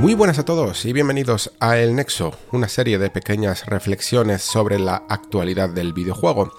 [0.00, 4.78] Muy buenas a todos y bienvenidos a El Nexo, una serie de pequeñas reflexiones sobre
[4.78, 6.54] la actualidad del videojuego.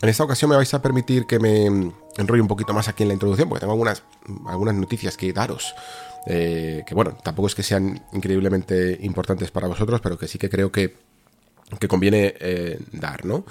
[0.00, 3.10] En esta ocasión me vais a permitir que me enrolle un poquito más aquí en
[3.10, 4.02] la introducción, porque tengo algunas,
[4.46, 5.74] algunas noticias que daros.
[6.26, 10.48] Eh, que bueno, tampoco es que sean increíblemente importantes para vosotros, pero que sí que
[10.48, 10.96] creo que,
[11.78, 13.44] que conviene eh, dar, ¿no?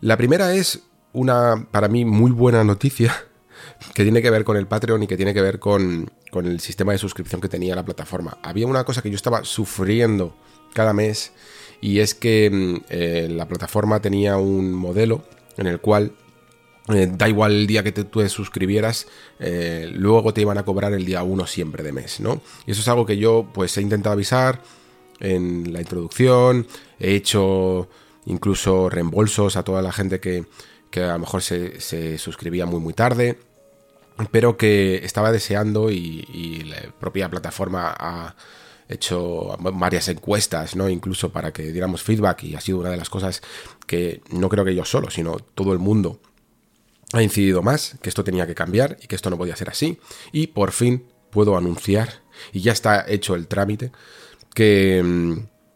[0.00, 0.82] La primera es
[1.12, 3.14] una, para mí, muy buena noticia
[3.94, 6.60] que tiene que ver con el Patreon y que tiene que ver con, con el
[6.60, 8.38] sistema de suscripción que tenía la plataforma.
[8.42, 10.34] Había una cosa que yo estaba sufriendo
[10.72, 11.32] cada mes
[11.80, 15.22] y es que mm, eh, la plataforma tenía un modelo
[15.56, 16.12] en el cual
[16.88, 19.06] eh, da igual el día que te, tú te suscribieras,
[19.38, 22.40] eh, luego te iban a cobrar el día 1 siempre de mes, ¿no?
[22.66, 24.62] Y eso es algo que yo pues he intentado avisar
[25.20, 26.66] en la introducción,
[26.98, 27.88] he hecho
[28.24, 30.46] incluso reembolsos a toda la gente que,
[30.90, 33.38] que a lo mejor se, se suscribía muy muy tarde
[34.30, 38.34] pero que estaba deseando y, la propia plataforma ha
[38.88, 40.88] hecho varias encuestas, ¿no?
[40.88, 43.42] Incluso para que diéramos feedback y ha sido una de las cosas
[43.86, 46.20] que no creo que yo solo, sino todo el mundo
[47.12, 49.98] ha incidido más, que esto tenía que cambiar y que esto no podía ser así.
[50.32, 53.92] Y por fin puedo anunciar, y ya está hecho el trámite,
[54.54, 55.32] que mm,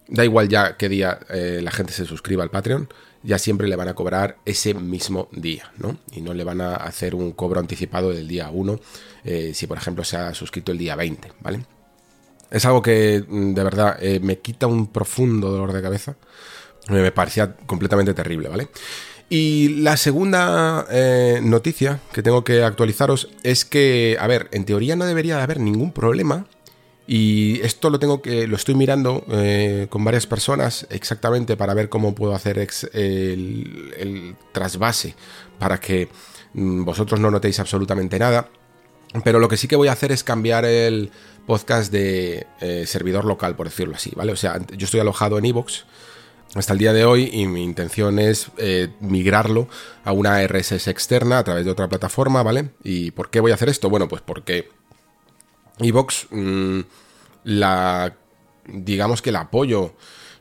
[0.09, 2.89] da igual ya qué día eh, la gente se suscriba al Patreon,
[3.23, 5.97] ya siempre le van a cobrar ese mismo día, ¿no?
[6.13, 8.81] Y no le van a hacer un cobro anticipado del día 1
[9.25, 11.65] eh, si, por ejemplo, se ha suscrito el día 20, ¿vale?
[12.51, 16.17] Es algo que, mm, de verdad, eh, me quita un profundo dolor de cabeza.
[16.89, 18.69] Me parecía completamente terrible, ¿vale?
[19.31, 24.97] Y la segunda eh, noticia que tengo que actualizaros es que, a ver, en teoría
[24.97, 26.47] no debería de haber ningún problema
[27.07, 31.89] y esto lo tengo que lo estoy mirando eh, con varias personas exactamente para ver
[31.89, 35.15] cómo puedo hacer el, trasvase
[35.59, 36.09] para que
[36.55, 38.49] mm, vosotros no notéis absolutamente nada.
[39.25, 41.11] Pero lo que sí que voy a hacer es cambiar el
[41.47, 44.33] podcast de eh, servidor local, por decirlo así, ¿vale?
[44.33, 45.85] O sea, yo estoy alojado en Evox
[46.55, 49.69] hasta el día de hoy y mi intención es eh, migrarlo
[50.05, 52.71] a una RSS externa a través de otra plataforma, ¿vale?
[52.83, 53.91] ¿Y por qué voy a hacer esto?
[53.91, 54.71] Bueno, pues porque
[55.79, 56.81] Evox, mm,
[57.45, 58.15] la,
[58.67, 59.95] digamos que el apoyo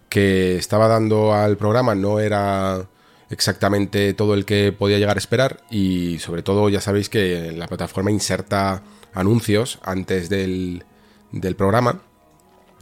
[0.10, 2.88] que estaba dando al programa no era
[3.30, 7.68] exactamente todo el que podía llegar a esperar y sobre todo ya sabéis que la
[7.68, 8.84] plataforma inserta
[9.14, 10.84] anuncios antes del,
[11.32, 12.02] del programa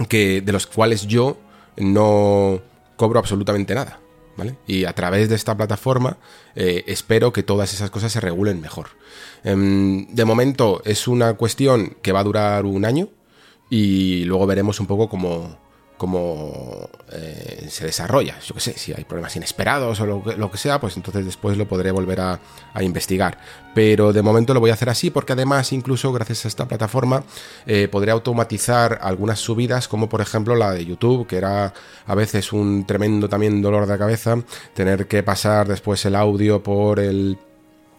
[0.07, 1.37] que de los cuales yo
[1.77, 2.61] no
[2.95, 3.99] cobro absolutamente nada.
[4.67, 6.17] Y a través de esta plataforma
[6.55, 8.89] eh, espero que todas esas cosas se regulen mejor.
[9.43, 13.09] Em, de momento es una cuestión que va a durar un año
[13.69, 15.57] y luego veremos un poco cómo,
[15.99, 18.39] cómo eh, se desarrolla.
[18.39, 21.67] Yo qué sé, si hay problemas inesperados o lo que, sea, pues entonces después lo
[21.67, 22.39] podré volver a,
[22.81, 23.37] investigar.
[23.75, 27.23] Pero de momento lo voy a hacer así porque además incluso gracias a esta plataforma
[27.67, 31.73] eh, podré automatizar algunas subidas como por ejemplo la de YouTube, que era
[32.07, 34.41] a veces un tremendo también dolor de cabeza
[34.73, 37.37] tener que pasar después el audio por el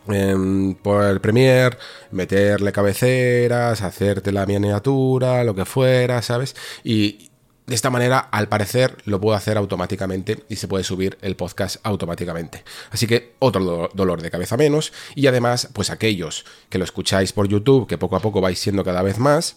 [0.09, 1.77] Em, por el Premiere,
[2.11, 6.57] meterle cabeceras, hacerte la miniatura, lo que fuera, ¿sabes?
[6.83, 7.30] Y
[7.67, 11.77] de esta manera, al parecer, lo puedo hacer automáticamente y se puede subir el podcast
[11.85, 12.65] automáticamente.
[12.91, 14.93] Así que otro dolor de cabeza menos.
[15.15, 18.83] Y además, pues aquellos que lo escucháis por YouTube, que poco a poco vais siendo
[18.83, 19.57] cada vez más,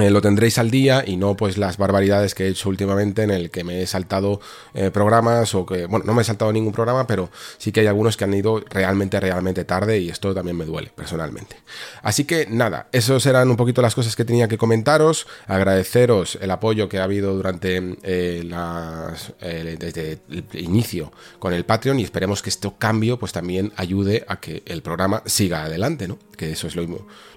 [0.00, 3.30] eh, lo tendréis al día y no pues las barbaridades que he hecho últimamente en
[3.30, 4.40] el que me he saltado
[4.74, 7.86] eh, programas o que, bueno, no me he saltado ningún programa, pero sí que hay
[7.86, 11.56] algunos que han ido realmente, realmente tarde y esto también me duele personalmente.
[12.02, 16.50] Así que nada, esos eran un poquito las cosas que tenía que comentaros, agradeceros el
[16.50, 22.42] apoyo que ha habido durante eh, las, desde el inicio con el Patreon y esperemos
[22.42, 26.18] que este cambio pues también ayude a que el programa siga adelante, ¿no?
[26.36, 26.86] Que eso es lo,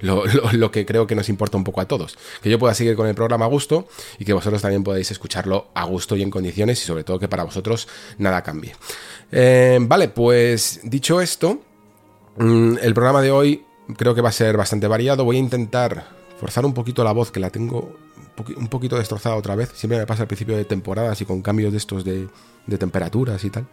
[0.02, 2.18] lo, lo que creo que nos importa un poco a todos
[2.50, 3.88] yo pueda seguir con el programa a gusto
[4.18, 7.28] y que vosotros también podáis escucharlo a gusto y en condiciones y sobre todo que
[7.28, 7.88] para vosotros
[8.18, 8.76] nada cambie.
[9.32, 11.60] Eh, vale, pues dicho esto,
[12.38, 13.66] mm, el programa de hoy
[13.98, 15.26] creo que va a ser bastante variado.
[15.26, 16.08] Voy a intentar
[16.40, 17.96] forzar un poquito la voz que la tengo
[18.56, 19.72] un poquito destrozada otra vez.
[19.76, 22.28] Siempre me pasa al principio de temporadas y con cambios de estos de,
[22.78, 23.68] temperaturas y tal.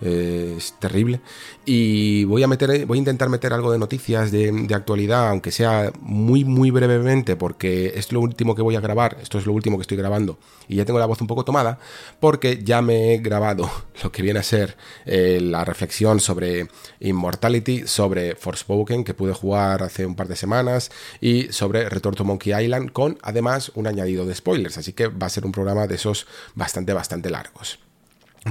[0.00, 1.20] Eh, es terrible.
[1.64, 5.90] Y voy a, meter, voy a intentar meter algo de noticias de, actualidad, aunque sea
[6.00, 9.78] muy, muy brevemente, porque es lo último que voy a grabar, esto es lo último
[9.78, 10.38] que estoy grabando,
[10.68, 11.78] y ya tengo la voz un poco tomada,
[12.20, 13.70] porque ya me he grabado
[14.02, 14.76] lo que viene a ser
[15.06, 16.68] eh, la reflexión sobre
[17.00, 20.90] Immortality, sobre Forspoken, que pude jugar hace un par de semanas,
[21.20, 25.26] y sobre Return to Monkey Island, con además un añadido de spoilers, así que va
[25.26, 27.85] a ser un programa de esos bastante, bastante largos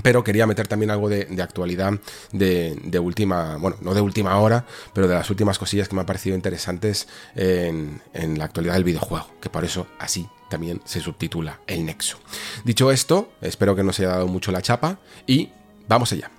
[0.03, 1.93] pero quería meter también algo de, actualidad
[2.31, 6.05] de, última, bueno, no de última hora, pero de las últimas cosillas que me han
[6.05, 11.59] parecido interesantes en, en, la actualidad del videojuego, que por eso así también se subtitula
[11.67, 12.17] El Nexo.
[12.63, 15.49] Dicho esto, espero que no se haya dado mucho la chapa y
[15.87, 16.31] vamos allá.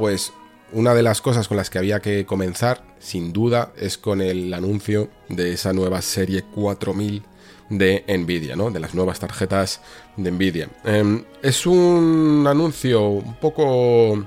[0.00, 0.32] Pues
[0.72, 4.54] una de las cosas con las que había que comenzar, sin duda, es con el
[4.54, 7.22] anuncio de esa nueva serie 4000
[7.68, 8.70] de Nvidia, ¿no?
[8.70, 9.82] De las nuevas tarjetas
[10.16, 10.70] de Nvidia.
[10.84, 14.26] Em, es un anuncio un poco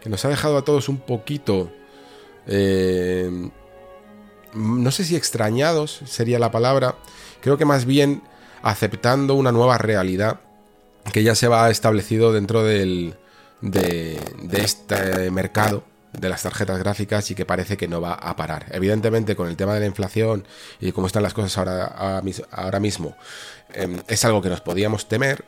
[0.00, 1.72] que nos ha dejado a todos un poquito,
[2.46, 3.50] em,
[4.54, 6.94] no sé si extrañados sería la palabra,
[7.40, 8.22] creo que más bien
[8.62, 10.38] aceptando una nueva realidad
[11.12, 13.16] que ya se va establecido dentro del,
[13.60, 14.18] de,
[14.52, 18.66] este mercado de las tarjetas gráficas y que parece que no va a parar.
[18.70, 20.46] Evidentemente con el tema de la inflación
[20.80, 21.84] y cómo están las cosas ahora,
[22.50, 23.16] ahora mismo,
[23.72, 25.44] em, es algo que nos podíamos temer,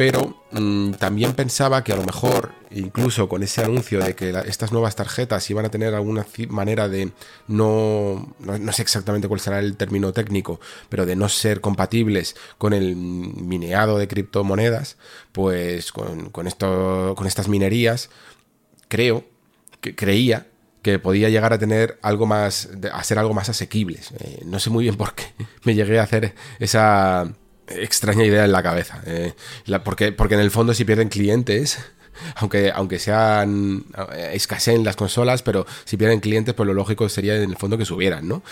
[0.00, 4.72] pero mm, también pensaba que a lo mejor, incluso con ese anuncio de que estas
[4.72, 7.12] nuevas tarjetas iban a tener alguna manera de
[7.48, 10.58] no, no, sé exactamente cuál será el término técnico,
[10.88, 14.96] pero de no ser compatibles con el mineado de criptomonedas,
[15.32, 18.08] pues con, con, esto, con estas minerías,
[18.88, 19.26] creo,
[19.82, 20.46] que creía
[20.80, 24.12] que podía llegar a tener algo más, a ser algo más asequibles.
[24.18, 25.24] Eh, no sé muy bien por qué
[25.64, 27.34] me llegué a hacer esa
[27.70, 29.02] extraña idea en la cabeza.
[29.06, 29.32] Eh,
[29.84, 31.78] porque, porque en el fondo si pierden clientes,
[32.36, 37.36] aunque, aunque sean eh, escaseen las consolas, pero si pierden clientes, pues lo lógico sería
[37.36, 38.42] en el fondo que subieran, ¿no?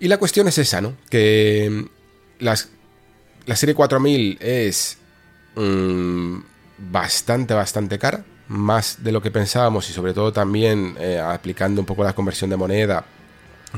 [0.00, 0.94] Y la cuestión es esa, ¿no?
[1.08, 1.86] Que
[2.38, 2.70] las,
[3.46, 4.98] la serie 4000 es
[5.54, 6.38] mm,
[6.78, 11.86] bastante, bastante cara, más de lo que pensábamos y sobre todo también eh, aplicando un
[11.86, 13.04] poco la conversión de moneda,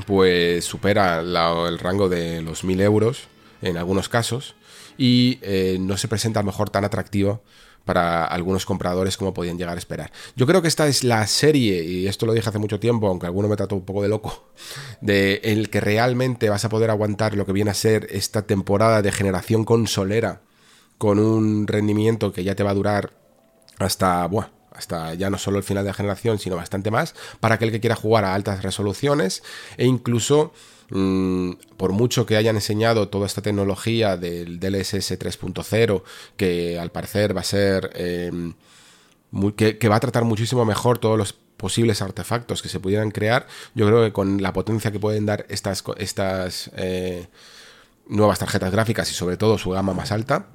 [0.07, 3.29] pues supera el rango de los 1000 euros
[3.63, 4.55] en algunos casos
[4.97, 7.43] y eh, no se presenta a lo mejor tan atractivo
[7.85, 10.11] para algunos compradores como podían llegar a esperar.
[10.37, 13.27] Yo creo que esta es la serie, y esto lo dije hace mucho tiempo, aunque
[13.27, 14.49] alguno me trató un poco de loco,
[15.01, 19.03] de el que realmente vas a poder aguantar lo que viene a ser esta temporada
[19.03, 20.41] de generación consolera
[20.99, 23.13] con un rendimiento que ya te va a durar
[23.79, 27.57] hasta, buah, hasta ya no solo el final de la generación, sino bastante más, para
[27.57, 29.43] aquel que quiera jugar a altas resoluciones
[29.77, 30.53] e incluso
[30.91, 36.03] Mm, por mucho que hayan enseñado toda esta tecnología del DLSS 3.0,
[36.37, 37.91] que al parecer va a ser...
[37.95, 38.55] Em,
[39.57, 43.87] que, va a tratar muchísimo mejor todos los posibles artefactos que se pudieran crear, yo
[43.87, 47.27] creo que con la potencia que pueden dar estas, estas eh,
[48.07, 50.49] nuevas tarjetas gráficas y sobre todo su gama más alta,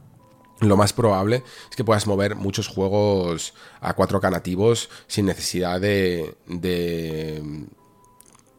[0.61, 6.35] lo más probable es que puedas mover muchos juegos a 4K nativos sin necesidad de,
[6.47, 7.41] de,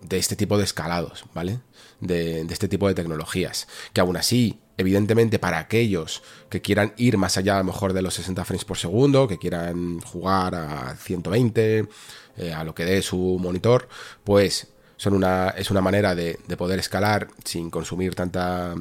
[0.02, 1.60] de este tipo de escalados, ¿vale?
[2.00, 3.68] De, este tipo de tecnologías.
[3.92, 8.02] Que aún así, evidentemente, para aquellos que quieran ir más allá a lo mejor de
[8.02, 11.88] los 60 frames por segundo, que quieran jugar a 120,
[12.36, 13.88] eh, a lo que dé su monitor,
[14.24, 18.74] pues son una, es una manera de, poder escalar sin consumir tanta,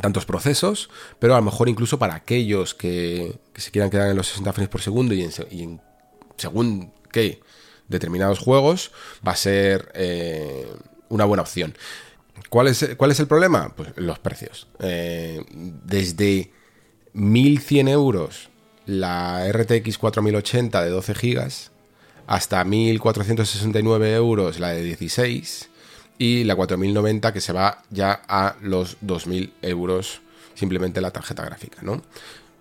[0.00, 4.28] tantos procesos, pero a lo mejor incluso para aquellos que, se quieran quedar en los
[4.28, 5.80] 60 frames por segundo y en,
[6.36, 7.40] según qué
[7.90, 8.92] determinados juegos,
[9.26, 10.66] va a ser eh,
[11.10, 11.74] una buena opción.
[12.48, 13.74] ¿Cuál es, ¿Cuál es el problema?
[13.76, 14.68] Pues los precios.
[14.78, 16.52] Eh, desde
[17.14, 18.48] 1.100 euros
[18.86, 21.48] la RTX 4080 de 12 GB
[22.26, 25.68] hasta 1.469 euros la de 16
[26.18, 30.22] y la 4090 que se va ya a los 2.000 euros
[30.54, 32.02] simplemente la tarjeta gráfica, ¿no?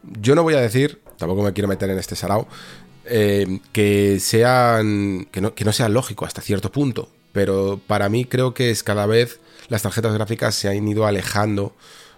[0.03, 2.47] Yo no voy a decir, tampoco me quiero meter en este sarao,
[3.09, 5.27] eh, que sean.
[5.31, 7.09] Que no, que no sea lógico hasta cierto punto.
[7.31, 11.73] Pero para mí creo que es cada vez las tarjetas gráficas se han ido alejando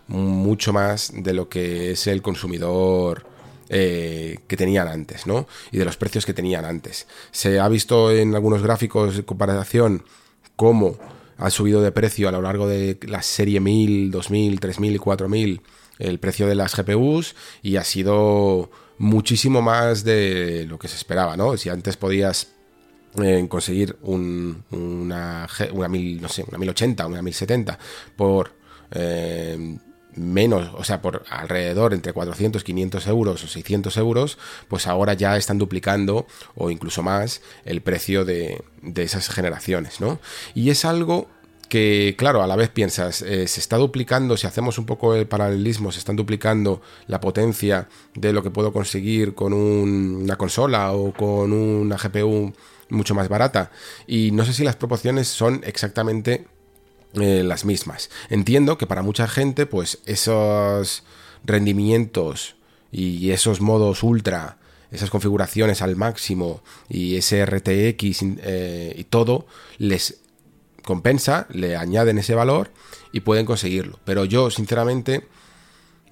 [0.07, 3.25] mucho más de lo que es el consumidor
[3.69, 5.48] eh, que tenían antes, ¿no?
[5.71, 7.07] Y de los precios que tenían antes.
[7.31, 10.03] Se ha visto en algunos gráficos de comparación
[10.55, 10.98] cómo
[11.38, 15.62] ha subido de precio a lo largo de la serie 1000, 2000, 3000 y 4000
[16.00, 18.69] el precio de las GPUs y ha sido
[19.01, 21.58] muchísimo más de lo que se esperaba, ¿no?
[21.58, 22.50] Si antes podías
[23.22, 27.79] eh, conseguir un, una, una, no sé, una 1080, una 1070
[28.15, 28.53] por
[28.91, 29.77] eh,
[30.15, 35.36] menos, o sea, por alrededor entre 400, 500 euros o 600 euros, pues ahora ya
[35.36, 40.20] están duplicando o incluso más el precio de, de esas generaciones, ¿no?
[40.53, 41.27] Y es algo
[41.72, 45.25] que, claro, a la vez piensas, eh, se está duplicando, si hacemos un poco el
[45.25, 51.13] paralelismo, se están duplicando la potencia de lo que puedo conseguir con una consola o
[51.13, 52.51] con una GPU
[52.90, 53.72] mucho más barata.
[54.06, 56.46] Y no sé si las proporciones son exactamente
[57.13, 58.10] eh, las mismas.
[58.30, 61.04] Entiendo que para mucha gente, pues esos
[61.46, 62.58] rendimientos
[62.92, 64.58] y esos modos ultra,
[64.92, 69.46] esas configuraciones al máximo y ese RTX eh, y todo,
[69.78, 70.20] les
[70.84, 72.72] compensa, le añaden ese valor
[73.12, 74.00] y pueden conseguirlo.
[74.06, 75.28] Pero yo, sinceramente,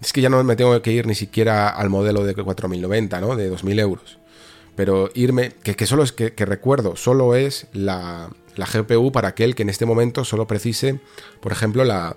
[0.02, 3.36] es que ya no me tengo que ir ni siquiera al modelo de 4090, ¿no?
[3.36, 4.20] De 2000 euros.
[4.76, 9.64] Pero irme, que, solo es que, recuerdo, solo es la, la, GPU para aquel que
[9.64, 11.02] en este momento solo precise,
[11.42, 12.16] por ejemplo, la,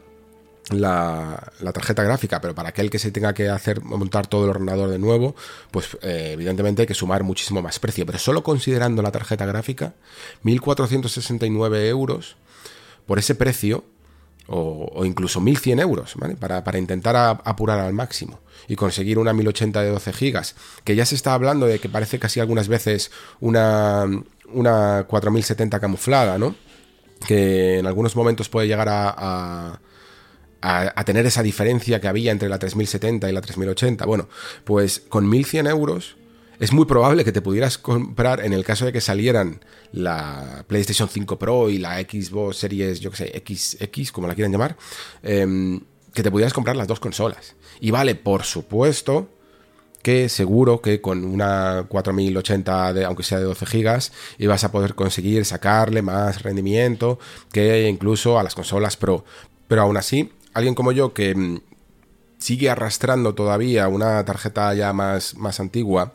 [0.71, 4.91] la, tarjeta gráfica, pero para aquel que se tenga que hacer montar todo el ordenador
[4.91, 5.35] de nuevo,
[5.73, 8.07] pues eh, evidentemente hay que sumar muchísimo más precio.
[8.07, 9.95] Pero solo considerando la tarjeta gráfica,
[10.45, 12.37] 1.469 euros
[13.07, 13.85] por ese precio,
[14.49, 16.37] o, incluso 1.100 euros, ¿vale?
[16.37, 21.07] Para, para intentar apurar al máximo y conseguir una 1080 de 12 gigas, que ya
[21.07, 24.05] se está hablando de que parece casi algunas veces una,
[24.53, 26.55] una 4070 camuflada, ¿no?
[27.27, 29.81] Que en algunos momentos puede llegar a,
[30.63, 34.07] a, tener esa diferencia que había entre la 3070 y la 3080.
[34.07, 34.29] Bueno,
[34.65, 36.17] pues con 1100 euros
[36.59, 41.09] es muy probable que te pudieras comprar, en el caso de que salieran la PlayStation
[41.09, 44.77] 5 Pro y la Xbox Series, yo que sé, XX, como la quieran llamar,
[45.23, 45.81] em,
[46.15, 47.57] que te pudieras comprar las dos consolas.
[47.81, 49.29] Y vale, por supuesto,
[50.03, 54.95] que seguro que con una 4080, de, aunque sea de 12 GB, ibas a poder
[54.95, 57.19] conseguir sacarle más rendimiento
[57.53, 59.25] que incluso a las consolas Pro.
[59.69, 61.61] Pero aún así, alguien como yo que mm,
[62.39, 66.13] sigue arrastrando todavía una tarjeta ya más, más antigua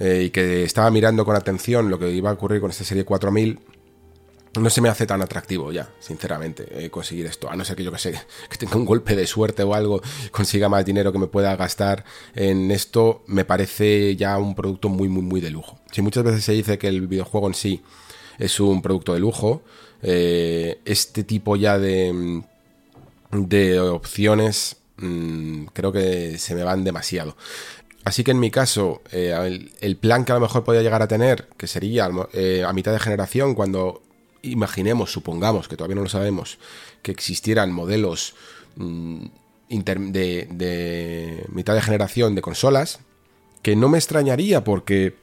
[0.00, 3.04] eh, y que estaba mirando con atención lo que iba a ocurrir con esta serie
[3.04, 3.60] 4000,
[4.58, 7.48] no se me hace tan atractivo ya, sinceramente, eh, conseguir esto.
[7.48, 8.12] A no ser que yo que sé,
[8.50, 12.04] que tenga un golpe de suerte o algo, consiga más dinero que me pueda gastar
[12.34, 15.78] en esto, me parece ya un producto muy, muy, muy de lujo.
[15.92, 17.82] Si muchas veces se dice que el videojuego en sí
[18.38, 19.62] es un producto de lujo,
[20.02, 22.42] eh, este tipo ya de,
[23.30, 27.36] de opciones mm, creo que se me van demasiado.
[28.04, 31.08] Así que en mi caso, eh, el, plan que a lo mejor podría llegar a
[31.08, 34.02] tener, que sería a mitad de generación, cuando
[34.42, 36.58] imaginemos, supongamos, que todavía no lo sabemos,
[37.02, 38.34] que existieran modelos
[38.76, 39.26] mm,
[39.68, 43.00] de, mitad de generación de consolas,
[43.62, 45.14] que no me extrañaría porque,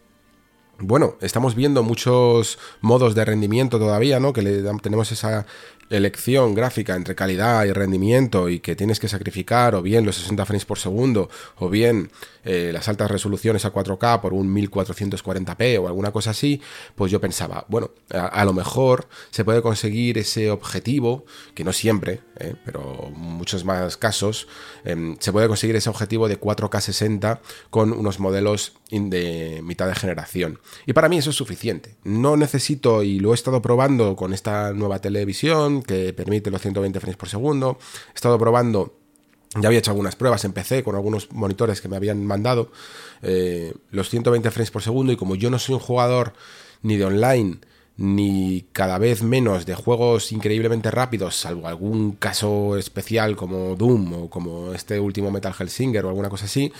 [0.79, 4.34] bueno, estamos viendo muchos modos de rendimiento todavía, ¿no?
[4.34, 5.46] Que le, tenemos esa
[5.89, 10.46] elección gráfica entre calidad y rendimiento y que tienes que sacrificar o bien los 60
[10.46, 12.12] frames por segundo o bien
[12.44, 16.62] eh, las altas resoluciones a 4K por un 1440p o alguna cosa así,
[16.96, 22.22] pues yo pensaba, bueno, a, lo mejor se puede conseguir ese objetivo, que no siempre,
[22.39, 24.48] eh, pero muchos más casos,
[24.86, 29.96] em, se puede conseguir ese objetivo de 4K 60 con unos modelos de mitad de
[29.96, 30.60] generación.
[30.86, 31.98] Y para mí eso es suficiente.
[32.06, 37.00] No necesito, y lo he estado probando con esta nueva televisión que permite los 120
[37.00, 37.77] frames por segundo,
[38.12, 38.93] he estado probando
[39.55, 42.72] ya había hecho algunas pruebas en PC con algunos monitores que me habían mandado
[43.22, 46.34] eh, los 120 frames por segundo y como yo no soy un jugador
[46.81, 47.60] ni de online
[47.98, 54.29] ni cada vez menos de juegos increíblemente rápidos, salvo algún caso especial como Doom o
[54.29, 56.72] como este último Metal Hellsinger o alguna cosa así,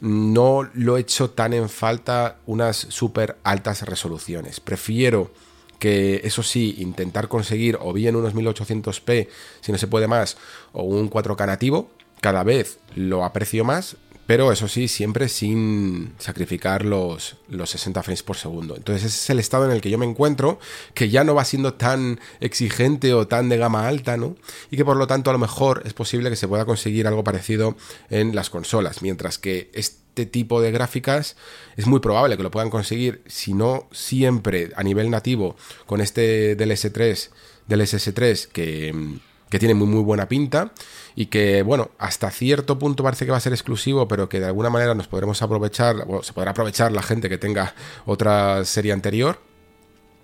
[0.00, 4.60] no lo he hecho tan en falta unas súper altas resoluciones.
[4.60, 5.30] Prefiero
[5.78, 9.28] que eso sí, intentar conseguir o bien unos 1800p
[9.60, 10.36] si no se puede más,
[10.72, 11.90] o un 4K nativo,
[12.20, 18.22] cada vez lo aprecio más, pero eso sí, siempre sin sacrificar los, los 60 frames
[18.22, 18.76] por segundo.
[18.76, 20.58] Entonces ese es el estado en el que yo me encuentro,
[20.94, 24.36] que ya no va siendo tan exigente o tan de gama alta, ¿no?
[24.70, 27.22] Y que por lo tanto a lo mejor es posible que se pueda conseguir algo
[27.22, 27.76] parecido
[28.10, 31.36] en las consolas, mientras que este tipo de gráficas
[31.76, 35.56] es muy probable que lo puedan conseguir, si no siempre a nivel nativo,
[35.86, 37.30] con este DLS3,
[37.68, 39.18] DLSS3 que
[39.50, 40.72] que tiene muy muy buena pinta
[41.14, 44.46] y que, bueno, hasta cierto punto parece que va a ser exclusivo, pero que de
[44.46, 47.74] alguna manera nos podremos aprovechar, o se podrá aprovechar la gente que tenga
[48.04, 49.38] otra serie anterior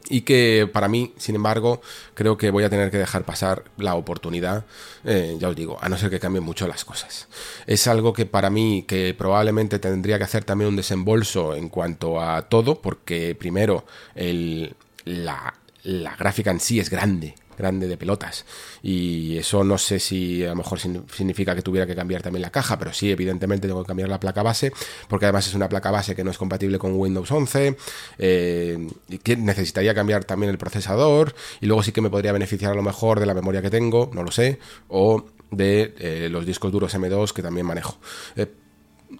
[0.08, 1.80] y que para mí, sin embargo,
[2.14, 4.66] creo que voy a tener que dejar pasar la oportunidad,
[5.04, 7.28] eh, ya os digo, a no ser que cambien mucho las cosas.
[7.66, 12.20] Es algo que para mí, que probablemente tendría que hacer también un desembolso en cuanto
[12.20, 14.74] a todo, porque primero, el,
[15.04, 18.44] la, la gráfica en sí es grande, grande de pelotas.
[18.82, 22.50] Y eso no sé si a lo mejor significa que tuviera que cambiar también la
[22.50, 24.72] caja, pero sí, evidentemente tengo que cambiar la placa base,
[25.08, 27.76] porque además es una placa base que no es compatible con Windows 11,
[28.18, 32.72] eh, y que necesitaría cambiar también el procesador, y luego sí que me podría beneficiar
[32.72, 36.44] a lo mejor de la memoria que tengo, no lo sé, o de eh, los
[36.46, 37.98] discos duros M2 que también manejo.
[38.36, 38.46] Eh,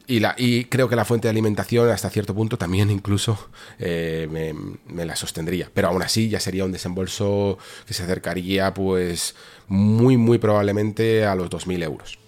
[0.07, 4.29] y, la, y creo que la fuente de alimentación hasta cierto punto también incluso eh,
[4.31, 5.71] me, la sostendría.
[5.73, 9.35] Pero aún así ya sería un desembolso que se acercaría pues
[9.69, 12.19] muy muy probablemente a los 2.000 euros.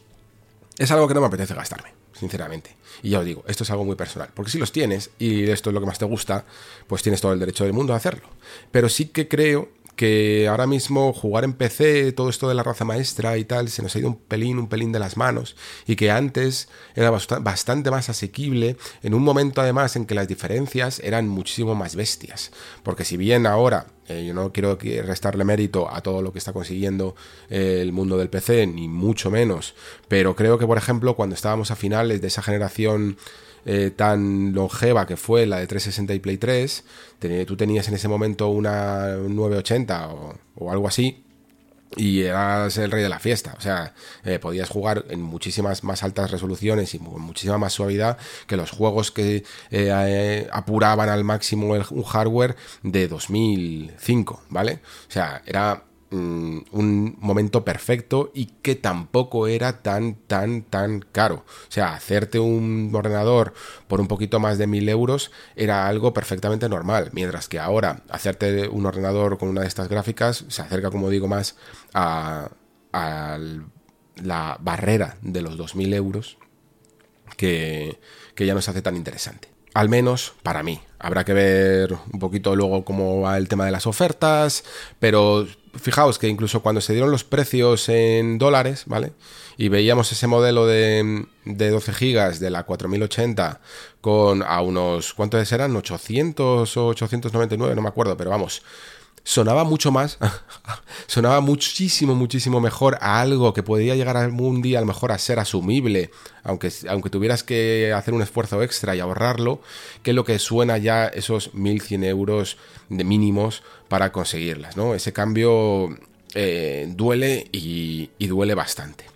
[0.78, 2.75] Es algo que no me apetece gastarme, sinceramente.
[3.02, 4.30] Y ya os digo, esto es algo muy personal.
[4.35, 6.44] Porque si los tienes y esto es lo que más te gusta,
[6.87, 8.28] pues tienes todo el derecho del mundo a hacerlo.
[8.71, 12.84] Pero sí que creo que ahora mismo jugar en PC, todo esto de la raza
[12.84, 15.96] maestra y tal, se nos ha ido un pelín, un pelín de las manos, y
[15.96, 21.28] que antes era bastante más asequible, en un momento además en que las diferencias eran
[21.28, 22.50] muchísimo más bestias.
[22.82, 26.52] Porque si bien ahora, eh, yo no quiero restarle mérito a todo lo que está
[26.52, 27.14] consiguiendo
[27.48, 29.74] eh, el mundo del PC, ni mucho menos,
[30.08, 33.16] pero creo que, por ejemplo, cuando estábamos a finales de esa generación
[33.66, 36.85] eh, tan longeva que fue la de 360 y Play 3,
[37.47, 40.09] tú tenías en ese momento una 980
[40.56, 41.25] o, algo así,
[41.97, 43.54] y eras el rey de la fiesta.
[43.56, 43.94] O sea,
[44.25, 48.71] eh, podías jugar en muchísimas más altas resoluciones y con muchísima más suavidad que los
[48.71, 54.80] juegos que eh, apuraban al máximo un hardware de 2005, ¿vale?
[55.09, 61.44] O sea, era Mm, un momento perfecto y que tampoco era tan, tan, tan caro.
[61.68, 63.52] O sea, hacerte un ordenador
[63.88, 68.68] por un poquito más de mil euros era algo perfectamente normal, mientras que ahora hacerte
[68.68, 71.56] un ordenador con una de estas gráficas se acerca, como digo, más
[71.94, 72.49] a,
[72.92, 76.38] la barrera de los 2.000 euros
[77.37, 77.98] que,
[78.37, 79.48] que ya no se hace tan interesante.
[79.74, 80.81] Al menos para mí.
[81.00, 84.62] Habrá que ver un poquito luego cómo va el tema de las ofertas,
[85.00, 89.12] pero fijaos que incluso cuando se dieron los precios en dólares, ¿vale?
[89.56, 93.60] Y veíamos ese modelo de, de 12 gigas de la 4080
[94.00, 95.74] con a unos, ¿cuántos eran?
[95.76, 98.62] 800 o 899, no me acuerdo, pero vamos,
[99.24, 100.18] sonaba mucho más,
[101.06, 105.18] sonaba muchísimo, muchísimo mejor a algo que podría llegar algún día a lo mejor a
[105.18, 106.10] ser asumible,
[106.42, 109.60] aunque, aunque tuvieras que hacer un esfuerzo extra y ahorrarlo,
[110.02, 112.58] que lo que suena ya esos 1.100 euros
[112.90, 114.94] de mínimos para conseguirlas, ¿no?
[114.94, 115.96] Ese cambio
[116.34, 119.06] eh, duele y, duele bastante.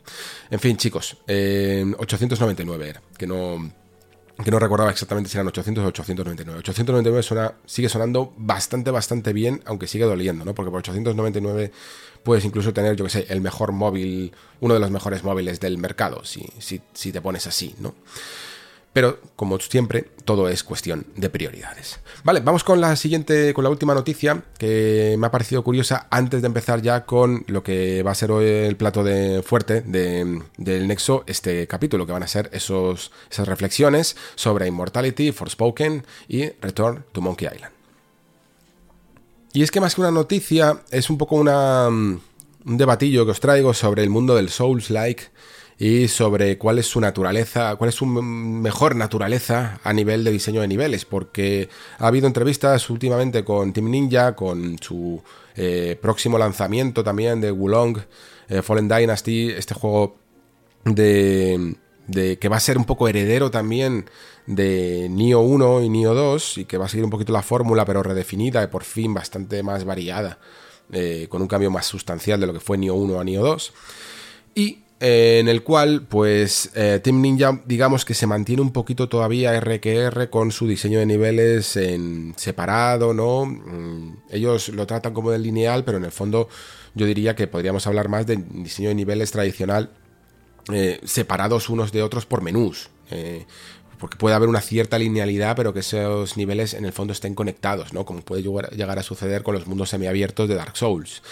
[0.50, 3.72] En fin, chicos, 899 eh, era, que no
[4.44, 6.60] que no recordaba exactamente si eran 800 o 899.
[6.60, 10.54] 899 suena, sigue sonando bastante, bastante bien, aunque sigue doliendo, ¿no?
[10.54, 11.72] Porque por 899
[12.22, 15.78] puedes incluso tener, yo que sé, el mejor móvil, uno de los mejores móviles del
[15.78, 17.94] mercado, si, si, si te pones así, ¿no?
[18.92, 22.00] Pero, como siempre, todo es cuestión de prioridades.
[22.24, 26.40] Vale, vamos con la siguiente, con la última noticia que me ha parecido curiosa antes
[26.40, 30.88] de empezar ya con lo que va a ser hoy el plato de fuerte del
[30.88, 37.04] Nexo, este capítulo, que van a ser esos, esas reflexiones sobre Immortality, Forspoken y Return
[37.12, 37.74] to Monkey Island.
[39.52, 42.20] Y es que más que una noticia, es un poco una, un
[42.64, 45.24] debatillo que os traigo sobre el mundo del Souls-like
[45.78, 50.60] y sobre cuál es su naturaleza, cuál es su mejor naturaleza a nivel de diseño
[50.60, 55.22] de niveles, porque ha habido entrevistas últimamente con Team Ninja, con su
[55.54, 57.98] eh, próximo lanzamiento también de Wulong,
[58.48, 60.16] eh, Fallen Dynasty, este juego
[60.84, 61.76] de,
[62.08, 64.06] de que va a ser un poco heredero también
[64.46, 67.84] de Nio 1 y Nio 2 y que va a seguir un poquito la fórmula
[67.84, 70.38] pero redefinida y por fin bastante más variada
[70.90, 73.72] eh, con un cambio más sustancial de lo que fue Nio 1 a Nio 2
[74.54, 79.58] y en el cual, pues, eh, Team Ninja, digamos que se mantiene un poquito todavía
[79.58, 83.46] RQR con su diseño de niveles en separado, ¿no?
[83.46, 86.48] Mm, ellos lo tratan como del lineal, pero en el fondo
[86.94, 89.90] yo diría que podríamos hablar más de diseño de niveles tradicional
[90.72, 92.90] eh, separados unos de otros por menús.
[93.10, 93.46] Eh,
[93.98, 97.92] porque puede haber una cierta linealidad, pero que esos niveles en el fondo estén conectados,
[97.92, 98.04] ¿no?
[98.04, 101.22] Como puede llegar a suceder con los mundos semiabiertos de Dark Souls.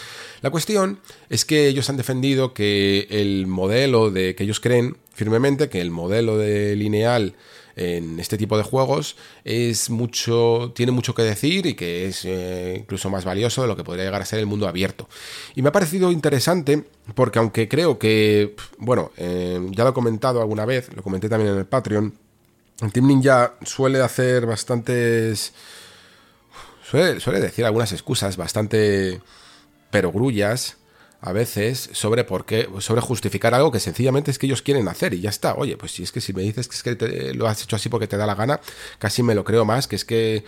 [0.42, 5.68] La cuestión es que ellos han defendido que el modelo de que ellos creen firmemente
[5.68, 7.34] que el modelo de lineal
[7.76, 12.76] en este tipo de juegos es mucho, tiene mucho que decir y que es eh,
[12.80, 15.08] incluso más valioso de lo que podría llegar a ser el mundo abierto.
[15.54, 20.40] Y me ha parecido interesante porque aunque creo que, bueno, eh, ya lo he comentado
[20.40, 22.14] alguna vez, lo comenté también en el Patreon,
[22.80, 25.52] el Team Ninja suele hacer bastantes...
[26.88, 29.20] Suele, suele decir algunas excusas bastante
[29.90, 30.76] perogrullas
[31.20, 35.14] a veces sobre por qué, sobre justificar algo que sencillamente es que ellos quieren hacer
[35.14, 35.54] y ya está.
[35.54, 37.88] Oye, pues si es que si me dices que es que lo has hecho así
[37.88, 38.60] porque te da la gana,
[38.98, 40.44] casi me lo creo más, que es que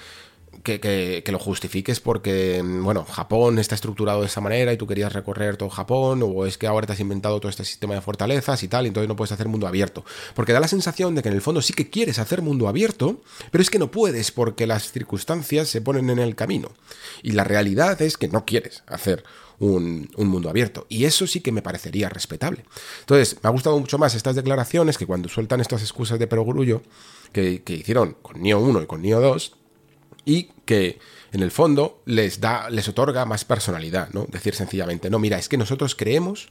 [0.62, 5.56] que, lo justifiques porque, bueno, Japón está estructurado de esa manera y tú querías recorrer
[5.56, 8.68] todo Japón, o es que ahora te has inventado todo este sistema de fortalezas y
[8.68, 10.04] tal, y entonces no puedes hacer mundo abierto.
[10.34, 13.20] Porque da la sensación de que en el fondo sí que quieres hacer mundo abierto,
[13.50, 16.70] pero es que no puedes porque las circunstancias se ponen en el camino.
[17.22, 19.24] Y la realidad es que no quieres hacer
[19.58, 20.87] un, mundo abierto.
[20.88, 22.64] Y eso sí que me parecería respetable.
[23.00, 26.82] Entonces, me ha gustado mucho más estas declaraciones que cuando sueltan estas excusas de perogrullo
[27.32, 29.58] que, que hicieron con Nio 1 y con Nio 2
[30.28, 30.98] y que
[31.32, 34.26] en el fondo les da, les otorga más personalidad, ¿no?
[34.28, 36.50] Decir sencillamente, no, mira, es que nosotros creemos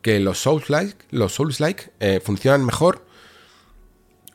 [0.00, 3.04] que los Souls-like, los Souls-like eh, funcionan mejor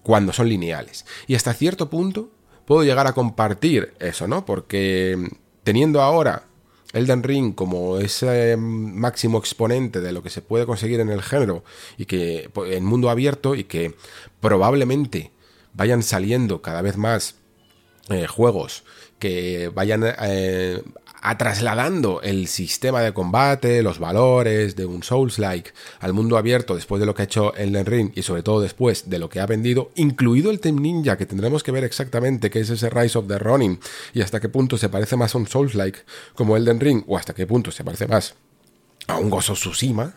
[0.03, 1.05] cuando son lineales.
[1.25, 2.29] Y hasta cierto punto
[2.65, 4.45] puedo llegar a compartir eso, ¿no?
[4.45, 5.27] Porque mm,
[5.63, 6.43] teniendo ahora
[6.91, 8.59] Elden Ring como ese mm,
[8.99, 11.63] máximo exponente de lo que se puede conseguir en el género
[11.97, 13.95] y que en mundo abierto y que
[14.41, 15.31] probablemente
[15.73, 17.35] vayan saliendo cada vez más
[18.09, 18.83] eh, juegos
[19.19, 20.81] que vayan eh,
[21.25, 26.99] a trasladando el sistema de combate, los valores de un Souls-like al mundo abierto después
[26.99, 29.47] de lo que ha hecho Elden Ring y sobre todo después de lo que ha
[29.47, 33.27] vendido, incluido el Team Ninja, que tendremos que ver exactamente qué es ese Rise of
[33.27, 33.79] the Ronin
[34.13, 35.99] y hasta qué punto se parece más a un Souls-like
[36.35, 38.35] como Elden Ring o hasta qué punto se parece más
[39.07, 40.13] a un Gozo Tsushima,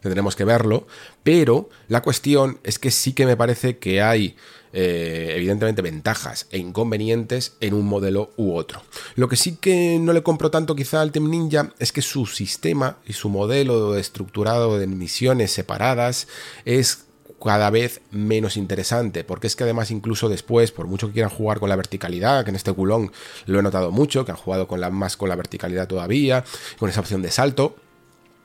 [0.00, 0.86] tendremos que verlo,
[1.22, 4.36] pero la cuestión es que sí que me parece que hay
[4.72, 8.82] eh, evidentemente ventajas e inconvenientes en un modelo u otro.
[9.16, 12.26] Lo que sí que no le compro tanto quizá al Team Ninja es que su
[12.26, 16.28] sistema y su modelo estructurado de misiones separadas
[16.64, 17.06] es
[17.44, 21.58] cada vez menos interesante, porque es que además incluso después, por mucho que quieran jugar
[21.58, 23.10] con la verticalidad, que en este culón
[23.46, 26.44] lo he notado mucho, que han jugado con la, más con la verticalidad todavía,
[26.78, 27.76] con esa opción de salto,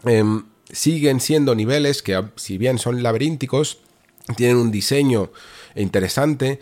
[0.06, 3.80] em, siguen siendo niveles que si bien son laberínticos,
[4.36, 5.32] tienen un diseño
[5.76, 6.60] interesante,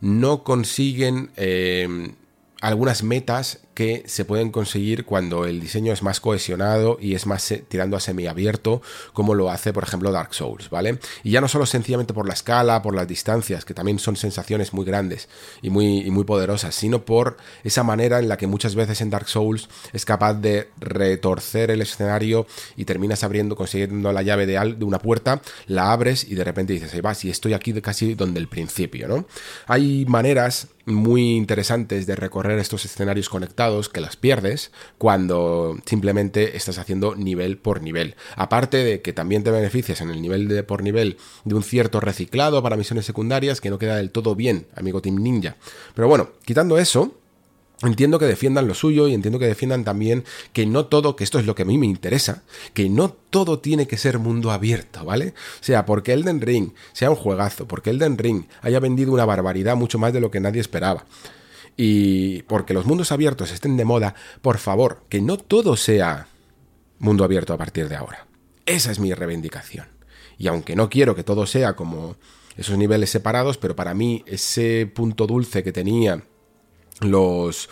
[0.00, 2.12] no consiguen eh,
[2.60, 7.50] algunas metas que se pueden conseguir cuando el diseño es más cohesionado y es más
[7.50, 8.82] eh, tirando a semiabierto,
[9.14, 10.98] como lo hace, por ejemplo, Dark Souls, ¿vale?
[11.24, 14.74] Y ya no solo sencillamente por la escala, por las distancias, que también son sensaciones
[14.74, 15.30] muy grandes
[15.62, 19.30] y muy, muy poderosas, sino por esa manera en la que muchas veces en Dark
[19.30, 24.84] Souls es capaz de retorcer el escenario y terminas abriendo, consiguiendo la llave de, de
[24.84, 28.40] una puerta, la abres y de repente dices, ahí vas, y estoy aquí casi donde
[28.40, 29.24] el principio, ¿no?
[29.66, 36.78] Hay maneras muy interesantes de recorrer estos escenarios conectados que las pierdes cuando simplemente estás
[36.78, 38.16] haciendo nivel por nivel.
[38.36, 42.00] Aparte de que también te beneficias en el nivel de por nivel de un cierto
[42.00, 45.56] reciclado para misiones secundarias que no queda del todo bien, amigo Team Ninja.
[45.94, 47.14] Pero bueno, quitando eso,
[47.82, 51.38] Entiendo que defiendan lo suyo y entiendo que defiendan también que no todo, que esto
[51.38, 52.42] es lo que a mí me interesa,
[52.74, 55.32] que no todo tiene que ser mundo abierto, ¿vale?
[55.60, 59.76] O sea, porque Elden Ring sea un juegazo, porque Elden Ring haya vendido una barbaridad
[59.76, 61.06] mucho más de lo que nadie esperaba.
[61.76, 66.28] Y porque los mundos abiertos estén de moda, por favor, que no todo sea
[66.98, 68.26] mundo abierto a partir de ahora.
[68.66, 69.86] Esa es mi reivindicación.
[70.38, 72.16] Y aunque no quiero que todo sea como
[72.56, 76.22] esos niveles separados, pero para mí ese punto dulce que tenía
[77.00, 77.68] los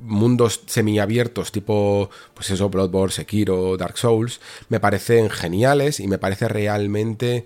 [0.00, 6.48] mundos semiabiertos tipo, pues eso, Bloodborne, Sekiro, Dark Souls, me parecen geniales y me parece
[6.48, 7.44] realmente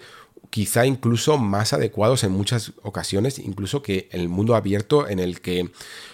[0.57, 5.69] quizá incluso más adecuados en muchas ocasiones, incluso que el mundo abierto en el que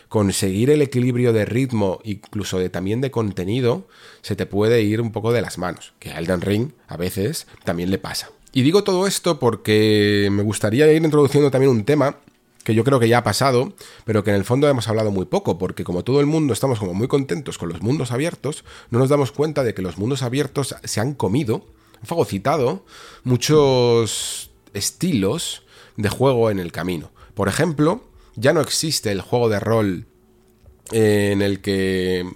[0.09, 3.87] conseguir el equilibrio de ritmo, incluso de, también de contenido,
[4.20, 7.46] se te puede ir un poco de las manos, que a Elden Ring a veces
[7.62, 8.31] también le pasa.
[8.52, 12.16] Y digo todo esto porque me gustaría ir introduciendo también un tema
[12.64, 13.74] que yo creo que ya ha pasado,
[14.05, 16.81] pero que en el fondo hemos hablado muy poco, porque como todo el mundo estamos
[16.81, 20.24] como muy contentos con los mundos abiertos, no nos damos cuenta de que los mundos
[20.24, 21.64] abiertos se han comido,
[22.03, 22.85] han fagocitado
[23.23, 25.62] muchos estilos
[25.97, 27.11] de juego en el camino.
[27.35, 28.03] Por ejemplo,
[28.35, 30.07] ya no existe el juego de rol
[30.91, 32.29] en el que,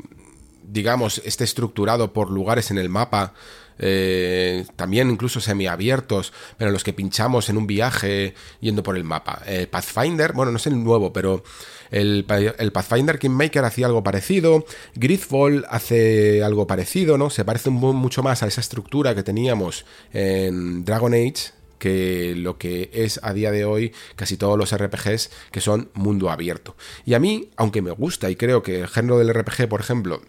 [0.63, 3.35] digamos, esté estructurado por lugares en el mapa
[3.79, 9.43] eh, también incluso semiabiertos, pero los que pinchamos en un viaje yendo por el mapa.
[9.71, 11.43] Pathfinder, bueno, no es el nuevo, pero
[11.91, 12.27] el,
[12.59, 17.31] el Pathfinder Kingmaker hacía algo parecido, Gridfall hace algo parecido, ¿no?
[17.31, 22.91] Se parece mucho más a esa estructura que teníamos en Dragon Age que lo que
[22.93, 26.77] es a día de hoy casi todos los RPGs que son mundo abierto.
[27.05, 30.23] Y a mí, aunque me gusta y creo que el género del RPG, por ejemplo,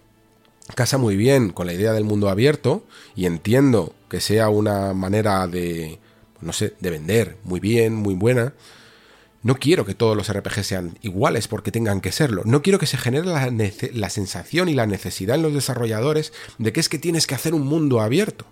[0.76, 2.84] casa muy bien con la idea del mundo abierto
[3.16, 6.00] y entiendo que sea una manera de,
[6.42, 8.54] no sé, de vender muy bien, muy buena,
[9.44, 12.42] no quiero que todos los RPG sean iguales porque tengan que serlo.
[12.46, 13.52] No quiero que se genere la,
[13.94, 17.54] la, sensación y la necesidad en los desarrolladores de que es que tienes que hacer
[17.54, 18.46] un mundo abierto.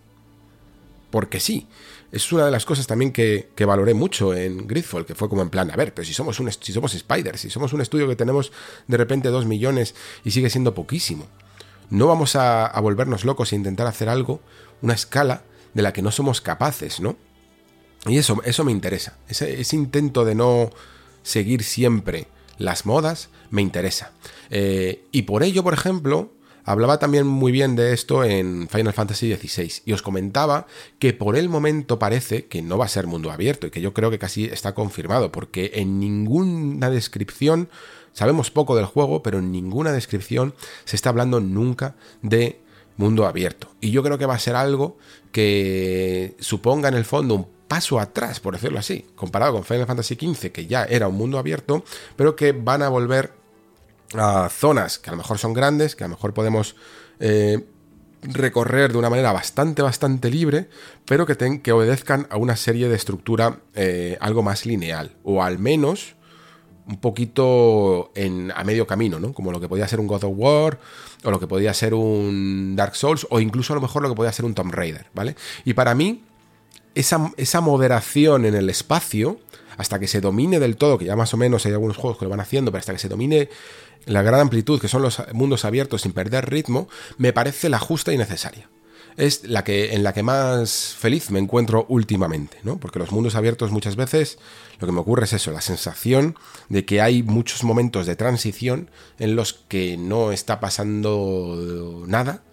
[1.10, 1.68] Porque sí,
[2.12, 5.50] es una de las cosas también que, valoré mucho en Gridfall, que fue como en
[5.50, 8.16] plan, a ver, pero si somos, un, si somos Spider, si somos un estudio que
[8.16, 8.52] tenemos
[8.88, 11.28] de repente dos millones y sigue siendo poquísimo,
[11.90, 14.42] no vamos a, volvernos locos e intentar hacer algo,
[14.82, 15.44] una escala
[15.74, 17.18] de la que no somos capaces, ¿no?
[18.08, 19.18] Y eso, eso me interesa.
[19.28, 20.70] Ese, intento de no
[21.24, 24.12] seguir siempre las modas me interesa.
[24.50, 26.32] Eh, y por ello, por ejemplo,
[26.66, 30.68] hablaba también muy bien de esto en Final Fantasy XVI y os comentaba
[31.00, 33.94] que por el momento parece que no va a ser mundo abierto y que yo
[33.94, 37.70] creo que casi está confirmado porque en ninguna descripción
[38.16, 42.62] Sabemos poco del juego, pero en ninguna descripción se está hablando nunca de
[42.96, 43.68] mundo abierto.
[43.82, 44.98] Y yo creo que va a ser algo
[45.34, 50.16] que suponga en el fondo un paso atrás, por decirlo así, comparado con Final Fantasy
[50.16, 51.84] XV, que ya era un mundo abierto,
[52.16, 53.34] pero que van a volver
[54.14, 56.78] a zonas que a lo mejor son grandes, que a lo mejor podemos
[57.20, 57.66] eh,
[58.22, 60.70] recorrer de una manera bastante, bastante libre,
[61.04, 65.60] pero que, que obedezcan a una serie de estructura eh, algo más lineal, o al
[65.60, 66.15] menos
[66.88, 69.34] un poquito en, a medio camino, ¿no?
[69.34, 70.80] Como lo que podía ser un God of War,
[71.24, 74.16] o lo que podía ser un Dark Souls, o incluso a lo mejor lo que
[74.16, 75.36] podía ser un Tomb Raider, ¿vale?
[75.64, 76.24] Y para mí,
[76.94, 79.40] esa, esa moderación en el espacio,
[79.78, 82.26] hasta que se domine del todo, que ya más o menos hay algunos juegos que
[82.26, 83.50] lo van haciendo, pero hasta que se domine
[84.06, 88.14] la gran amplitud, que son los mundos abiertos sin perder ritmo, me parece la justa
[88.14, 88.70] y necesaria
[89.18, 92.78] es la que, en la que más feliz me encuentro últimamente, ¿no?
[92.78, 94.38] Porque los mundos abiertos muchas veces
[94.80, 96.36] lo que me ocurre es eso, la sensación
[96.70, 102.44] de que hay muchos momentos de transición en los que no está pasando nada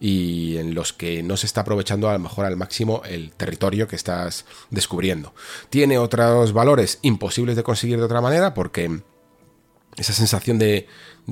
[0.00, 3.88] y en los que no se está aprovechando a lo mejor al máximo el territorio
[3.88, 5.34] que estás descubriendo.
[5.70, 9.00] Tiene otros valores imposibles de conseguir de otra manera porque
[9.98, 10.86] esa sensación de,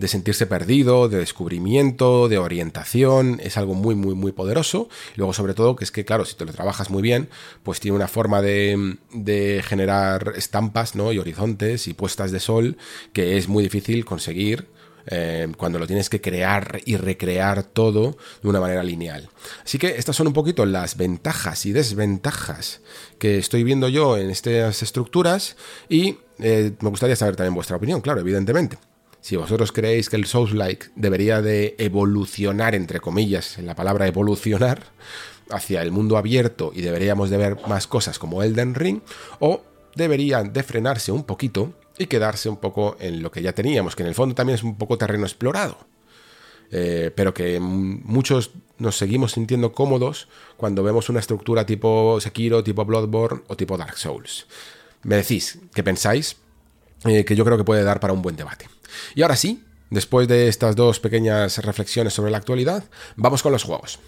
[0.07, 4.88] sentirse perdido, de descubrimiento, de orientación, es algo muy, muy, muy poderoso.
[5.14, 7.29] Y luego, sobre todo, que es que, claro, si te lo trabajas muy bien,
[7.62, 11.12] pues tiene una forma de, de generar estampas, ¿no?
[11.12, 12.76] Y horizontes y puestas de sol
[13.12, 14.68] que es muy difícil conseguir
[15.09, 19.29] eh, cuando lo tienes que crear y recrear todo de una manera lineal.
[19.64, 22.81] Así que estas son un poquito las ventajas y desventajas
[23.18, 25.57] que estoy viendo yo en estas estructuras
[25.88, 28.79] y eh, me gustaría saber también vuestra opinión, claro, evidentemente.
[29.20, 34.85] Si vosotros creéis que el Souls-like debería de evolucionar, entre comillas, en la palabra evolucionar,
[35.51, 39.01] hacia el mundo abierto y deberíamos de ver más cosas como Elden Ring,
[39.40, 39.62] o
[39.94, 44.03] deberían de frenarse un poquito y quedarse un poco en lo que ya teníamos, que
[44.03, 45.79] en el fondo también es un poco terreno explorado.
[46.70, 52.85] Eh, pero que muchos nos seguimos sintiendo cómodos cuando vemos una estructura tipo Sekiro, tipo
[52.85, 54.46] Bloodborne o tipo Dark Souls.
[55.07, 56.37] Me decís qué pensáis,
[57.05, 58.69] eh, que yo creo que puede dar para un buen debate.
[59.14, 62.83] Y ahora sí, después de estas dos pequeñas reflexiones sobre la actualidad,
[63.14, 64.01] vamos con los juegos.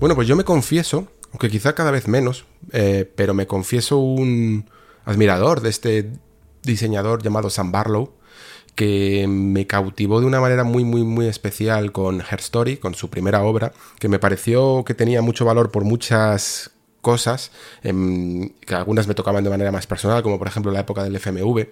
[0.00, 4.70] Bueno, pues yo me confieso aunque quizá cada vez menos, eh, pero me confieso un
[5.04, 6.10] admirador de este
[6.62, 8.14] diseñador llamado Sam Barlow,
[8.74, 13.10] que me cautivó de una manera muy, muy, muy especial con Her Story, con su
[13.10, 17.50] primera obra, que me pareció que tenía mucho valor por muchas cosas,
[17.82, 21.16] em, que algunas me tocaban de manera más personal, como por ejemplo la época del
[21.16, 21.68] FMV,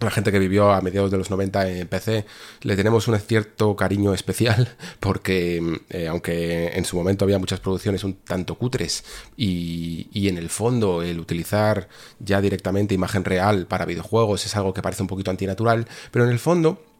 [0.00, 2.24] la gente que vivió a mediados de los 90 en PC,
[2.62, 8.04] le tenemos un cierto cariño especial porque eh, aunque en su momento había muchas producciones
[8.04, 9.04] un tanto cutres
[9.36, 14.74] y, y, en el fondo el utilizar ya directamente imagen real para videojuegos es algo
[14.74, 16.91] que parece un poquito antinatural, pero en el fondo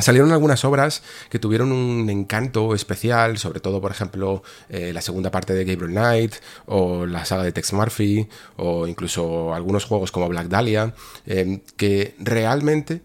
[0.00, 5.30] Salieron algunas obras que tuvieron un encanto especial, sobre todo, por ejemplo, eh, la segunda
[5.30, 6.34] parte de Gabriel Knight,
[6.66, 10.94] o la saga de Tex Murphy, o incluso algunos juegos como Black Dahlia,
[11.26, 13.02] eh, que realmente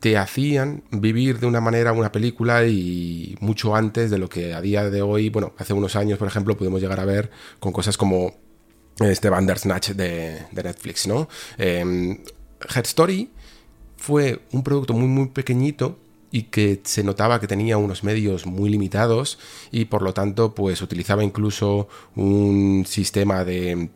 [0.00, 4.60] te hacían vivir de una manera una película y mucho antes de lo que a
[4.60, 7.96] día de hoy, bueno, hace unos años, por ejemplo, pudimos llegar a ver con cosas
[7.96, 8.34] como
[9.00, 11.28] este Bandersnatch de, de Netflix, ¿no?
[11.56, 12.20] Eh,
[12.74, 13.30] Head Story
[13.96, 15.98] fue un producto muy, muy pequeñito
[16.30, 19.38] y que se notaba que tenía unos medios muy limitados
[19.70, 23.90] y por lo tanto pues utilizaba incluso un sistema de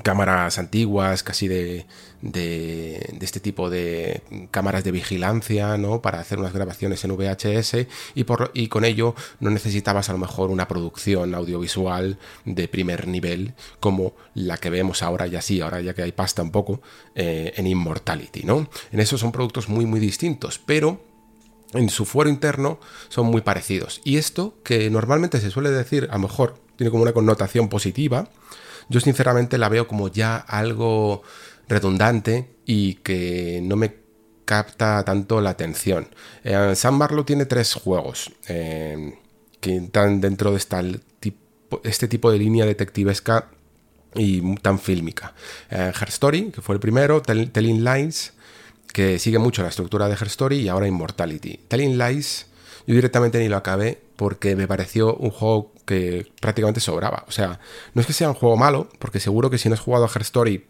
[0.00, 1.86] cámaras antiguas, casi de,
[2.22, 6.02] de, este tipo de cámaras de vigilancia, ¿no?
[6.02, 10.18] Para hacer unas grabaciones en VHS y, por, y con ello no necesitabas a lo
[10.18, 15.80] mejor una producción audiovisual de primer nivel como la que vemos ahora ya sí, ahora
[15.80, 16.80] ya que hay pasta un poco
[17.14, 18.68] eh, en Immortality, ¿no?
[18.92, 21.05] En eso son productos muy muy distintos, pero
[21.78, 24.00] en su fuero interno son muy parecidos.
[24.04, 28.28] Y esto, que normalmente se suele decir, a lo mejor tiene como una connotación positiva,
[28.88, 31.22] yo sinceramente la veo como ya algo
[31.68, 33.96] redundante y que no me
[34.44, 36.08] capta tanto la atención.
[36.44, 39.18] Eh, San Barlow tiene tres juegos eh,
[39.60, 40.58] que están dentro de
[41.82, 43.50] este tipo de línea detectivesca
[44.14, 45.34] y tan fílmica.
[45.70, 48.32] Eh, Her Story, que fue el primero, Telling Lies,
[48.96, 51.60] que sigue mucho la estructura de Her Story, y ahora Immortality.
[51.68, 52.46] Telling Lies,
[52.86, 57.26] yo directamente ni lo acabé porque me pareció un juego que prácticamente sobraba.
[57.28, 57.60] O sea,
[57.92, 60.08] no es que sea un juego malo, porque seguro que si no has jugado a
[60.08, 60.64] Her Story,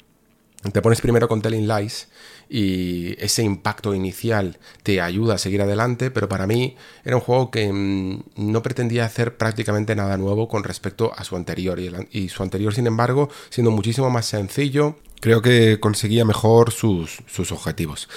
[0.73, 2.09] te pones primero con Telling Lies
[2.49, 7.51] y ese impacto inicial te ayuda a seguir adelante, pero para mí era un juego
[7.51, 11.81] que mm, no pretendía hacer prácticamente nada nuevo con respecto a su anterior.
[12.11, 18.09] Y, su anterior, sin embargo, siendo muchísimo más sencillo, creo que conseguía mejor sus, objetivos.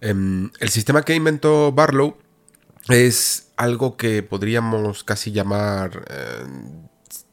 [0.00, 2.16] Em, el sistema que inventó Barlow
[2.88, 6.44] es algo que podríamos casi llamar eh,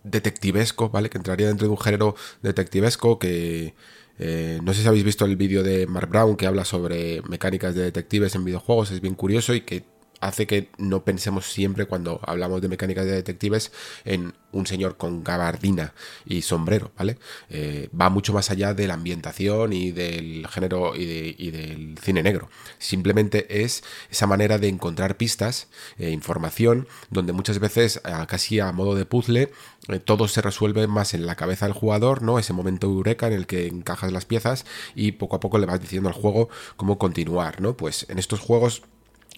[0.04, 1.10] detectivesco, ¿vale?
[1.10, 3.74] Que entraría dentro de un género detectivesco que...
[4.24, 7.74] Eh, no sé si habéis visto el vídeo de Mark Brown que habla sobre mecánicas
[7.74, 9.84] de detectives en videojuegos, es bien curioso y que
[10.22, 13.72] hace que no pensemos siempre cuando hablamos de mecánicas de detectives
[14.06, 15.94] en un señor con gabardina
[16.26, 17.18] y sombrero, ¿vale?
[17.50, 22.50] Eh, va mucho más allá de la ambientación y del género y, del cine negro.
[22.78, 28.96] Simplemente es esa manera de encontrar pistas, e información, donde muchas veces, casi a modo
[28.96, 29.52] de puzzle,
[29.88, 32.38] eh, todo se resuelve más en la cabeza del jugador, ¿no?
[32.38, 35.82] Ese momento eureka en el que encajas las piezas y poco a poco le vas
[35.82, 37.76] diciendo al juego cómo continuar, ¿no?
[37.76, 38.84] Pues en estos juegos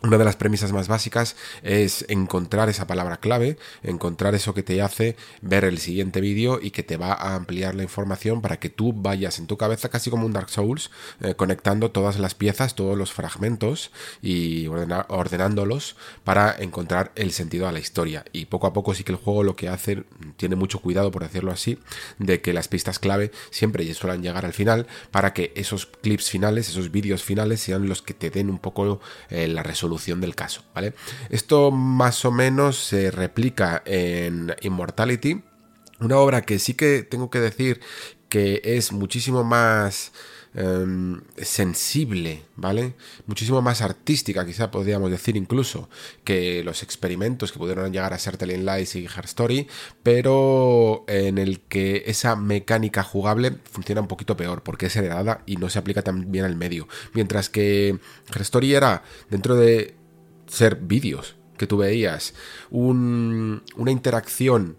[0.04, 4.82] una de las premisas más básicas es encontrar esa palabra clave, encontrar eso que te
[4.82, 8.70] hace ver el siguiente vídeo y que te va a ampliar la información para que
[8.70, 12.76] tú vayas en tu cabeza casi como un Dark Souls, eh, conectando todas las piezas,
[12.76, 18.26] todos los fragmentos y ordenándolos para encontrar el sentido a la historia.
[18.34, 20.04] Y poco a poco sí que el juego lo que hace,
[20.36, 21.80] tiene mucho cuidado por decirlo así,
[22.20, 26.68] de que las pistas clave siempre suelen llegar al final para que esos clips finales,
[26.68, 30.64] esos vídeos finales sean los que te den un poco eh, la resolución del caso,
[30.74, 30.94] ¿vale?
[31.30, 35.44] Esto más o menos se replica en Immortality,
[36.00, 37.82] una obra que sí que tengo que decir
[38.30, 40.12] que es muchísimo más
[40.56, 42.94] em, sensible, ¿vale?
[43.26, 45.90] Muchísimo más artística, quizá podríamos decir incluso,
[46.24, 49.68] que los experimentos que pudieron llegar a ser Telling Lies y Her Story,
[50.04, 55.58] pero en el que esa mecánica jugable funciona un poquito peor, porque es heredada y
[55.58, 56.88] no se aplica tan bien al medio.
[57.14, 58.00] Mientras que
[58.34, 59.96] Her Story era, dentro de
[60.48, 62.34] ser vídeos que tú veías,
[62.70, 64.78] una interacción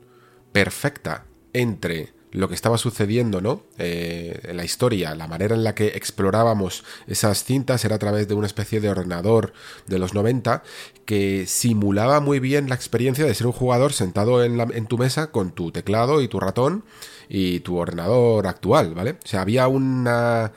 [0.53, 3.63] perfecta entre lo que estaba sucediendo, ¿no?
[3.79, 8.35] Eh, la historia, la manera en la que explorábamos esas cintas era a través de
[8.35, 9.53] una especie de ordenador
[9.87, 10.65] de los 90
[11.05, 15.31] que simulaba muy bien la experiencia de ser un jugador sentado en, en tu mesa
[15.31, 16.85] con tu teclado y tu ratón
[17.29, 19.13] y tu ordenador actual, ¿vale?
[19.13, 20.51] O sea, había una,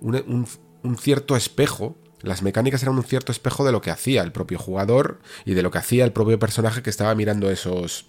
[0.00, 0.46] un,
[0.84, 4.58] un cierto espejo las mecánicas eran un cierto espejo de lo que hacía el propio
[4.58, 8.06] jugador y de lo que hacía el propio personaje que estaba mirando esos,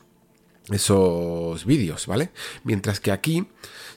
[0.72, 2.30] esos vídeos, ¿vale?
[2.64, 3.48] Mientras que aquí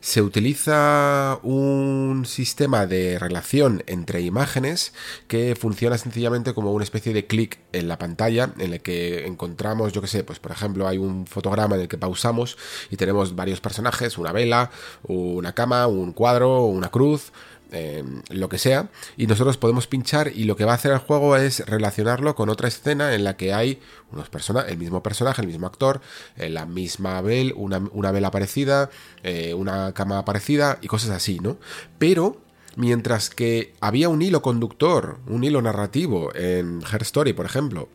[0.00, 4.92] se utiliza un sistema de relación entre imágenes
[5.28, 9.92] que funciona sencillamente como una especie de clic en la pantalla en el que encontramos,
[9.92, 12.58] yo que sé, pues por ejemplo hay un fotograma en el que pausamos
[12.90, 14.70] y tenemos varios personajes, una vela,
[15.04, 17.32] una cama, un cuadro, una cruz,
[17.74, 20.98] Em, lo que sea, y nosotros podemos pinchar y lo que va a hacer el
[20.98, 23.80] juego es relacionarlo con otra escena en la que hay
[24.10, 24.28] unos
[24.68, 26.02] el mismo personaje, el mismo actor,
[26.36, 28.90] eh, la misma vela, una, vela parecida,
[29.22, 31.56] eh, una cama parecida y cosas así, ¿no?
[31.98, 32.42] Pero
[32.76, 37.88] mientras que había un hilo conductor, un hilo narrativo en Her Story, por ejemplo,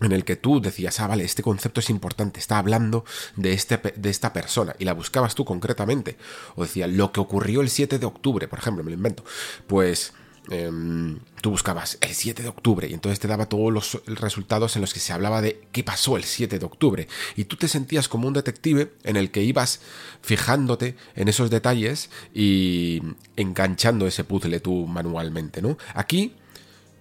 [0.00, 3.04] en el que tú decías, ah, vale, este concepto es importante, está hablando
[3.36, 6.16] de, este, de esta persona, y la buscabas tú concretamente,
[6.56, 9.24] o decía, lo que ocurrió el 7 de octubre, por ejemplo, me lo invento,
[9.66, 10.14] pues
[10.50, 14.82] em, tú buscabas el 7 de octubre, y entonces te daba todos los resultados en
[14.82, 17.06] los que se hablaba de qué pasó el 7 de octubre,
[17.36, 19.80] y tú te sentías como un detective en el que ibas
[20.22, 23.02] fijándote en esos detalles y
[23.36, 25.76] enganchando ese puzzle tú manualmente, ¿no?
[25.94, 26.36] Aquí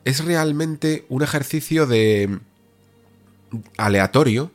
[0.05, 2.39] es realmente un ejercicio de
[3.77, 4.51] aleatorio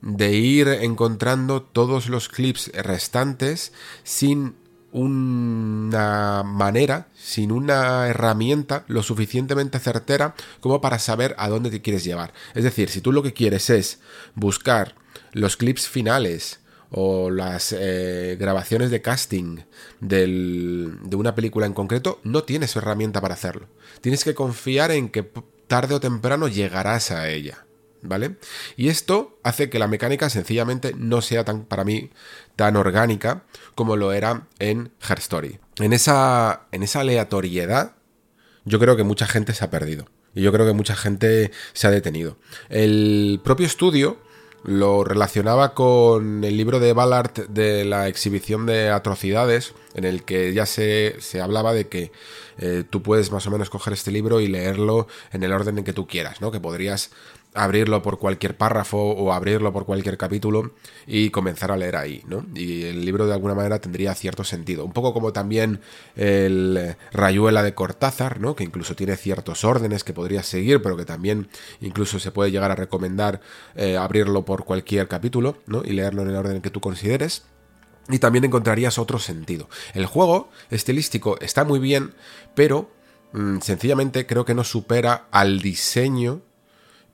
[0.00, 3.72] de ir encontrando todos los clips restantes
[4.04, 4.54] sin
[4.92, 12.04] una manera, sin una herramienta lo suficientemente certera como para saber a dónde te quieres
[12.04, 12.32] llevar.
[12.54, 14.00] Es decir, si tú lo que quieres es
[14.34, 14.94] buscar
[15.32, 19.58] los clips finales o las eh, grabaciones de casting
[20.00, 23.66] de una película en concreto, no tienes herramienta para hacerlo.
[24.00, 25.28] Tienes que confiar en que
[25.66, 27.65] tarde o temprano llegarás a ella.
[28.08, 28.36] ¿Vale?
[28.76, 32.10] Y esto hace que la mecánica sencillamente no sea tan, para mí,
[32.56, 33.44] tan orgánica
[33.74, 35.58] como lo era en Her Story.
[35.78, 37.96] En esa, en esa aleatoriedad,
[38.64, 40.06] yo creo que mucha gente se ha perdido.
[40.34, 42.36] Y yo creo que mucha gente se ha detenido.
[42.68, 44.18] El propio estudio
[44.66, 50.52] lo relacionaba con el libro de Ballard de la exhibición de atrocidades, en el que
[50.52, 52.10] ya se, se hablaba de que
[52.58, 55.84] eh, tú puedes más o menos coger este libro y leerlo en el orden en
[55.84, 56.50] que tú quieras, ¿no?
[56.50, 57.12] Que podrías
[57.56, 60.72] abrirlo por cualquier párrafo o abrirlo por cualquier capítulo
[61.06, 62.44] y comenzar a leer ahí, ¿no?
[62.54, 64.84] Y el libro de alguna manera tendría cierto sentido.
[64.84, 65.80] Un poco como también
[66.14, 68.54] el Rayuela de Cortázar, ¿no?
[68.54, 71.48] Que incluso tiene ciertos órdenes que podrías seguir, pero que también
[71.80, 73.40] incluso se puede llegar a recomendar
[73.74, 75.82] eh, abrirlo por cualquier capítulo, ¿no?
[75.84, 77.44] Y leerlo en el orden que tú consideres
[78.08, 79.68] y también encontrarías otro sentido.
[79.94, 82.14] El juego estilístico está muy bien,
[82.54, 82.90] pero
[83.32, 86.42] mm, sencillamente creo que no supera al diseño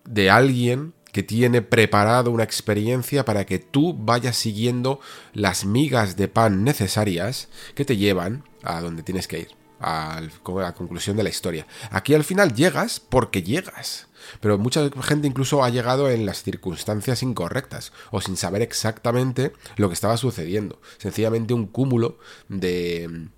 [0.05, 4.99] de alguien que tiene preparado una experiencia para que tú vayas siguiendo
[5.35, 9.49] las migas de pan necesarias que te llevan a donde tienes que ir,
[9.79, 11.67] a la conclusión de la historia.
[11.91, 14.09] Aquí al final llegas porque llegas.
[14.41, 19.89] Pero mucha gente incluso ha llegado en las circunstancias incorrectas o sin saber exactamente lo
[19.89, 20.81] que estaba sucediendo.
[20.99, 23.29] Sencillamente un cúmulo de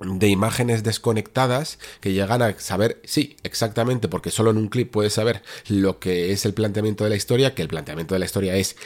[0.00, 5.14] de imágenes desconectadas que llegan a saber, sí, exactamente, porque solo en un clip puedes
[5.14, 8.56] saber lo que es el planteamiento de la historia, que el planteamiento de la historia
[8.56, 8.76] es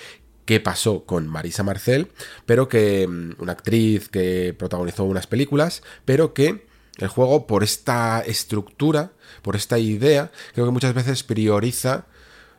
[0.45, 2.09] qué pasó con Marisa Marcel,
[2.47, 6.67] pero que mm, una actriz que protagonizó unas películas, pero que
[6.99, 12.07] el juego por esta estructura, por esta idea, creo que muchas veces prioriza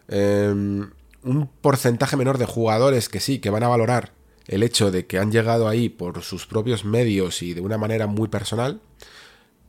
[0.08, 0.89] em,
[1.24, 4.14] un porcentaje menor de jugadores que sí, que van a valorar
[4.48, 8.08] el hecho de que han llegado ahí por sus propios medios y de una manera
[8.08, 8.82] muy personal,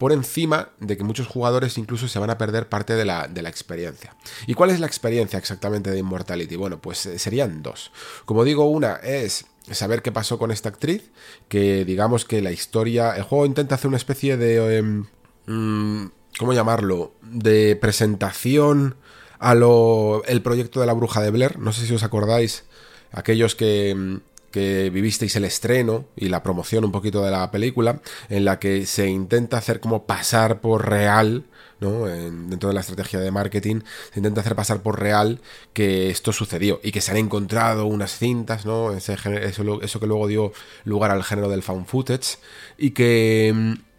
[0.03, 3.41] por encima de que muchos jugadores incluso se van a perder parte de la, de
[3.41, 4.16] la, experiencia.
[4.49, 6.57] ¿Y cuál es la experiencia exactamente de Immortality?
[6.57, 7.93] Bueno, pues eh, serían dos.
[8.25, 11.12] Como digo, una es saber qué pasó con esta actriz,
[11.49, 14.79] que digamos que la historia, el juego intenta hacer una especie de...
[14.79, 15.07] Em,
[15.47, 17.12] mm, ¿Cómo llamarlo?
[17.23, 18.97] De presentación
[19.39, 20.25] a lo...
[20.27, 21.61] el proyecto de la bruja de Blair.
[21.61, 22.64] No sé si os acordáis,
[23.12, 24.20] aquellos que em,
[24.53, 28.87] que vivisteis el estreno y la promoción un poquito de la película, en la que
[28.87, 31.47] se intenta hacer como pasar por real,
[31.81, 32.07] ¿no?
[32.07, 33.81] dentro de la estrategia de marketing,
[34.13, 35.41] se intenta hacer pasar por real
[35.73, 38.93] que esto sucedió y que se han encontrado unas cintas, ¿no?
[38.93, 40.53] Ese, eso, eso que luego dio
[40.85, 42.39] lugar al género del found footage
[42.79, 43.91] y que mm,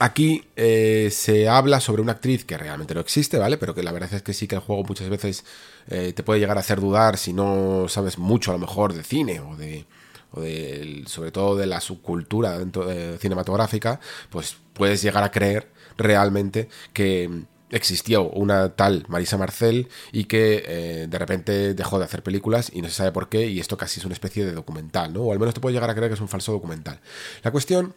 [0.00, 3.58] Aquí eh, se habla sobre una actriz que realmente no existe, ¿vale?
[3.58, 5.44] Pero que la verdad es que sí que el juego muchas veces
[5.88, 9.02] eh, te puede llegar a hacer dudar si no sabes mucho a lo mejor de
[9.02, 9.86] cine o de,
[10.30, 13.98] o de, sobre todo de la subcultura dentro, de cinematográfica,
[14.30, 17.28] pues puedes llegar a creer realmente que
[17.70, 22.82] existió una tal Marisa Marcel y que eh, de repente dejó de hacer películas y
[22.82, 25.22] no se sabe por qué y esto casi es una especie de documental, ¿no?
[25.22, 27.00] O al menos te puede llegar a creer que es un falso documental.
[27.42, 27.94] La cuestión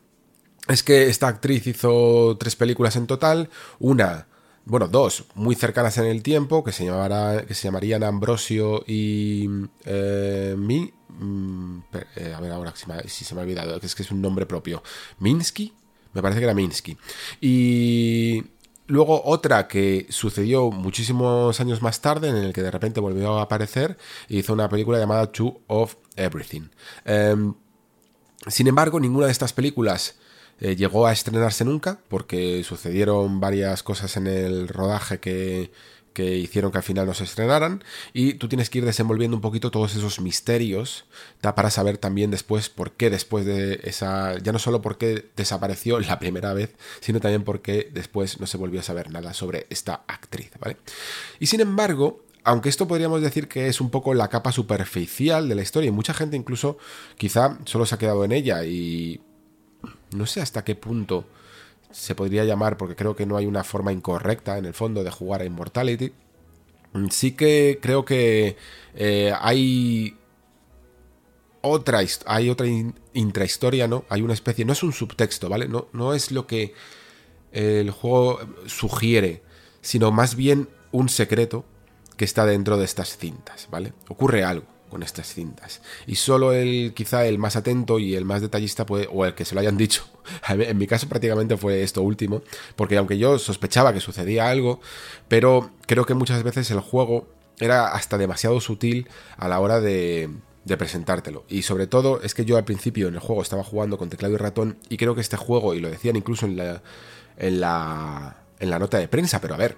[0.67, 3.49] es que esta actriz hizo tres películas en total,
[3.79, 4.27] una
[4.65, 9.49] bueno, dos muy cercanas en el tiempo, que se, llamará, que se llamarían Ambrosio y
[9.85, 11.79] eh, Mi, mm,
[12.15, 14.45] eh, a ver ahora si, se me ha olvidado, que es que es un nombre
[14.45, 14.83] propio.
[15.19, 15.73] Minsky,
[16.13, 16.97] me parece que era Minsky.
[17.41, 18.43] Y
[18.87, 23.43] luego otra que sucedió muchísimos años más tarde, en el que de repente volvió a
[23.43, 23.97] aparecer,
[24.29, 26.69] y hizo una película llamada Two of Everything.
[27.03, 27.55] Em,
[28.47, 30.15] sin embargo, ninguna de estas películas
[30.61, 35.71] eh, llegó a estrenarse nunca porque sucedieron varias cosas en el rodaje que,
[36.13, 37.83] que hicieron que al final no se estrenaran
[38.13, 41.05] y tú tienes que ir desenvolviendo un poquito todos esos misterios
[41.41, 45.99] para saber también después por qué después de esa ya no solo por qué desapareció
[45.99, 49.67] la primera vez sino también por qué después no se volvió a saber nada sobre
[49.69, 50.77] esta actriz vale
[51.39, 55.55] y sin embargo aunque esto podríamos decir que es un poco la capa superficial de
[55.55, 56.77] la historia y mucha gente incluso
[57.17, 59.21] quizá solo se ha quedado en ella y
[60.15, 61.25] no sé hasta qué punto
[61.91, 65.11] se podría llamar, porque creo que no hay una forma incorrecta en el fondo de
[65.11, 66.13] jugar a Immortality.
[67.09, 68.57] Sí que creo que
[68.95, 70.17] eh, hay
[71.61, 72.67] otra, hay otra
[73.13, 74.05] intrahistoria, ¿no?
[74.09, 75.67] Hay una especie, no es un subtexto, ¿vale?
[75.67, 76.73] No, no es lo que
[77.51, 79.43] el juego sugiere,
[79.81, 81.65] sino más bien un secreto
[82.17, 83.93] que está dentro de estas cintas, ¿vale?
[84.07, 85.81] Ocurre algo con estas cintas.
[86.05, 89.45] Y solo el, quizá el más atento y el más detallista puede, o el que
[89.45, 90.03] se lo hayan dicho.
[90.49, 92.43] En mi caso prácticamente fue esto último,
[92.75, 94.79] porque aunque yo sospechaba que sucedía algo,
[95.27, 97.27] pero creo que muchas veces el juego
[97.59, 100.29] era hasta demasiado sutil a la hora de,
[100.65, 101.45] de presentártelo.
[101.47, 104.35] Y sobre todo es que yo al principio en el juego estaba jugando con teclado
[104.35, 106.83] y ratón y creo que este juego, y lo decían incluso en la,
[107.37, 109.77] en la, en la nota de prensa, pero a ver,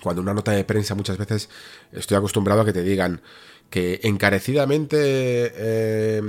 [0.00, 1.48] cuando una nota de prensa muchas veces
[1.92, 3.22] estoy acostumbrado a que te digan
[3.70, 6.22] que encarecidamente eh,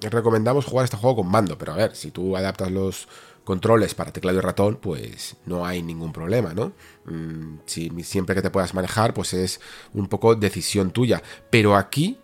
[0.00, 3.08] recomendamos jugar este juego con mando, pero a ver, si tú adaptas los
[3.44, 6.72] controles para teclado y ratón, pues no hay ningún problema, ¿no?
[7.04, 9.60] Mm, si, siempre que te puedas manejar, pues es
[9.92, 11.22] un poco decisión tuya.
[11.50, 12.18] Pero aquí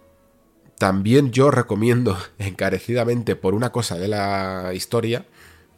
[0.78, 5.26] también yo recomiendo encarecidamente por una cosa de la historia,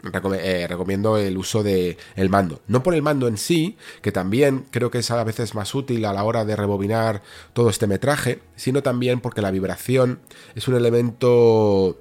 [0.05, 2.61] eh, recomiendo el uso del el mando.
[2.67, 6.05] No por el mando en sí, que también creo que es a veces más útil
[6.05, 7.23] a la hora de rebobinar
[7.53, 10.21] todo este metraje, sino también porque la vibración
[10.55, 11.99] es un elemento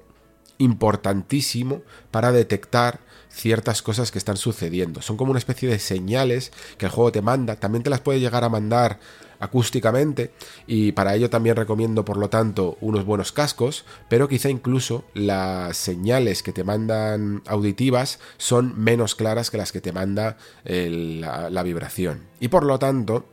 [0.58, 5.00] importantísimo para detectar ciertas cosas que están sucediendo.
[5.00, 7.56] Son como una especie de señales que el juego te manda.
[7.56, 9.00] También te las puede llegar a mandar
[9.42, 10.30] acústicamente
[10.68, 15.76] y para ello también recomiendo por lo tanto unos buenos cascos, pero quizá incluso las
[15.76, 22.22] señales que te mandan auditivas son menos claras que las que te manda la, vibración.
[22.38, 23.24] Y por lo tanto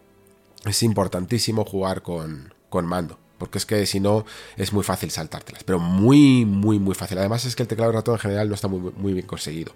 [0.65, 3.19] es importantísimo jugar con, con mando.
[3.37, 4.25] Porque es que si no
[4.57, 5.63] es muy fácil saltártelas.
[5.63, 7.17] Pero muy, muy, muy fácil.
[7.19, 9.71] Además es que el teclado de ratón en general no está muy, muy bien conseguido.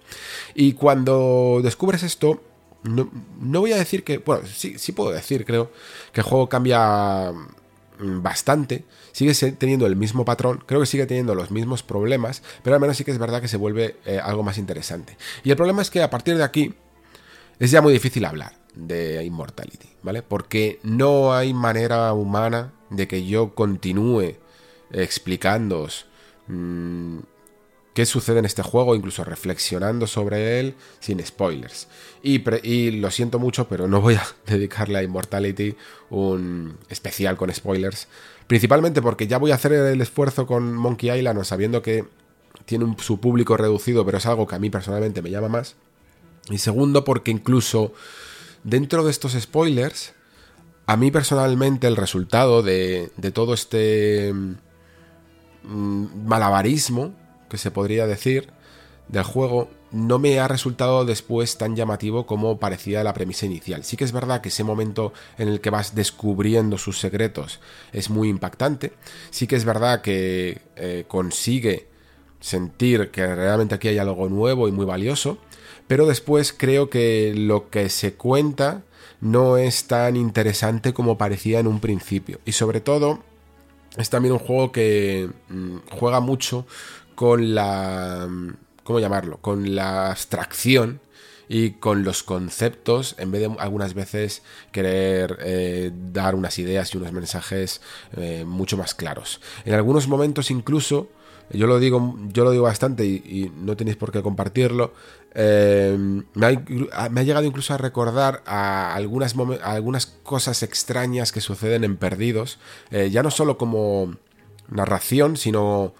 [0.54, 2.42] Y cuando descubres esto,
[2.84, 5.72] no, voy a decir que, bueno, sí, sí puedo decir, creo,
[6.12, 11.34] que el juego cambia mm, bastante, sigue teniendo el mismo patrón, creo que sigue teniendo
[11.34, 14.42] los mismos problemas, pero al menos sí que es verdad que se vuelve eh, algo
[14.42, 15.16] más interesante.
[15.42, 16.74] Y el problema es que a partir de aquí
[17.58, 20.22] es ya muy difícil hablar de Immortality, ¿vale?
[20.22, 24.36] Porque no hay manera humana de que yo continúe
[24.90, 26.06] explicándoos
[26.48, 27.18] mm,
[27.94, 31.88] qué sucede en este juego, incluso reflexionando sobre él sin spoilers.
[32.22, 35.76] Y, lo siento mucho, pero no voy a dedicarle a Immortality
[36.10, 38.08] un especial con spoilers.
[38.46, 42.04] Principalmente porque ya voy a hacer el esfuerzo con Monkey Island, sabiendo que
[42.66, 45.76] tiene su público reducido, pero es algo que a mí personalmente me llama más.
[46.50, 47.92] Y segundo, porque incluso
[48.64, 50.14] dentro de estos spoilers,
[50.86, 54.32] a mí personalmente el resultado de, todo este
[55.62, 57.14] mm, malabarismo
[57.54, 58.48] que se podría decir,
[59.08, 63.84] del juego no me ha resultado después tan llamativo como parecía la premisa inicial.
[63.84, 67.60] Sí que es verdad que ese momento en el que vas descubriendo sus secretos
[67.92, 68.92] es muy impactante.
[69.30, 71.86] Sí que es verdad que eh, consigue
[72.40, 75.38] sentir que realmente aquí hay algo nuevo y muy valioso.
[75.86, 78.82] Pero después creo que lo que se cuenta
[79.20, 82.40] no es tan interesante como parecía en un principio.
[82.44, 83.20] Y sobre todo
[83.96, 86.66] es también un juego que mm, juega mucho
[87.14, 88.28] con la...
[88.82, 89.38] ¿Cómo llamarlo?
[89.38, 91.00] Con la abstracción
[91.48, 94.42] y con los conceptos en vez de algunas veces
[94.72, 97.80] querer eh, dar unas ideas y unos mensajes
[98.16, 99.40] eh, mucho más claros.
[99.64, 101.08] En algunos momentos incluso,
[101.50, 104.94] yo lo digo, yo lo digo bastante y, no tenéis por qué compartirlo,
[105.34, 105.96] eh,
[106.34, 112.58] me, ha, llegado incluso a recordar a algunas, algunas cosas extrañas que suceden en Perdidos,
[112.90, 114.14] ya no solo como
[114.68, 115.92] narración, sino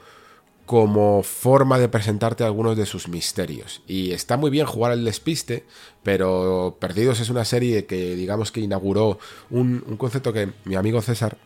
[0.66, 3.82] como forma de presentarte algunos de sus misterios.
[3.86, 5.64] Y está muy bien jugar al despiste,
[6.02, 9.18] pero Perdidos es una serie que digamos que inauguró
[9.50, 11.36] un, concepto que mi amigo César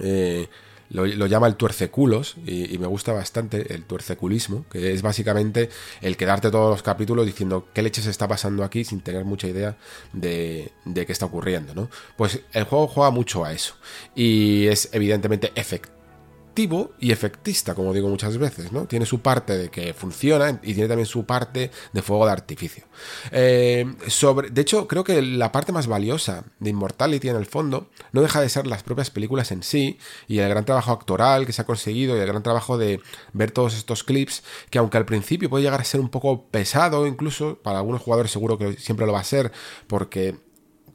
[0.00, 0.48] eh,
[0.90, 5.70] lo, llama el tuerceculos y, me gusta bastante el tuerceculismo, que es básicamente
[6.00, 9.48] el quedarte todos los capítulos diciendo qué leche se está pasando aquí sin tener mucha
[9.48, 9.76] idea
[10.12, 11.88] de, de qué está ocurriendo, ¿no?
[12.16, 13.74] Pues el juego juega mucho a eso
[14.14, 16.01] y es evidentemente efectivo
[16.54, 18.86] y efectista, como digo muchas veces, ¿no?
[18.86, 22.84] Tiene su parte de que funciona y tiene también su parte de fuego de artificio.
[23.30, 27.88] Eh, sobre, de hecho, creo que la parte más valiosa de Immortality en el fondo
[28.12, 29.98] no deja de ser las propias películas en sí
[30.28, 33.00] y el gran trabajo actoral que se ha conseguido y el gran trabajo de
[33.32, 37.06] ver todos estos clips que aunque al principio puede llegar a ser un poco pesado
[37.06, 39.52] incluso, para algunos jugadores seguro que siempre lo va a ser
[39.86, 40.36] porque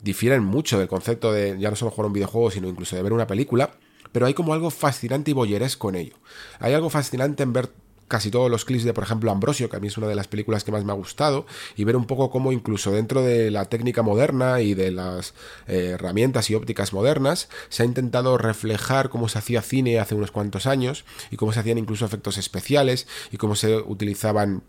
[0.02, 3.14] difieren mucho del concepto de ya no solo jugar un videojuego, sino incluso de ver
[3.14, 3.72] una película
[4.18, 6.16] pero hay como algo fascinante y boyeresco en ello.
[6.58, 7.70] Hay algo fascinante en ver
[8.08, 10.28] casi todos los clips de, por ejemplo, Ambrosio, que a mí es una de las
[10.28, 11.46] películas que más me ha gustado,
[11.76, 15.36] y ver un poco cómo incluso dentro de la técnica moderna y de las
[15.68, 20.32] eh, herramientas y ópticas modernas, se ha intentado reflejar cómo se hacía cine hace unos
[20.32, 24.64] cuantos años, y cómo se hacían incluso efectos especiales, y cómo se utilizaban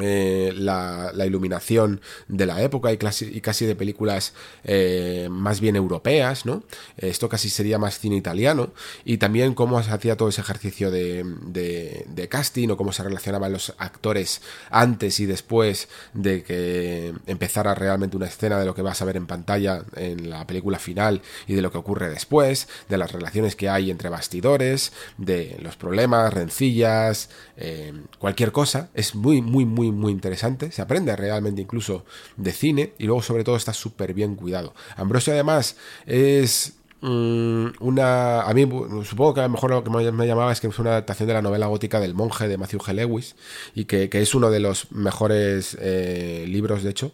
[0.00, 4.32] eh, la, iluminación de la época y, casi, de películas
[4.64, 6.62] eh, más bien europeas, ¿no?
[6.96, 8.70] Esto casi sería más cine italiano
[9.04, 13.52] y también cómo se hacía todo ese ejercicio de, de, casting o cómo se relacionaban
[13.52, 19.00] los actores antes y después de que empezara realmente una escena de lo que vas
[19.02, 22.98] a ver en pantalla en la película final y de lo que ocurre después, de
[22.98, 28.88] las relaciones que hay entre bastidores, de los problemas, rencillas, eh, cualquier cosa.
[28.94, 30.72] Es muy, muy, muy muy, interesante.
[30.72, 32.04] Se aprende realmente incluso
[32.36, 34.74] de cine y luego sobre todo está súper bien cuidado.
[34.96, 35.76] Ambrosio además
[36.06, 38.42] es mm, una.
[38.42, 38.68] A mí,
[39.04, 41.34] supongo que a lo mejor lo que me llamaba es que es una adaptación de
[41.34, 42.94] la novela gótica del monje de Matthew G.
[42.94, 43.36] Lewis
[43.74, 47.12] y que, es uno de los mejores eh, libros, de hecho,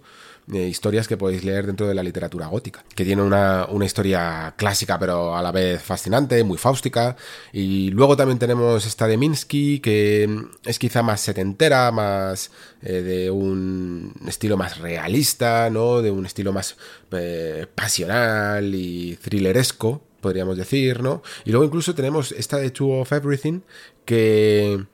[0.52, 5.36] historias que podéis leer dentro de la literatura gótica, que tiene una, historia clásica pero
[5.36, 7.16] a la vez fascinante, muy fáustica.
[7.52, 10.28] Y luego también tenemos esta de Minsky, que
[10.64, 12.50] es quizá más setentera, más
[12.82, 16.02] eh, de un estilo más realista, ¿no?
[16.02, 16.76] De un estilo más
[17.12, 21.22] eh, pasional y thrilleresco, podríamos decir, ¿no?
[21.44, 23.60] Y luego incluso tenemos esta de Two of Everything,
[24.04, 24.84] que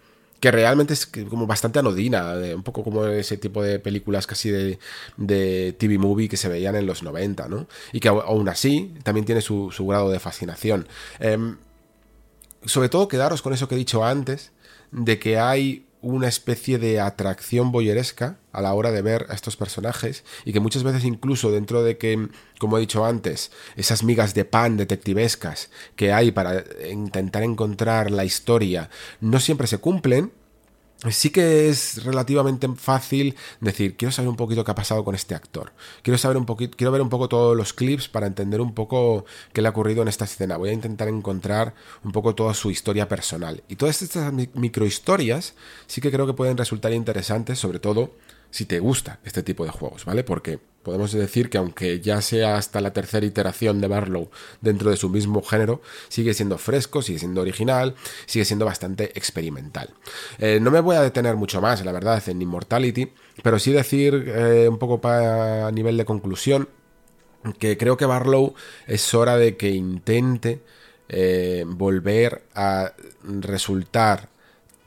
[0.40, 4.78] que realmente es como bastante anodina, un poco como ese tipo de películas casi de,
[5.18, 7.68] de, TV movie que se veían en los 90, ¿no?
[7.92, 10.88] Y que aún así también tiene su, grado de fascinación.
[11.18, 11.58] Em,
[12.64, 14.52] sobre todo quedaros con eso que he dicho antes,
[14.92, 19.56] de que hay una especie de atracción boyeresca a la hora de ver a estos
[19.56, 22.28] personajes y que muchas veces incluso dentro de que,
[22.58, 28.24] como he dicho antes, esas migas de pan detectivescas que hay para intentar encontrar la
[28.24, 28.90] historia
[29.20, 30.32] no siempre se cumplen,
[31.08, 35.34] sí que es relativamente fácil decir, quiero saber un poquito qué ha pasado con este
[35.34, 35.72] actor.
[36.02, 39.24] Quiero saber un poquito, quiero ver un poco todos los clips para entender un poco
[39.52, 40.58] qué le ha ocurrido en esta escena.
[40.58, 41.74] Voy a intentar encontrar
[42.04, 43.62] un poco toda su historia personal.
[43.68, 45.54] Y todas estas microhistorias
[45.86, 48.12] sí que creo que pueden resultar interesantes, sobre todo
[48.50, 50.24] si te gusta este tipo de juegos, ¿vale?
[50.24, 54.30] Porque podemos decir que aunque ya sea hasta la tercera iteración de Barlow
[54.60, 57.94] dentro de su mismo género, sigue siendo fresco, sigue siendo original,
[58.26, 59.90] sigue siendo bastante experimental.
[60.38, 64.24] Eh, no me voy a detener mucho más, la verdad, en Immortality, pero sí decir
[64.26, 66.68] eh, un poco a nivel de conclusión
[67.58, 68.54] que creo que Barlow
[68.86, 70.60] es hora de que intente
[71.08, 72.92] eh, volver a
[73.24, 74.28] resultar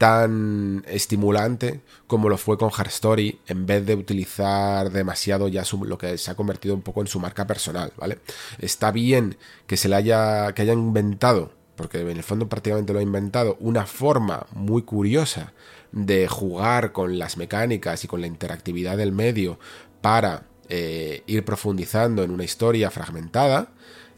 [0.04, 5.98] tan estimulante como lo fue con Her Story, en vez de utilizar demasiado ya lo
[5.98, 8.20] que se ha convertido un poco en su marca personal, ¿vale?
[8.60, 13.00] Está bien que se le haya, que haya inventado, porque en el fondo prácticamente lo
[13.00, 15.54] ha inventado, una forma muy curiosa
[15.94, 19.58] de jugar con las mecánicas y con la interactividad del medio
[20.02, 23.70] para eh, ir profundizando en una historia fragmentada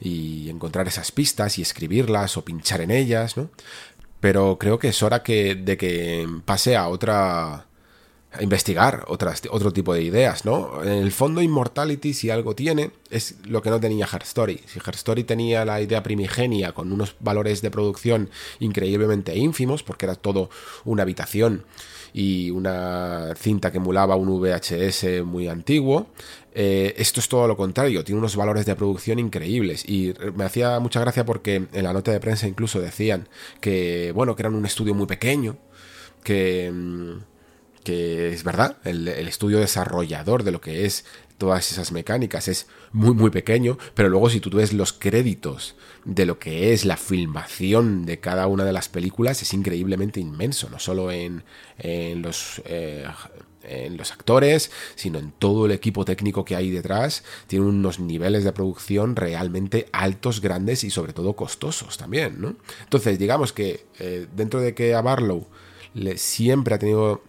[0.02, 3.52] y encontrar esas pistas y escribirlas o pinchar en ellas, ¿no?
[4.26, 7.67] Pero creo que es hora que, de que pase a otra
[8.32, 10.82] a investigar otras, otro tipo de ideas, ¿no?
[10.82, 14.61] En el fondo Immortality si algo tiene es lo que no tenía Her Story.
[14.65, 20.07] Si Her Story tenía la idea primigenia con unos valores de producción increíblemente ínfimos porque
[20.07, 20.49] era todo
[20.86, 21.63] una habitación
[22.11, 26.07] y una cinta que emulaba un VHS muy antiguo,
[26.58, 29.84] eh, esto es todo lo contrario, tiene unos valores de producción increíbles.
[29.88, 33.28] Y me hacía mucha gracia porque en la nota de prensa incluso decían
[33.60, 35.58] que, bueno, que eran un estudio muy pequeño,
[36.24, 37.18] que, mm,
[37.84, 41.06] que es verdad, el, estudio desarrollador de lo que es
[41.38, 45.76] todas esas mecánicas es muy muy pequeño, pero luego si tú ves los créditos
[46.06, 50.70] de lo que es la filmación de cada una de las películas es increíblemente inmenso,
[50.70, 51.43] no solo en,
[51.78, 53.06] en los eh,
[53.68, 57.24] en los actores, sino en todo el equipo técnico que hay detrás.
[57.47, 62.55] Tiene unos niveles de producción realmente altos, grandes y sobre todo costosos también, ¿no?
[62.84, 65.47] Entonces, digamos que eh, dentro de que a Barlow
[65.93, 67.24] le, siempre ha tenido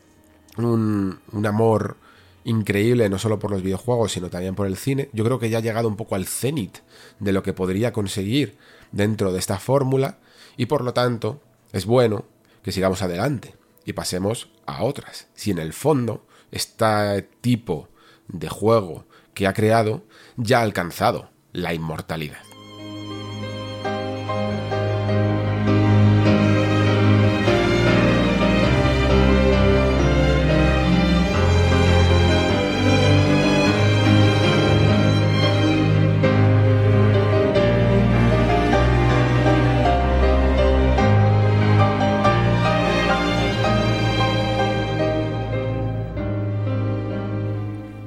[0.57, 1.97] un, un amor
[2.45, 5.59] increíble no solo por los videojuegos, sino también por el cine, yo creo que ya
[5.59, 6.78] ha llegado un poco al cenit
[7.18, 8.57] de lo que podría conseguir
[8.93, 10.18] dentro de esta fórmula
[10.57, 11.41] y por lo tanto
[11.72, 12.24] es bueno
[12.62, 13.55] que sigamos adelante
[13.87, 15.28] y pasemos a otras.
[15.34, 17.89] Si en el fondo este tipo
[18.28, 20.05] de juego que ha creado
[20.37, 22.45] ya ha alcanzado la inmortalidad.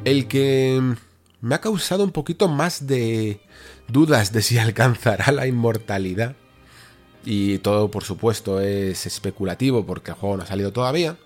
[0.09, 0.81] El que
[1.41, 3.39] me ha causado un poquito más de
[3.87, 6.35] dudas de si alcanzará la inmortalidad.
[7.25, 11.17] Y todo, por supuesto, es especulativo porque el juego no ha salido todavía.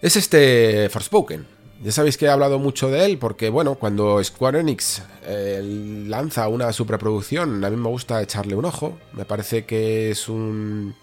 [0.00, 1.46] es este Forspoken.
[1.82, 5.60] Ya sabéis que he hablado mucho de él porque, bueno, cuando Square Enix eh,
[6.06, 8.98] lanza una superproducción, a mí me gusta echarle un ojo.
[9.12, 10.94] Me parece que es un,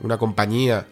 [0.00, 0.86] una compañía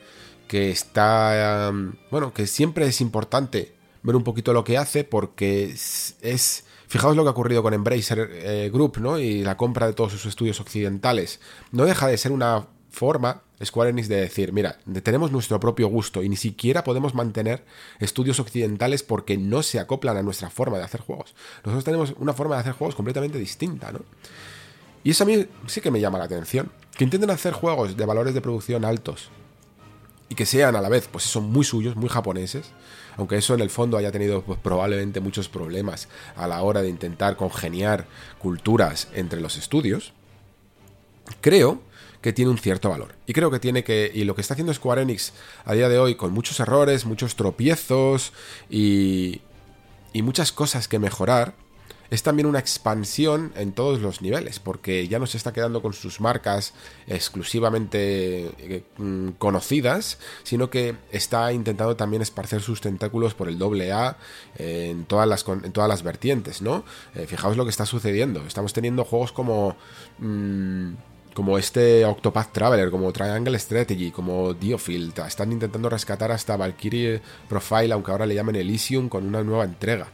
[0.48, 1.72] que está,
[2.10, 7.22] bueno, que siempre es importante ver un poquito lo que hace porque es, fijaos lo
[7.22, 9.18] que ha ocurrido con Embracer eh, Group, ¿no?
[9.18, 11.40] Y la compra de todos sus estudios occidentales.
[11.72, 16.22] No deja de ser una forma Square Enix de decir, mira, tenemos nuestro propio gusto
[16.22, 17.64] y ni siquiera podemos mantener
[17.98, 21.34] estudios occidentales porque no se acoplan a nuestra forma de hacer juegos.
[21.64, 24.00] Nosotros tenemos una forma de hacer juegos completamente distinta, ¿no?
[25.04, 26.70] Y eso a mí sí que me llama la atención.
[26.96, 29.30] Que intenten hacer juegos de valores de producción altos
[30.28, 32.70] y que sean a la vez, pues son muy suyos, muy japoneses,
[33.16, 36.88] aunque eso en el fondo haya tenido pues, probablemente muchos problemas a la hora de
[36.88, 38.06] intentar congeniar
[38.38, 40.12] culturas entre los estudios,
[41.40, 41.80] creo
[42.20, 43.14] que tiene un cierto valor.
[43.26, 45.32] Y creo que tiene que, y lo que está haciendo Square Enix
[45.64, 48.32] a día de hoy, con muchos errores, muchos tropiezos
[48.68, 49.40] y,
[50.12, 51.54] y muchas cosas que mejorar,
[52.10, 55.92] es también una expansión en todos los niveles, porque ya no se está quedando con
[55.92, 56.74] sus marcas
[57.06, 63.92] exclusivamente eh, mm, conocidas, sino que está intentando también esparcer sus tentáculos por el doble
[63.92, 64.16] A
[64.56, 66.84] en, todas las, en todas las vertientes, ¿no?
[67.14, 68.42] Eh, fijaos lo que está sucediendo.
[68.46, 69.76] Estamos teniendo juegos como...
[70.18, 70.94] Mm,
[71.32, 75.16] como este Octopath Traveler, como Triangle Strategy, como Diofield.
[75.20, 80.08] Están intentando rescatar hasta Valkyrie Profile, aunque ahora le llamen Elysium, con una nueva entrega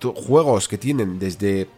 [0.00, 1.68] juegos que tienen desde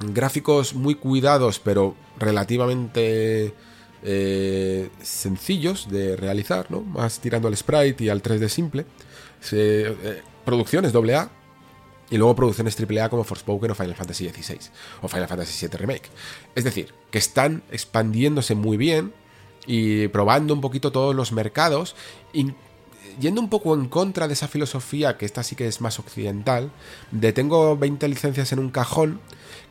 [0.00, 3.54] gráficos muy cuidados, pero relativamente
[4.02, 6.80] eh, sencillos de realizar, ¿no?
[6.80, 8.86] Más tirando al sprite y al 3D simple.
[9.52, 11.30] Eh, producciones AA
[12.10, 14.58] y luego producciones AAA como Forspoken o Final Fantasy XVI
[15.02, 16.10] o Final Fantasy VII Remake.
[16.54, 19.12] Es decir, que están expandiéndose muy bien
[19.66, 21.94] y probando un poquito todos los mercados,
[23.20, 26.70] yendo un poco en contra de esa filosofía, que esta sí que es más occidental,
[27.10, 29.20] de tengo 20 licencias en un cajón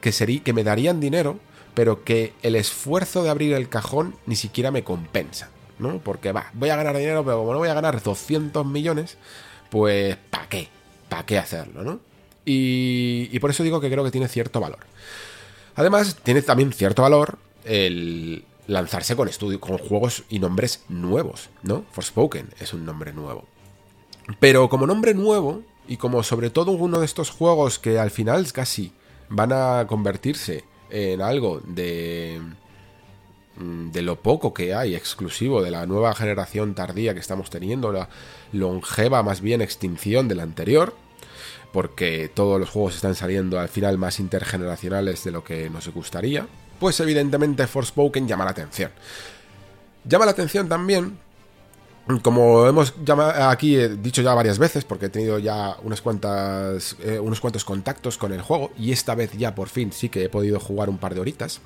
[0.02, 1.40] que, sería, que me darían dinero,
[1.74, 6.00] pero que el esfuerzo de abrir el cajón ni siquiera me compensa, ¿no?
[6.00, 9.18] Porque va, voy a ganar dinero, pero como no voy a ganar 200 millones,
[9.70, 10.70] pues ¿para qué?
[11.10, 12.00] ¿Para qué hacerlo, no?
[12.46, 14.80] Y por eso digo que creo que tiene cierto valor.
[15.76, 21.84] Además, tiene también cierto valor el, lanzarse con, con juegos y nombres nuevos, ¿no?
[21.92, 23.46] Forspoken es un nombre nuevo.
[24.40, 28.52] Pero como nombre nuevo, y como sobre todo uno de estos juegos que al final
[28.54, 28.94] casi
[29.28, 32.40] van a convertirse en algo de
[33.58, 37.92] mm, de lo poco que hay exclusivo de la nueva generación tardía que estamos teniendo,
[37.92, 38.08] la
[38.52, 40.94] longeva más bien extinción de la anterior,
[41.74, 46.48] porque todos los juegos están saliendo al final más intergeneracionales de lo que nos gustaría
[46.80, 48.92] pues evidentemente Forspoken llama la atención.
[50.06, 51.18] Llama la atención también,
[52.24, 52.94] como hemos
[53.42, 58.18] aquí dicho ya varias veces, porque he tenido ya unas cuantas, eh, unos cuantos contactos
[58.18, 60.98] con el juego, y esta vez ya por fin sí que he podido jugar un
[60.98, 61.62] par de horitas.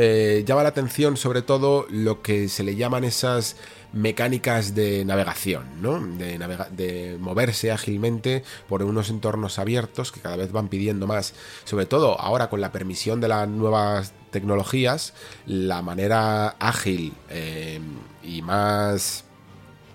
[0.00, 3.56] Eh, llama la atención sobre todo lo que se le llaman esas
[3.92, 5.98] mecánicas de navegación, ¿no?
[5.98, 11.34] De, moverse ágilmente por unos entornos abiertos que cada vez van pidiendo más,
[11.64, 15.14] sobre todo ahora con la permisión de las nuevas tecnologías,
[15.46, 17.80] la manera ágil eh,
[18.22, 19.24] y más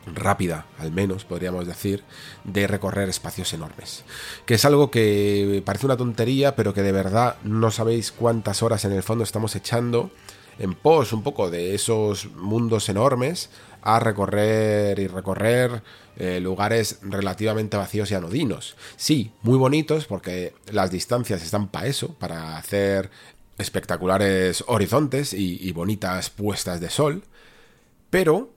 [0.05, 2.03] rápida, al menos podríamos decir,
[2.43, 4.03] de recorrer espacios enormes.
[4.45, 8.85] Que es algo que parece una tontería, pero que de verdad no sabéis cuántas horas
[8.85, 10.11] en el fondo estamos echando
[10.59, 13.49] en pos un poco de esos mundos enormes
[13.81, 15.81] a recorrer y recorrer
[16.15, 18.75] eh, lugares relativamente vacíos y anodinos.
[18.95, 23.09] Sí, muy bonitos porque las distancias están para eso, para hacer
[23.57, 27.23] espectaculares horizontes y bonitas puestas de sol,
[28.09, 28.53] pero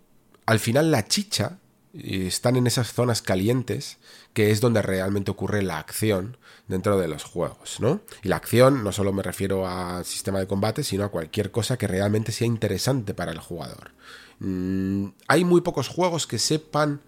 [0.46, 1.58] al final la chicha
[1.92, 3.98] están en esas zonas calientes
[4.32, 6.36] que es donde realmente ocurre la acción
[6.68, 8.00] dentro de los juegos, ¿no?
[8.22, 11.78] Y la acción no solo me refiero al sistema de combate, sino a cualquier cosa
[11.78, 13.92] que realmente sea interesante para el jugador.
[14.40, 17.00] Mm, hay muy pocos juegos que sepan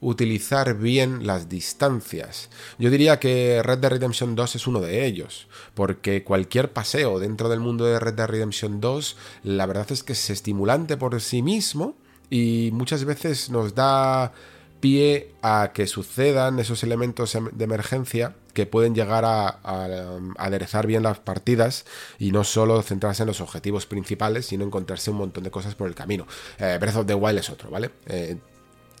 [0.00, 2.50] utilizar bien las distancias.
[2.78, 7.48] Yo diría que Red Dead Redemption 2 es uno de ellos, porque cualquier paseo dentro
[7.48, 11.42] del mundo de Red Dead Redemption 2, la verdad es que es estimulante por sí
[11.42, 11.96] mismo,
[12.30, 14.32] y muchas veces nos da
[14.80, 19.60] pie a que sucedan esos elementos em, de emergencia que pueden llegar a,
[20.36, 21.84] aderezar bien las partidas
[22.18, 25.88] y no solo centrarse en los objetivos principales, sino encontrarse un montón de cosas por
[25.88, 26.26] el camino.
[26.58, 27.90] Eh, Breath of the Wild es otro, ¿vale?
[28.06, 28.36] Eh,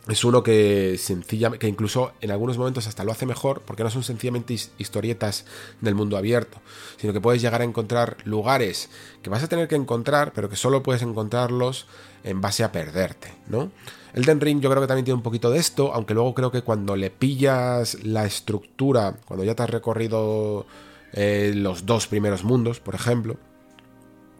[0.08, 3.90] es uno que sencillamente, que incluso en algunos momentos hasta lo hace mejor, porque no
[3.90, 5.44] son sencillamente historietas
[5.80, 6.58] del mundo abierto,
[6.96, 8.88] sino que puedes llegar a encontrar lugares
[9.22, 11.86] que vas a tener que encontrar, pero que solo puedes encontrarlos
[12.24, 13.70] en base a perderte, ¿no?
[14.14, 16.62] Elden Ring yo creo que también tiene un poquito de esto, aunque luego creo que
[16.62, 20.66] cuando le pillas la estructura, cuando ya te has recorrido
[21.12, 23.36] eh, los dos primeros mundos, por ejemplo,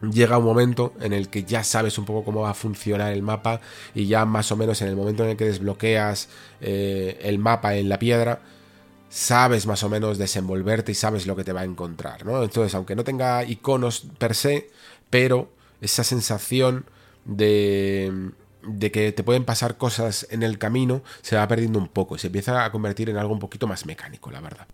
[0.01, 3.21] llega un momento en el que ya sabes un poco cómo va a funcionar el
[3.21, 3.59] mapa
[3.93, 6.29] y ya más o menos en el momento en el que desbloqueas
[6.61, 8.41] eh, el mapa en la piedra,
[9.09, 12.43] sabes más o menos desenvolverte y sabes lo que te va a encontrar, ¿no?
[12.43, 14.69] Entonces, aunque no tenga iconos per se,
[15.09, 15.49] pero
[15.81, 16.85] esa sensación
[17.25, 18.31] de,
[18.63, 22.19] de que te pueden pasar cosas en el camino se va perdiendo un poco y
[22.19, 24.67] se empieza a convertir en algo un poquito más mecánico, la verdad.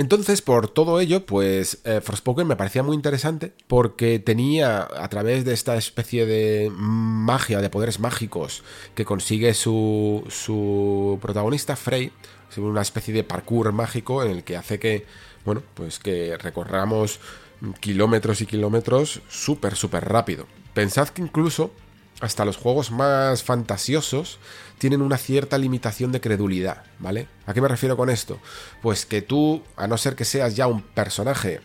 [0.00, 2.00] Entonces, por todo ello, pues eh,
[2.46, 8.00] me parecía muy interesante porque tenía, a través de esta especie de magia, de poderes
[8.00, 12.12] mágicos que consigue su, su protagonista, Frey,
[12.56, 15.04] una especie de parkour mágico en el que hace que,
[15.44, 17.20] bueno, pues que recorramos
[17.80, 20.46] kilómetros y kilómetros súper, súper rápido.
[20.72, 21.72] Pensad que incluso
[22.22, 24.38] hasta los juegos más fantasiosos
[24.80, 27.28] tienen una cierta limitación de credulidad, ¿vale?
[27.44, 28.40] ¿A qué me refiero con esto?
[28.80, 31.60] Pues que tú, a no ser que seas ya un personaje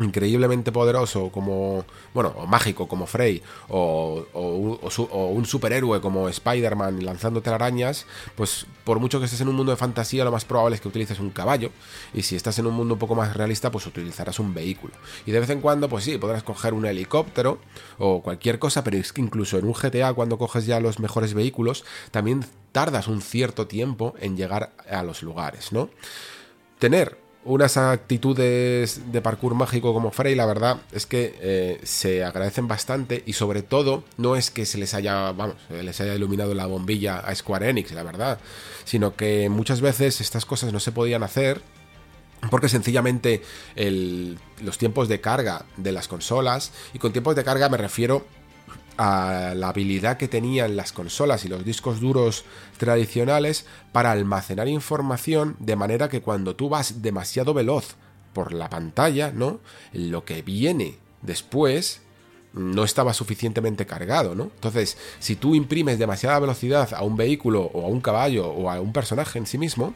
[0.00, 1.84] increíblemente poderoso como,
[2.14, 9.18] bueno, o mágico como Frey, o, un superhéroe como Spider-Man lanzando telarañas, pues por mucho
[9.18, 11.70] que estés en un mundo de fantasía, lo más probable es que utilices un caballo,
[12.14, 14.94] y si estás en un mundo un poco más realista, pues utilizarás un vehículo.
[15.24, 17.58] Y de vez en cuando, pues sí, podrás coger un helicóptero
[17.98, 21.34] o cualquier cosa, pero es que incluso en un GTA, cuando coges ya los mejores
[21.34, 25.88] vehículos, también tardas un cierto tiempo en llegar a los lugares, ¿no?
[26.78, 32.66] Tener unas actitudes de parkour mágico como Frey, la verdad es que eh, se agradecen
[32.68, 36.66] bastante y sobre todo no es que se les haya, vamos, les haya iluminado la
[36.66, 38.38] bombilla a Square Enix, la verdad,
[38.84, 41.62] sino que muchas veces estas cosas no se podían hacer
[42.50, 43.42] porque sencillamente
[43.76, 48.26] los tiempos de carga de las consolas, y con tiempos de carga me refiero
[48.98, 52.44] a la habilidad que tenían las consolas y los discos duros
[52.78, 57.96] tradicionales para almacenar información de manera que cuando tú vas demasiado veloz
[58.32, 59.60] por la pantalla, ¿no?
[59.92, 62.02] Lo que viene después
[62.52, 64.44] no estaba suficientemente cargado, ¿no?
[64.44, 68.80] Entonces, si tú imprimes demasiada velocidad a un vehículo o a un caballo o a
[68.80, 69.94] un personaje en sí mismo,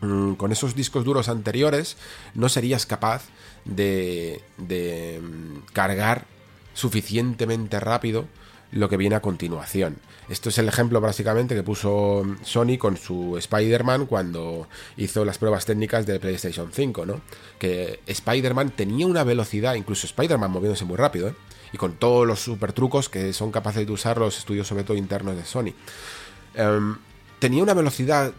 [0.00, 1.96] mm, con esos discos duros anteriores
[2.34, 3.24] no serías capaz
[3.64, 6.26] de, de mm, cargar
[6.74, 8.26] suficientemente rápido
[8.74, 9.96] lo que viene a continuación.
[10.28, 15.64] Esto es el ejemplo básicamente que puso Sony con su Spider-Man cuando hizo las pruebas
[15.64, 17.20] técnicas de PlayStation 5, ¿no?
[17.58, 21.34] Que Spider-Man tenía una velocidad, incluso Spider-Man moviéndose muy rápido, ¿eh?
[21.72, 24.96] Y con todos los super trucos que son capaces de usar los estudios, sobre todo
[24.96, 25.74] internos de Sony.
[26.54, 26.96] Em,
[27.38, 28.32] tenía una velocidad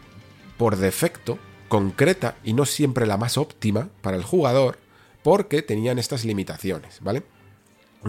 [0.57, 4.79] por defecto, concreta y no siempre la más óptima para el jugador,
[5.23, 7.23] porque tenían estas limitaciones, ¿vale?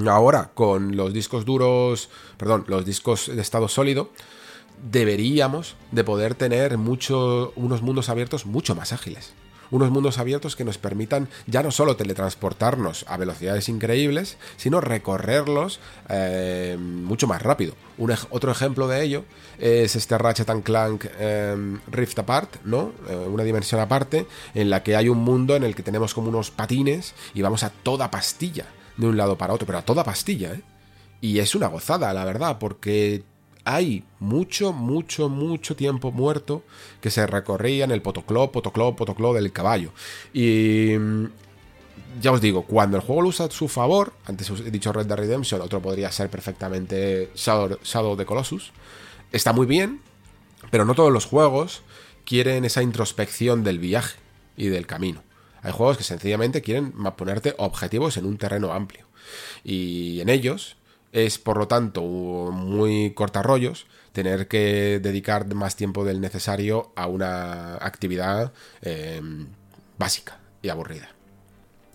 [0.04, 4.10] Ahora, con los discos duros, perdón, los discos de estado sólido,
[4.90, 9.32] deberíamos de poder tener mucho, unos mundos abiertos mucho más ágiles.
[9.70, 15.80] Unos mundos abiertos que nos permitan ya no solo teletransportarnos a velocidades increíbles, sino recorrerlos
[16.08, 17.74] eh, mucho más rápido.
[17.98, 19.24] Un otro ejemplo de ello
[19.58, 22.92] es este Ratchet Clank em, Rift Apart, ¿no?
[23.08, 26.28] Eh, una dimensión aparte, en la que hay un mundo en el que tenemos como
[26.28, 28.66] unos patines y vamos a toda pastilla
[28.96, 30.62] de un lado para otro, pero a toda pastilla, ¿eh?
[31.20, 33.24] Y es una gozada, la verdad, porque
[33.64, 36.62] hay mucho, mucho, mucho tiempo muerto
[37.00, 39.92] que se recorría en el potocló, potocló, potocló del caballo.
[40.32, 41.24] Y mm,
[42.20, 45.06] ya os digo, cuando el juego lo usa a su favor, antes he dicho Red
[45.06, 48.72] Dead Redemption, otro podría ser perfectamente Shadow, Shadow the Colossus,
[49.32, 50.00] está muy bien,
[50.70, 51.82] pero no todos los juegos
[52.24, 54.16] quieren esa introspección del viaje
[54.56, 55.25] y del camino.
[55.66, 59.04] Hay juegos que sencillamente quieren ponerte objetivos en un terreno amplio.
[59.64, 60.76] Y en ellos
[61.10, 67.78] es, por lo tanto, muy cortarrollos tener que dedicar más tiempo del necesario a una
[67.78, 69.48] actividad em,
[69.98, 71.08] básica y aburrida.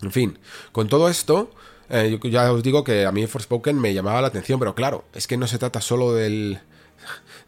[0.02, 0.38] En fin,
[0.72, 1.50] con todo esto,
[1.88, 5.26] eh, ya os digo que a mí Forspoken me llamaba la atención, pero claro, es
[5.26, 6.60] que no se trata solo del,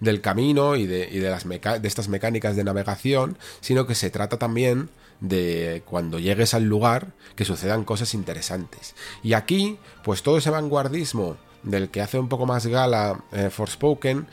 [0.01, 4.89] del camino y, de, de estas mecánicas de navegación, sino que se trata también
[5.21, 8.95] de cuando llegues al lugar que sucedan cosas interesantes.
[9.23, 14.27] Y aquí, pues todo ese vanguardismo del que hace un poco más gala eh, Forspoken,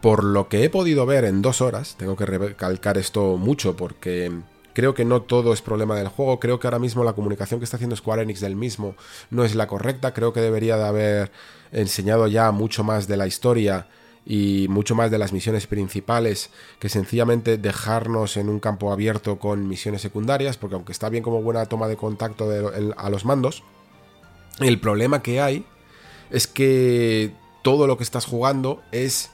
[0.00, 4.32] por lo que he podido ver en dos horas, tengo que recalcar esto mucho porque
[4.72, 7.64] creo que no todo es problema del juego, creo que ahora mismo la comunicación que
[7.64, 8.94] está haciendo Square Enix del mismo
[9.30, 11.32] no es la correcta, creo que debería de haber
[11.72, 13.88] enseñado ya mucho más de la historia
[14.32, 19.66] y mucho más de las misiones principales que sencillamente dejarnos en un campo abierto con
[19.66, 22.48] misiones secundarias, porque aunque está bien como buena toma de contacto
[22.96, 23.64] a los mandos,
[24.60, 25.64] el problema que hay
[26.30, 29.30] es que todo lo que estás jugando es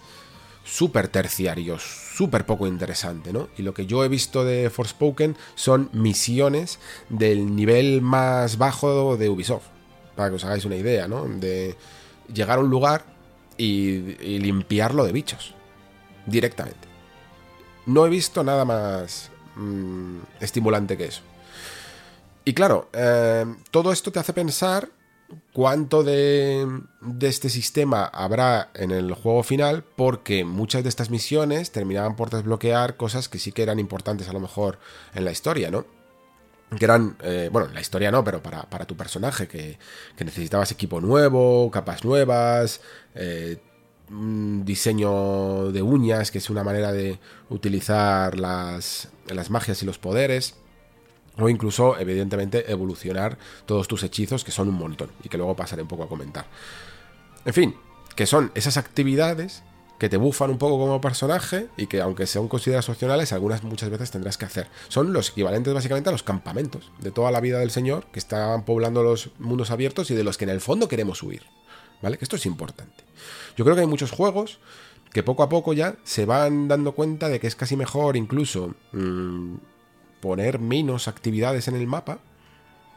[0.65, 3.49] súper terciario, súper poco interesante, ¿no?
[3.59, 6.79] Y lo que yo he visto de Forspoken son misiones
[7.11, 9.67] del nivel más bajo de Ubisoft,
[10.17, 11.27] para que os hagáis una idea, ¿no?
[11.27, 11.77] De
[12.33, 13.16] llegar a un lugar
[13.57, 15.55] y, limpiarlo de bichos,
[16.27, 16.89] directamente.
[17.87, 21.23] No he visto nada más mm, estimulante que eso.
[22.45, 24.89] Y claro, eh, todo esto te hace pensar
[25.53, 26.67] cuánto de,
[27.21, 32.97] este sistema habrá en el juego final, porque muchas de estas misiones terminaban por desbloquear
[32.97, 34.79] cosas que sí que eran importantes a lo mejor
[35.15, 35.85] en la historia, ¿no?
[36.77, 39.79] Que eran, eh, bueno, en la historia no, pero para, tu personaje, que,
[40.19, 42.81] necesitabas equipo nuevo, capas nuevas,
[43.15, 43.59] eh,
[44.09, 47.19] diseño de uñas, que es una manera de
[47.51, 50.57] utilizar las, las magias y los poderes
[51.39, 53.37] o incluso, evidentemente, evolucionar
[53.67, 56.47] todos tus hechizos, que son un montón, y que luego pasaré un poco a comentar.
[57.45, 57.77] En fin,
[58.15, 59.63] que son esas actividades
[59.99, 63.91] que te bufan un poco como personaje y que aunque sean consideradas opcionales, algunas muchas
[63.91, 64.69] veces tendrás que hacer.
[64.89, 68.65] Son los equivalentes básicamente a los campamentos de toda la vida del Señor que están
[68.65, 71.43] poblando los mundos abiertos y de los que en el fondo queremos huir.
[72.03, 72.19] ¿Vale?
[72.19, 73.05] Que esto es importante.
[73.57, 74.59] Yo creo que hay muchos juegos
[75.13, 78.75] que poco a poco ya se van dando cuenta de que es casi mejor incluso...
[78.93, 79.57] Mm,
[80.21, 82.19] poner menos actividades en el mapa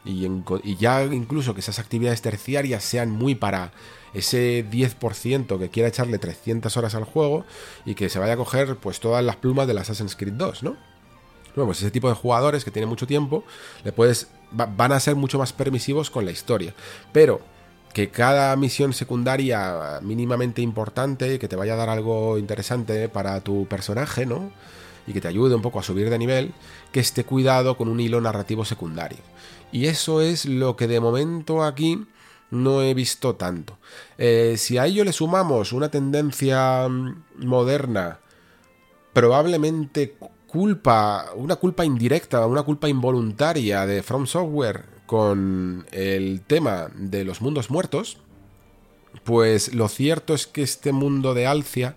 [0.04, 3.72] y, ya incluso que esas actividades terciarias sean muy para
[4.14, 7.44] ese 10% que quiera echarle 300 horas al juego
[7.84, 10.76] y que se vaya a coger pues todas las plumas del Assassin's Creed 2, ¿no?
[11.54, 13.44] Bueno, pues ese tipo de jugadores que tienen mucho tiempo
[13.84, 16.74] le puedes van a ser mucho más permisivos con la historia,
[17.12, 17.40] pero
[17.92, 23.66] que cada misión secundaria mínimamente importante, que te vaya a dar algo interesante para tu
[23.66, 24.50] personaje, ¿no?
[25.06, 26.52] y que te ayude un poco a subir de nivel,
[26.92, 29.18] que esté cuidado con un hilo narrativo secundario.
[29.72, 32.06] Y eso es lo que de momento aquí
[32.50, 33.78] no he visto tanto.
[34.18, 38.18] Eh, si a ello le sumamos una tendencia mm, moderna,
[39.12, 40.16] probablemente
[40.46, 47.40] culpa, una culpa indirecta, una culpa involuntaria de From Software con el tema de los
[47.40, 48.18] mundos muertos,
[49.24, 51.96] pues lo cierto es que este mundo de Alcia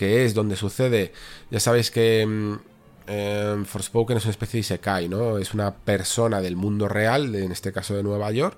[0.00, 1.12] que es donde sucede,
[1.50, 2.26] ya sabéis que
[3.06, 5.38] eh, Forspoken es una especie de Isekai, ¿no?
[5.38, 8.56] Es una persona del mundo real, en este caso de Nueva York,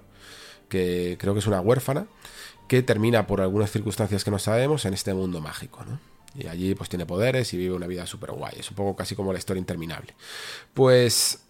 [0.69, 2.07] que creo que es una huérfana,
[2.69, 5.99] que termina por algunas circunstancias que no sabemos en este mundo mágico, ¿no?
[6.35, 8.55] Y allí pues tiene poderes y vive una vida súper guay.
[8.59, 10.15] Es un poco casi como la historia interminable.
[10.73, 11.45] Pues,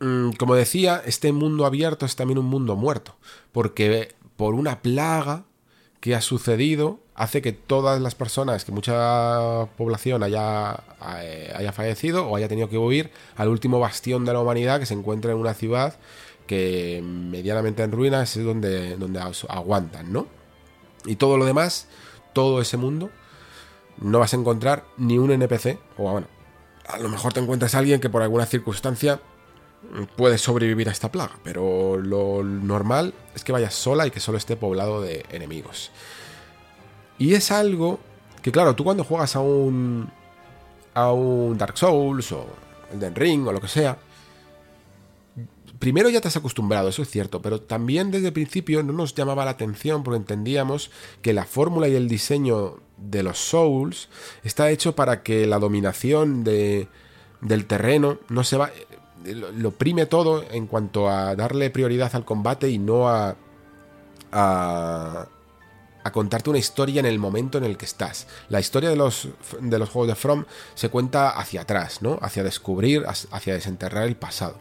[0.00, 3.16] mm, como decía, este mundo abierto es también un mundo muerto.
[3.52, 5.44] Porque por una plaga
[6.00, 10.82] que ha sucedido hace que todas las personas, que mucha población haya,
[11.18, 14.86] eh, haya fallecido o haya tenido que huir al último bastión de la humanidad que
[14.86, 15.98] se encuentra en una ciudad
[16.46, 20.26] que medianamente en ruinas es donde, donde aguantan, ¿no?
[21.04, 21.86] Y todo lo demás,
[22.32, 23.10] todo ese mundo,
[24.00, 26.26] no vas a encontrar ni un NPC, o bueno,
[26.86, 29.20] a lo mejor te encuentras a alguien que por alguna circunstancia
[30.16, 34.38] puede sobrevivir a esta plaga, pero lo normal es que vayas sola y que solo
[34.38, 35.90] esté poblado de enemigos.
[37.22, 38.00] Y es algo
[38.42, 40.10] que, claro, tú cuando juegas a un.
[40.92, 42.48] a un Dark Souls o
[42.92, 43.96] Elden Ring o lo que sea.
[45.78, 49.14] Primero ya te has acostumbrado, eso es cierto, pero también desde el principio no nos
[49.14, 50.90] llamaba la atención porque entendíamos
[51.22, 54.08] que la fórmula y el diseño de los Souls
[54.42, 56.88] está hecho para que la dominación de,
[57.40, 58.72] del terreno no se va.
[59.24, 63.36] lo prime todo en cuanto a darle prioridad al combate y no a,
[64.32, 65.28] a,
[66.04, 68.26] a contarte una historia en el momento en el que estás.
[68.48, 69.28] La historia de los,
[69.60, 70.44] de los juegos de From
[70.74, 72.18] se cuenta hacia atrás, ¿no?
[72.22, 74.58] Hacia descubrir, hacia desenterrar el pasado.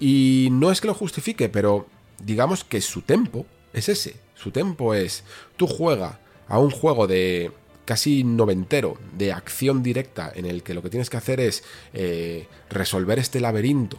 [0.00, 1.86] Y no es que lo justifique, pero
[2.24, 4.16] digamos que su tempo es ese.
[4.34, 5.24] Su tempo es,
[5.56, 7.52] tú juega a un juego de
[7.84, 12.46] casi noventero, de acción directa, en el que lo que tienes que hacer es eh,
[12.68, 13.96] resolver este laberinto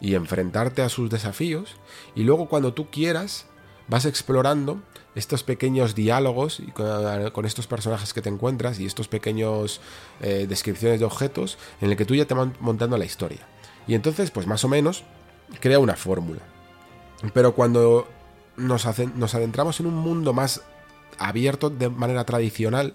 [0.00, 1.76] y enfrentarte a sus desafíos,
[2.16, 3.46] y luego cuando tú quieras,
[3.86, 4.82] vas explorando
[5.14, 9.80] estos pequeños diálogos y con, estos personajes que te encuentras y estos pequeños
[10.20, 13.46] eh, descripciones de objetos en el que tú ya te vas montando la historia.
[13.86, 15.04] Y entonces, pues más o menos,
[15.60, 16.40] crea una fórmula.
[17.34, 18.08] Pero cuando
[18.56, 20.62] nos, nos adentramos en un mundo más
[21.18, 22.94] abierto de manera tradicional,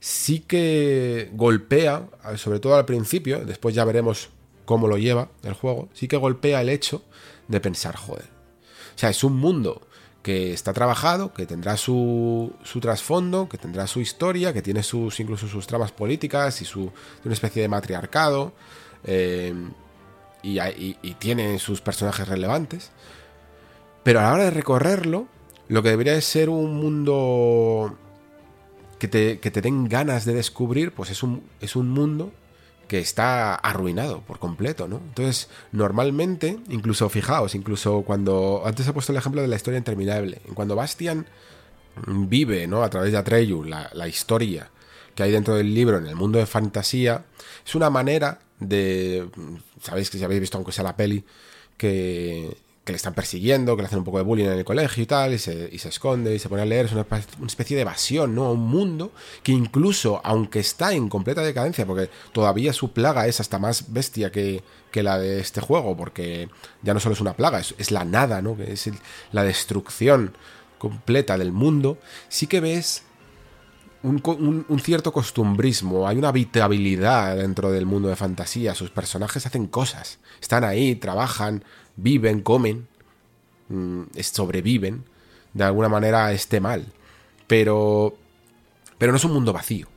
[0.00, 4.30] sí que golpea, sobre todo al principio, después ya veremos
[4.64, 7.02] cómo lo lleva el juego, sí que golpea el hecho
[7.48, 8.26] de pensar, joder.
[8.94, 9.87] O sea, es un mundo
[10.28, 15.18] que está trabajado, que tendrá su, su trasfondo, que tendrá su historia, que tiene sus
[15.20, 16.92] incluso sus tramas políticas y su
[17.24, 18.52] una especie de matriarcado
[19.04, 19.54] eh,
[20.42, 22.90] y, tiene sus personajes relevantes.
[24.02, 25.28] Pero a la hora de recorrerlo,
[25.68, 27.96] lo que debería ser un mundo
[28.98, 32.32] que te, que te den ganas de descubrir, pues es un, es un mundo
[32.88, 34.96] que está arruinado por completo, ¿no?
[34.96, 40.40] Entonces, normalmente, incluso fijaos, incluso cuando antes he puesto el ejemplo de la historia interminable,
[40.54, 41.26] cuando Bastian
[42.06, 42.82] vive, ¿no?
[42.82, 44.70] A través de Atreyu, la, la historia
[45.14, 47.24] que hay dentro del libro en el mundo de fantasía,
[47.66, 49.28] es una manera de,
[49.82, 51.24] sabéis que si habéis visto aunque sea la peli,
[51.76, 52.56] que
[52.88, 55.06] que le están persiguiendo, que le hacen un poco de bullying en el colegio y
[55.06, 56.86] tal, y se, esconde y se pone a leer.
[56.86, 57.06] Es una,
[57.46, 58.50] especie de evasión, ¿no?
[58.50, 59.12] Un mundo
[59.42, 64.32] que incluso, aunque está en completa decadencia, porque todavía su plaga es hasta más bestia
[64.32, 64.62] que,
[64.94, 66.48] la de este juego, porque
[66.82, 68.56] ya no solo es una plaga, es, la nada, ¿no?
[68.56, 68.90] Que es
[69.32, 70.34] la destrucción
[70.78, 71.98] completa del mundo,
[72.30, 73.02] sí que ves
[74.02, 79.66] un, un, cierto costumbrismo, hay una habitabilidad dentro del mundo de fantasía, sus personajes hacen
[79.66, 81.62] cosas, están ahí, trabajan,
[81.98, 82.88] viven, comen,
[83.68, 85.04] mm, sobreviven,
[85.52, 86.86] de alguna manera esté mal.
[87.46, 88.16] Pero,
[88.96, 89.88] pero no es un mundo vacío.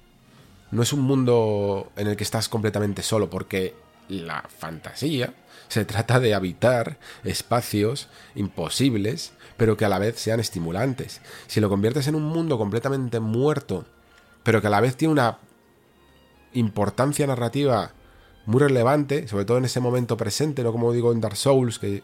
[0.71, 3.75] No es un mundo en el que estás completamente solo, porque
[4.09, 5.33] la fantasía
[5.67, 11.21] se trata de habitar espacios imposibles, pero que a la vez sean estimulantes.
[11.47, 13.85] Si lo conviertes en un mundo completamente muerto,
[14.43, 15.37] pero que a la vez tiene una
[16.53, 17.93] importancia narrativa
[18.45, 22.03] muy relevante, sobre todo en ese momento presente, no como digo en Dark Souls, que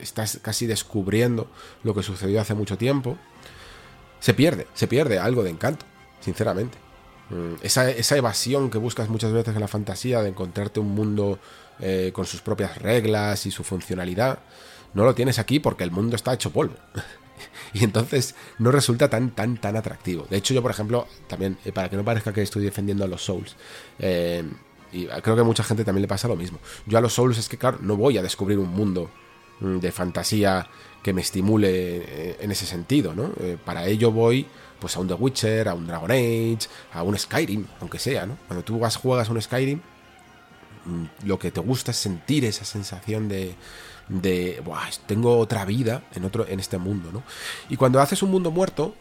[0.00, 1.50] estás casi descubriendo
[1.82, 3.16] lo que sucedió hace mucho tiempo,
[4.20, 5.86] se pierde, se pierde algo de encanto,
[6.20, 6.78] sinceramente.
[7.30, 11.38] Mm, esa, esa evasión que buscas muchas veces en la fantasía de encontrarte un mundo
[11.80, 14.40] eh, con sus propias reglas y su funcionalidad,
[14.94, 16.74] no lo tienes aquí porque el mundo está hecho polvo.
[17.72, 20.26] y entonces no resulta tan, tan, tan atractivo.
[20.28, 23.08] De hecho, yo, por ejemplo, también, eh, para que no parezca que estoy defendiendo a
[23.08, 23.56] los Souls,
[23.98, 24.42] eh,
[24.92, 26.58] y creo que a mucha gente también le pasa lo mismo.
[26.86, 29.10] Yo a los Souls es que, claro, no voy a descubrir un mundo
[29.60, 30.68] mm, de fantasía
[31.02, 33.32] que me estimule eh, en ese sentido, ¿no?
[33.40, 34.46] Eh, para ello voy
[34.80, 38.36] pues a un The Witcher, a un Dragon Age, a un Skyrim, aunque sea, ¿no?
[38.46, 39.80] Cuando tú vas, juegas un Skyrim,
[40.84, 43.54] mm, lo que te gusta es sentir esa sensación de,
[44.08, 44.62] de
[45.06, 47.22] tengo otra vida en otro en este mundo, ¿no?
[47.68, 48.94] Y cuando haces un mundo muerto,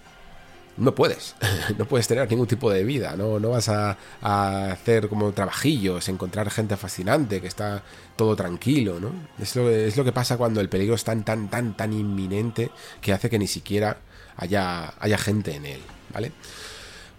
[0.78, 1.36] no puedes,
[1.78, 6.50] no puedes tener ningún tipo de vida, no, no vas a, hacer como trabajillos, encontrar
[6.50, 7.84] gente fascinante, que está
[8.16, 9.12] todo tranquilo, ¿no?
[9.40, 12.72] Es lo, es lo que pasa cuando el peligro es tan, tan, tan, tan inminente
[13.02, 13.98] que hace que ni siquiera
[14.38, 15.82] haya, haya gente en él,
[16.14, 16.32] ¿vale?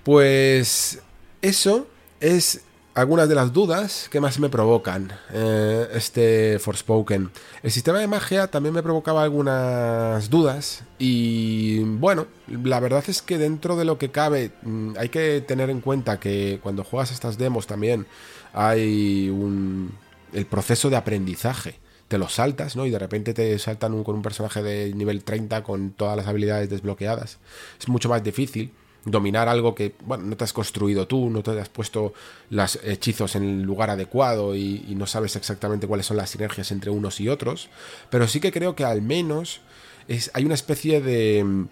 [0.05, 1.01] Pues
[1.43, 1.87] eso
[2.21, 2.63] es
[2.99, 7.31] algunas de las dudas que más me provocan eh, este Forspoken.
[7.63, 13.39] El sistema de magia también me provocaba algunas dudas y bueno, la verdad es que
[13.39, 17.39] dentro de lo que cabe mm, hay que tener en cuenta que cuando juegas estas
[17.39, 18.07] demos también
[18.53, 19.93] hay un
[20.33, 21.79] el proceso de aprendizaje.
[22.09, 22.85] Te lo saltas, ¿no?
[22.85, 26.69] Y de repente te saltan con un personaje de nivel 30 con todas las habilidades
[26.69, 27.39] desbloqueadas.
[27.79, 28.73] Es mucho más difícil
[29.05, 32.13] dominar algo que, bueno, no te has construido tú, no te has puesto
[32.51, 36.91] los hechizos en el lugar adecuado y, no sabes exactamente cuáles son las sinergias entre
[36.91, 37.69] unos y otros,
[38.11, 39.61] pero sí que creo que al menos
[40.09, 41.69] es, hay una especie de mm,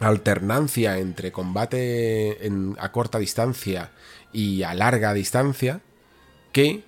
[0.00, 2.38] alternancia entre combate
[2.78, 3.90] a corta distancia
[4.32, 5.80] y a larga distancia
[6.52, 6.84] que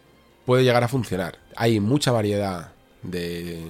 [0.46, 1.38] puede llegar a funcionar.
[1.56, 2.72] Hay mucha variedad
[3.02, 3.64] de,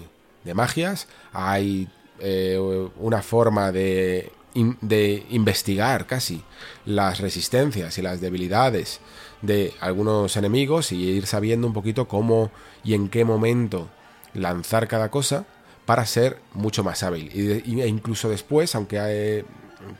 [0.45, 1.89] de magias, hay
[2.21, 2.59] eh,
[2.99, 6.43] una forma de de investigar casi
[6.85, 9.01] las resistencias y las debilidades
[9.43, 12.51] de algunos enemigos y ir sabiendo un poquito cómo
[12.85, 13.89] y en qué momento
[14.33, 15.47] lanzar cada cosa
[15.87, 17.31] para ser mucho más hábil.
[17.35, 19.45] e incluso después, aunque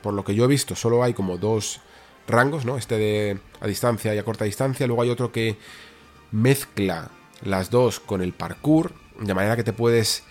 [0.01, 1.81] por lo que yo he visto solo hay como dos
[2.27, 2.77] rangos, ¿no?
[2.77, 5.57] Este de a distancia y a corta distancia, luego hay otro que
[6.31, 7.11] mezcla
[7.43, 10.23] las dos con el parkour, de manera que te puedes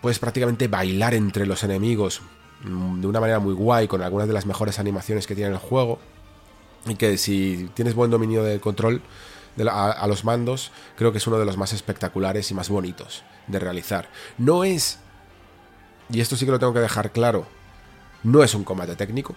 [0.00, 2.20] puedes prácticamente bailar entre los enemigos
[2.64, 5.98] de una manera muy guay, con algunas de las mejores animaciones que tiene el juego.
[6.86, 9.02] Y que si tienes buen dominio del control
[9.64, 13.58] a, los mandos, creo que es uno de los más espectaculares y más bonitos de
[13.58, 14.08] realizar.
[14.38, 14.98] No es,
[16.10, 17.46] y esto sí que lo tengo que dejar claro,
[18.22, 19.34] no es un combate técnico.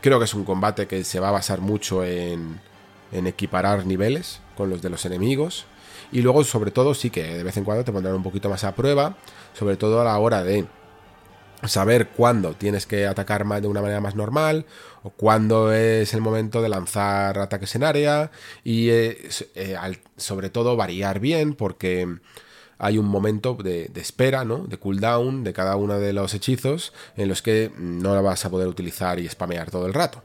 [0.00, 2.60] Creo que es un combate que se va a basar mucho en,
[3.12, 5.64] en equiparar niveles con los de los enemigos.
[6.12, 8.64] Y luego, sobre todo, sí que de vez en cuando te pondrán un poquito más
[8.64, 9.16] a prueba,
[9.54, 10.66] sobre todo a la hora de
[11.68, 14.66] saber cuándo tienes que atacar de una manera más normal
[15.02, 18.30] o cuándo es el momento de lanzar ataques en área
[18.62, 19.76] y eh, eh,
[20.16, 22.08] sobre todo variar bien porque
[22.78, 24.66] hay un momento de, espera, ¿no?
[24.66, 28.50] De cooldown de cada uno de los hechizos en los que no la vas a
[28.50, 30.22] poder utilizar y spamear todo el rato.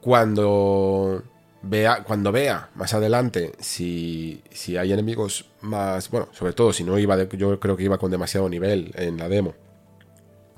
[0.00, 1.22] Cuando
[1.62, 6.98] vea, cuando vea más adelante si, si hay enemigos más, bueno, sobre todo si no
[6.98, 9.54] iba, de, yo creo que iba con demasiado nivel en la demo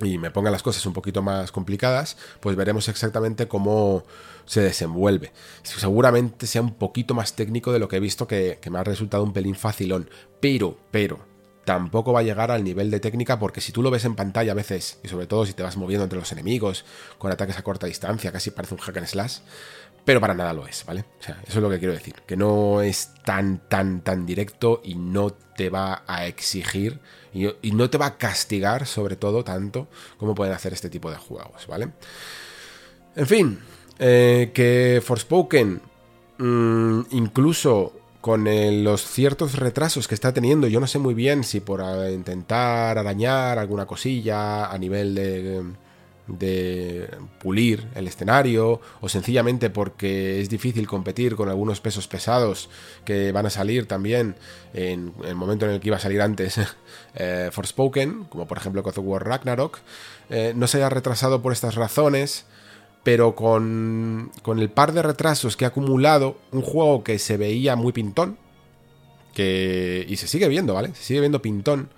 [0.01, 4.05] y me pongan las cosas un poquito más complicadas, pues veremos exactamente cómo
[4.45, 5.33] se desenvuelve.
[5.63, 9.23] Seguramente sea un poquito más técnico de lo que he visto que, me ha resultado
[9.23, 10.11] un pelín facilón,
[10.41, 11.21] pero, pero,
[11.65, 14.53] tampoco va a llegar al nivel de técnica porque si tú lo ves en pantalla
[14.53, 16.85] a veces, y sobre todo si te vas moviendo entre los enemigos
[17.19, 19.39] con ataques a corta distancia, casi parece un hack and slash,
[20.05, 21.05] pero para nada lo es, ¿vale?
[21.21, 24.81] O sea, eso es lo que quiero decir, que no es tan, tan, tan directo
[24.85, 27.01] y no te va a exigir
[27.33, 31.17] y, no te va a castigar sobre todo tanto como pueden hacer este tipo de
[31.17, 31.89] juegos, ¿vale?
[33.17, 33.59] En fin,
[33.99, 35.81] eh, que Forspoken,
[36.39, 38.45] mm, incluso con
[38.85, 43.59] los ciertos retrasos que está teniendo, yo no sé muy bien si por intentar arañar
[43.59, 45.63] alguna cosilla a nivel de
[46.27, 52.71] de pulir el escenario o sencillamente porque es difícil competir con algunos pesos pesados
[53.05, 54.37] que van a salir también
[54.73, 56.61] en el momento en el que iba a salir antes
[57.15, 59.79] eh, Forspoken, como por ejemplo God of War Ragnarok,
[60.31, 62.47] eh, no se haya retrasado por estas razones,
[63.03, 67.77] pero con, con el par de retrasos que ha acumulado, un juego que se veía
[67.77, 68.39] muy pintón,
[69.35, 70.95] que, y se sigue viendo, ¿vale?
[70.95, 71.91] Se sigue viendo pintón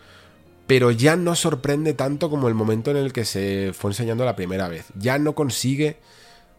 [0.66, 4.36] pero ya no sorprende tanto como el momento en el que se fue enseñando la
[4.36, 4.86] primera vez.
[4.98, 5.98] Ya no consigue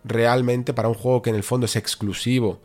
[0.03, 2.61] realmente para un juego que en el fondo es exclusivo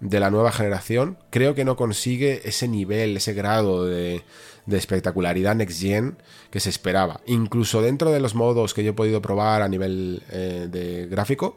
[0.00, 4.22] de la nueva generación, creo que no consigue ese nivel, ese grado de,
[4.70, 6.18] espectacularidad next gen
[6.50, 7.20] que se esperaba.
[7.26, 11.56] Incluso dentro de los modos que yo he podido probar a nivel eh, de gráfico,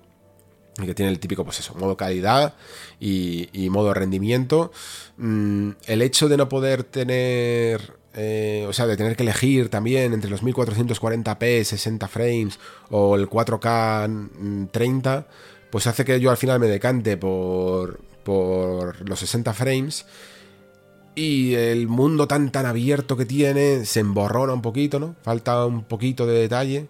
[0.76, 2.54] que tiene el típico, pues eso, modo calidad
[3.00, 4.72] y, modo rendimiento,
[5.18, 10.12] mm, el hecho de no poder tener eh, o sea, de tener que elegir también
[10.12, 15.28] entre los 1440p 60 frames o el 4K 30,
[15.70, 20.06] pues hace que yo al final me decante por, por los 60 frames.
[21.14, 25.16] Y el mundo tan tan abierto que tiene se emborrona un poquito, ¿no?
[25.24, 26.88] Falta un poquito de detalle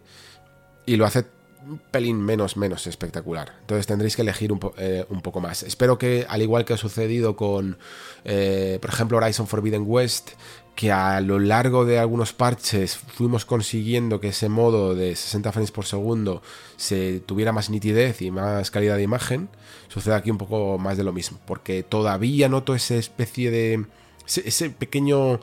[0.85, 1.25] y lo hace
[1.67, 3.53] un pelín menos, menos espectacular.
[3.61, 5.63] Entonces tendréis que elegir un, eh, poco más.
[5.63, 7.77] Espero que, al igual que ha sucedido con,
[8.23, 10.31] eh, por ejemplo, Horizon Forbidden West,
[10.77, 15.71] que a lo largo de algunos parches fuimos consiguiendo que ese modo de 60 frames
[15.71, 16.43] por segundo
[16.75, 19.49] se tuviera más nitidez y más calidad de imagen,
[19.87, 23.87] sucede aquí un poco más de lo mismo, porque todavía noto esa especie de...
[24.27, 25.39] ese, pequeño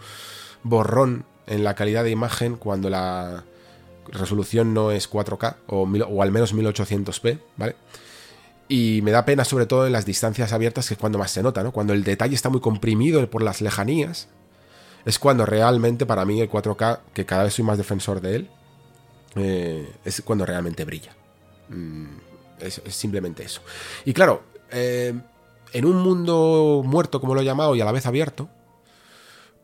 [0.63, 3.43] borrón en la calidad de imagen cuando la
[4.13, 7.75] resolución no es 4K o, o al menos 1800p, ¿vale?
[8.69, 11.43] Y me da pena sobre todo en las distancias abiertas que es cuando más se
[11.43, 11.73] nota, ¿no?
[11.73, 14.29] Cuando el detalle está muy comprimido por las lejanías,
[15.05, 18.51] es cuando realmente para mí el 4K, que cada vez soy más defensor de él,
[19.37, 21.15] eh, es cuando realmente brilla.
[21.69, 22.07] Mm,
[22.61, 23.61] es, simplemente eso.
[24.05, 25.15] Y claro, eh,
[25.73, 28.49] en un mundo muerto, como lo he llamado, y a la vez abierto,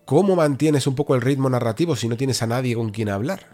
[0.05, 3.47] ¿cómo mantienes un poco el ritmo narrativo si no tienes a nadie con quien hablar?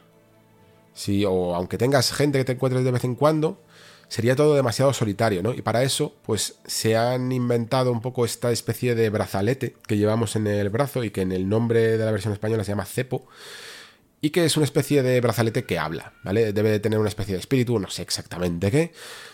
[0.95, 3.61] Si, o aunque tengas gente que te encuentres de vez en cuando,
[4.09, 5.53] sería todo demasiado solitario, ¿no?
[5.53, 10.37] Y para eso, pues se han inventado un poco esta especie de brazalete que llevamos
[10.37, 13.27] en el brazo y que en el nombre de la versión española se llama cepo.
[14.21, 16.53] Y que es una especie de brazalete que habla, ¿vale?
[16.53, 18.93] Debe de tener una especie de espíritu, no sé exactamente qué.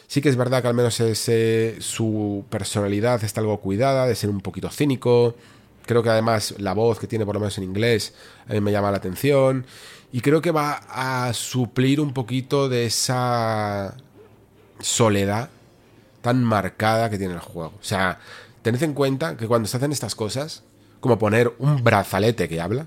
[0.09, 4.29] Sí que es verdad que al menos ese, su personalidad está algo cuidada, de ser
[4.29, 5.37] un poquito cínico.
[5.87, 8.15] Creo que además la voz que tiene, por lo menos en inglés,
[8.49, 9.67] me llama la atención.
[10.11, 13.97] Y creo que va a suplir un poquito de esa
[14.83, 15.51] soledad
[16.21, 17.73] tan marcada que tiene el juego.
[17.81, 18.19] O sea,
[18.63, 20.63] tened en cuenta que cuando se hacen estas cosas,
[21.01, 22.87] como poner un brazalete que habla,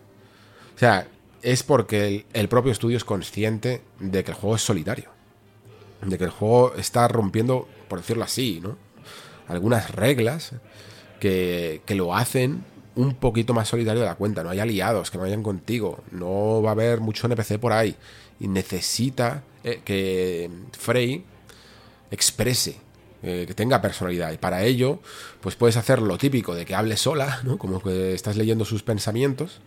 [0.76, 1.08] o sea,
[1.42, 5.10] es porque el, propio estudio es consciente de que el juego es solitario.
[6.02, 8.78] De que el juego está rompiendo, por decirlo así, ¿no?
[9.48, 10.54] Algunas reglas
[11.20, 12.64] que, que lo hacen
[12.96, 14.44] un poquito más solitario de la cuenta.
[14.44, 16.04] No hay aliados que vayan contigo.
[16.12, 17.96] No va a haber mucho NPC por ahí.
[18.40, 21.24] Y necesita eh, que Frey
[22.12, 22.78] exprese,
[23.24, 24.32] eh, que tenga personalidad.
[24.32, 25.00] Y para ello,
[25.42, 27.58] pues puedes hacer lo típico de que hable sola, ¿no?
[27.58, 29.62] Como que estás leyendo sus pensamientos.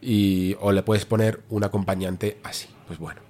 [0.00, 2.68] Y, o le puedes poner un acompañante así.
[2.86, 3.20] Pues bueno,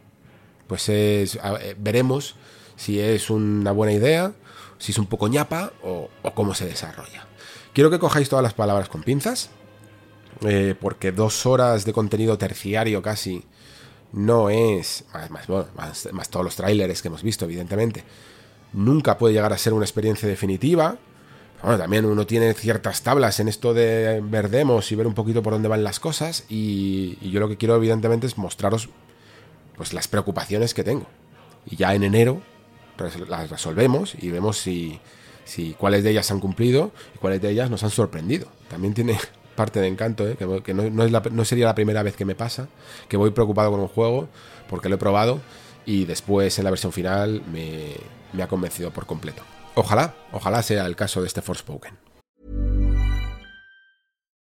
[0.67, 2.37] pues es, eh, veremos
[2.77, 4.33] si es una buena idea,
[4.79, 7.27] si es un poco ñapa o, cómo se desarrolla.
[7.73, 9.51] Quiero que cojáis todas las palabras con pinzas,
[10.43, 13.45] eh, porque dos horas de contenido terciario casi
[14.13, 18.05] no es, más, todos los trailers que hemos visto, evidentemente,
[18.73, 20.99] nunca puede llegar a ser una experiencia definitiva,
[21.63, 25.43] Bueno, también uno tiene ciertas tablas en esto de ver demos y ver un poquito
[25.43, 28.91] por dónde van las cosas y, y yo lo que quiero evidentemente es mostraros
[29.77, 31.07] pues las preocupaciones que tengo.
[31.65, 32.43] Y ya en enero
[33.29, 35.01] las resolvemos y vemos si,
[35.45, 38.49] si cuáles de ellas han cumplido y cuáles de ellas nos han sorprendido.
[38.69, 39.19] También tiene
[39.57, 40.37] parte de encanto, ¿eh?
[40.37, 42.69] que, no, es la, no sería la primera vez que me pasa,
[43.09, 44.29] que voy preocupado con un juego
[44.69, 45.41] porque lo he probado
[45.85, 47.95] y después en la versión final me,
[48.33, 49.43] me ha convencido por completo.
[49.75, 52.06] Ojalá, ojalá sea el caso de este Forspoken.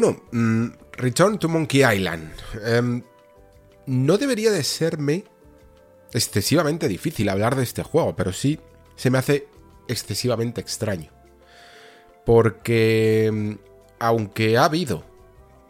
[0.00, 2.30] Bueno, mm, Return to Monkey Island.
[2.64, 3.02] Em,
[3.86, 5.24] no debería de serme
[6.12, 8.60] excesivamente difícil hablar de este juego, pero sí
[8.94, 9.48] se me hace
[9.88, 11.10] excesivamente extraño.
[12.24, 13.52] Porque mm,
[13.98, 15.02] aunque ha habido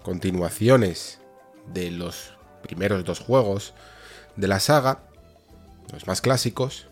[0.03, 1.21] continuaciones
[1.73, 3.73] de los primeros dos juegos
[4.37, 5.09] de la saga,
[5.91, 6.89] los más clásicos,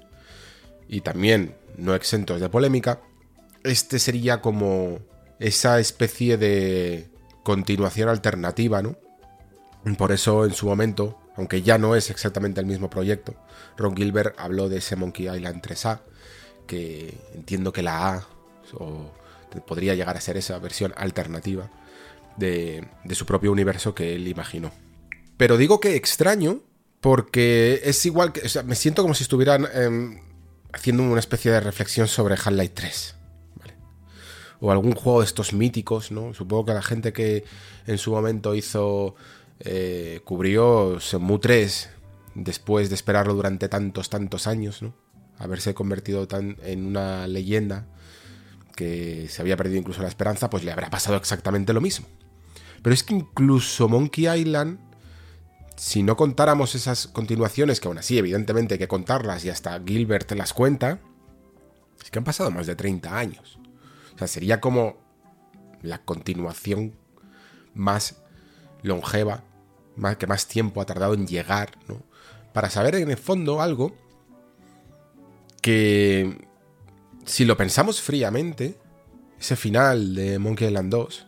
[0.88, 3.02] y también no exentos de polémica,
[3.62, 5.00] este sería como
[5.38, 7.14] esa especie de
[7.46, 8.96] continuación alternativa, ¿no?
[9.96, 13.36] Por eso en su momento, aunque ya no es exactamente el mismo proyecto,
[13.76, 16.00] Ron Gilbert habló de ese Monkey Island 3A,
[16.66, 18.26] que entiendo que la A
[18.74, 19.12] o
[19.64, 21.70] podría llegar a ser esa versión alternativa
[22.36, 24.72] de, su propio universo que él imaginó.
[25.36, 26.62] Pero digo que extraño
[27.00, 28.40] porque es igual que...
[28.40, 30.20] O sea, me siento como si estuvieran eh,
[30.72, 33.15] haciendo una especie de reflexión sobre Half-Life 3
[34.60, 36.34] o algún juego de estos míticos, ¿no?
[36.34, 37.44] Supongo que la gente que
[37.86, 39.14] en su momento hizo,
[39.60, 41.90] eh, cubrió Shenmue 3
[42.34, 44.94] después de esperarlo durante tantos, tantos años, ¿no?
[45.38, 47.86] Haberse convertido tan en una leyenda
[48.74, 52.06] que se había perdido incluso la esperanza, pues le habrá pasado exactamente lo mismo.
[52.82, 54.78] Pero es que incluso Monkey Island,
[55.76, 60.30] si no contáramos esas continuaciones, que aún así evidentemente hay que contarlas y hasta Gilbert
[60.32, 61.00] las cuenta,
[62.02, 63.55] es que han pasado más de 30 años.
[64.16, 64.96] O sea, sería como
[65.82, 66.94] la continuación
[67.74, 68.16] más
[68.82, 69.44] longeva,
[70.18, 72.02] que más tiempo ha tardado en llegar, ¿no?
[72.52, 73.94] Para saber en el fondo algo
[75.60, 76.38] que,
[77.26, 78.78] si lo pensamos fríamente,
[79.38, 81.26] ese final de Monkey Island 2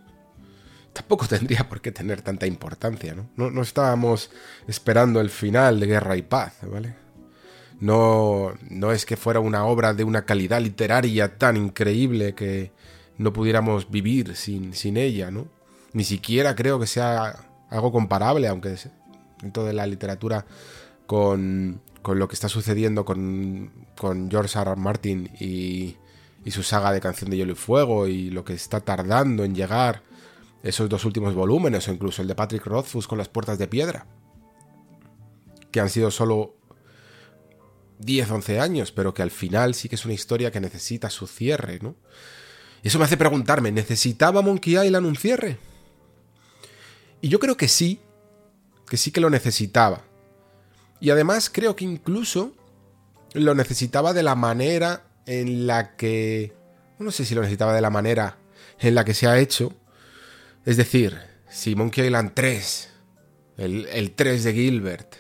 [0.95, 3.29] tampoco tendría por qué tener tanta importancia, ¿no?
[3.37, 4.31] No, no estábamos
[4.67, 6.95] esperando el final de Guerra y Paz, ¿vale?
[7.81, 12.73] No, no es que fuera una obra de una calidad literaria tan increíble que
[13.19, 15.49] no pudiéramos vivir sin, sin ella, ¿no?
[15.93, 17.35] Ni siquiera creo que sea
[17.69, 18.77] algo comparable, aunque
[19.43, 20.47] dentro de la literatura,
[21.07, 24.71] con, con lo que está sucediendo con, con George R.
[24.71, 24.81] R.
[24.81, 25.97] Martin y,
[26.45, 29.55] y su saga de Canción de Hielo y Fuego y lo que está tardando en
[29.55, 30.03] llegar
[30.63, 34.07] esos dos últimos volúmenes o incluso el de Patrick Rothfuss con las puertas de piedra,
[35.71, 36.57] que han sido solo
[37.99, 41.27] 10, 11 años, pero que al final sí que es una historia que necesita su
[41.27, 41.97] cierre, ¿no?
[42.83, 45.59] Eso me hace preguntarme, ¿necesitaba Monkey Island un cierre?
[47.21, 48.01] Y yo creo que sí,
[48.89, 50.03] que sí que lo necesitaba.
[51.01, 52.55] Y además creo que incluso
[53.35, 56.53] lo necesitaba de la manera en la que...
[56.99, 58.39] No sé si lo necesitaba de la manera
[58.81, 59.73] en la que se ha hecho.
[60.65, 61.19] Es decir,
[61.49, 62.91] si Monkey Island 3,
[63.59, 65.15] el, el 3 de Gilbert,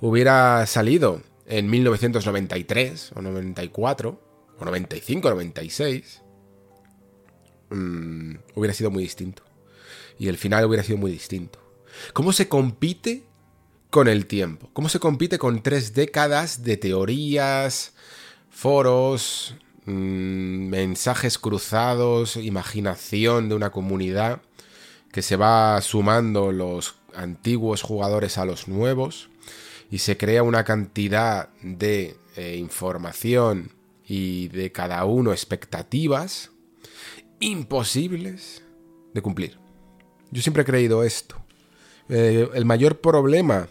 [0.00, 4.20] hubiera salido en 1993 o 94
[4.58, 6.22] o 95 96,
[7.70, 9.42] mm, hubiera sido muy distinto.
[10.18, 11.60] Y el final hubiera sido muy distinto.
[12.12, 13.24] ¿Cómo se compite
[13.90, 14.70] con el tiempo?
[14.72, 17.94] ¿Cómo se compite con tres décadas de teorías,
[18.50, 19.54] foros,
[19.86, 24.42] mm, mensajes cruzados, imaginación de una comunidad
[25.12, 29.30] que se va sumando los antiguos jugadores a los nuevos
[29.90, 33.72] y se crea una cantidad de eh, información
[34.06, 36.50] y de cada uno expectativas
[37.40, 38.62] imposibles
[39.14, 39.58] de cumplir.
[40.30, 41.36] Yo siempre he creído esto.
[42.08, 43.68] Eh, el mayor problema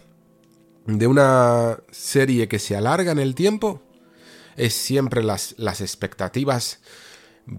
[0.86, 3.82] de una serie que se alarga en el tiempo
[4.56, 6.80] es siempre las, las expectativas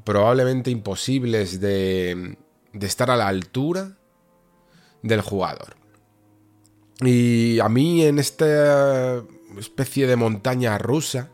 [0.04, 2.38] probablemente imposibles de,
[2.74, 3.98] de estar a la altura
[5.02, 5.76] del jugador.
[7.02, 9.24] Y a mí en esta
[9.58, 11.30] especie de montaña rusa,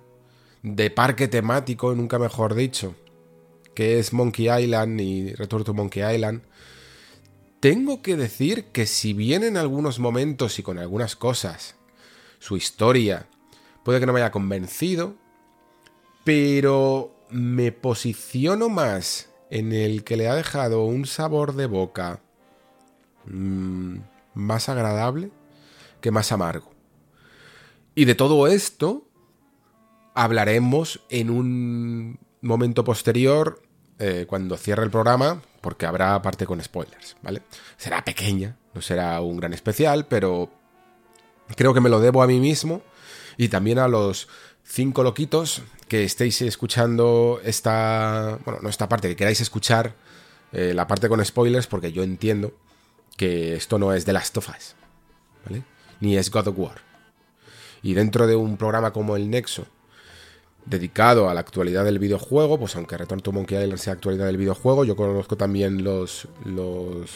[0.61, 2.95] de parque temático, nunca mejor dicho,
[3.76, 6.41] que es Monkey Island y Return to Monkey Island,
[7.60, 11.76] tengo que decir que si bien en algunos momentos y con algunas cosas
[12.39, 13.27] su historia
[13.84, 15.15] puede que no me haya convencido,
[16.23, 22.22] pero me posiciono más en el que le ha dejado un sabor de boca
[23.26, 23.97] mmm,
[24.34, 25.31] más agradable
[26.02, 26.72] que más amargo.
[27.95, 29.07] Y de todo esto
[30.14, 33.61] hablaremos en un momento posterior,
[33.99, 37.41] eh, cuando cierre el programa, porque habrá parte con spoilers, ¿vale?
[37.77, 40.51] Será pequeña, no será un gran especial, pero
[41.55, 42.81] creo que me lo debo a mí mismo
[43.38, 44.27] y también a los
[44.63, 49.95] cinco loquitos que estéis escuchando esta, bueno, no esta parte, que queráis escuchar
[50.51, 52.53] eh, la parte con spoilers, porque yo entiendo
[53.17, 54.76] que esto no es de Last of Us,
[55.45, 55.63] ¿vale?
[55.99, 56.81] Ni es God of War.
[57.81, 59.67] Y dentro de un programa como el Nexo,
[60.65, 64.37] dedicado a la actualidad del videojuego, pues aunque Return to Monkey Island sea actualidad del
[64.37, 67.09] videojuego, yo conozco también los, los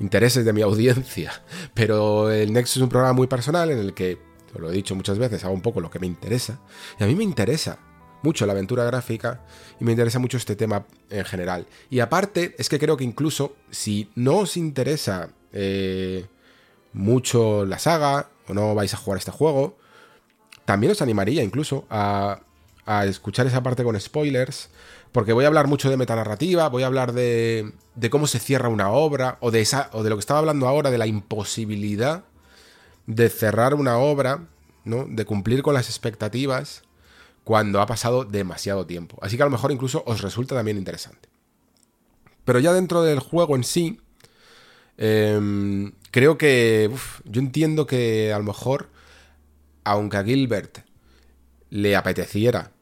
[0.00, 1.42] intereses de mi audiencia,
[1.74, 4.18] pero el Nexus es un programa muy personal en el que,
[4.58, 6.60] lo he dicho muchas veces, hago un poco lo que me interesa,
[6.98, 7.78] y a mí me interesa
[8.22, 9.44] mucho la aventura gráfica
[9.78, 11.66] y me interesa mucho este tema en general.
[11.90, 16.26] Y aparte, es que creo que incluso si no os interesa eh,
[16.92, 19.76] mucho la saga o no vais a jugar este juego,
[20.64, 22.40] también os animaría incluso a
[22.86, 24.70] a escuchar esa parte con spoilers,
[25.12, 28.68] porque voy a hablar mucho de metanarrativa, voy a hablar de, de cómo se cierra
[28.68, 32.24] una obra, o de, esa, o de lo que estaba hablando ahora, de la imposibilidad
[33.06, 34.46] de cerrar una obra,
[34.84, 35.06] ¿no?
[35.08, 36.82] de cumplir con las expectativas
[37.44, 39.18] cuando ha pasado demasiado tiempo.
[39.22, 41.28] Así que a lo mejor incluso os resulta también interesante.
[42.44, 44.00] Pero ya dentro del juego en sí,
[44.96, 46.90] em, creo que
[47.24, 48.90] yo entiendo que a lo mejor,
[49.84, 50.78] aunque a Gilbert
[51.70, 52.72] le apeteciera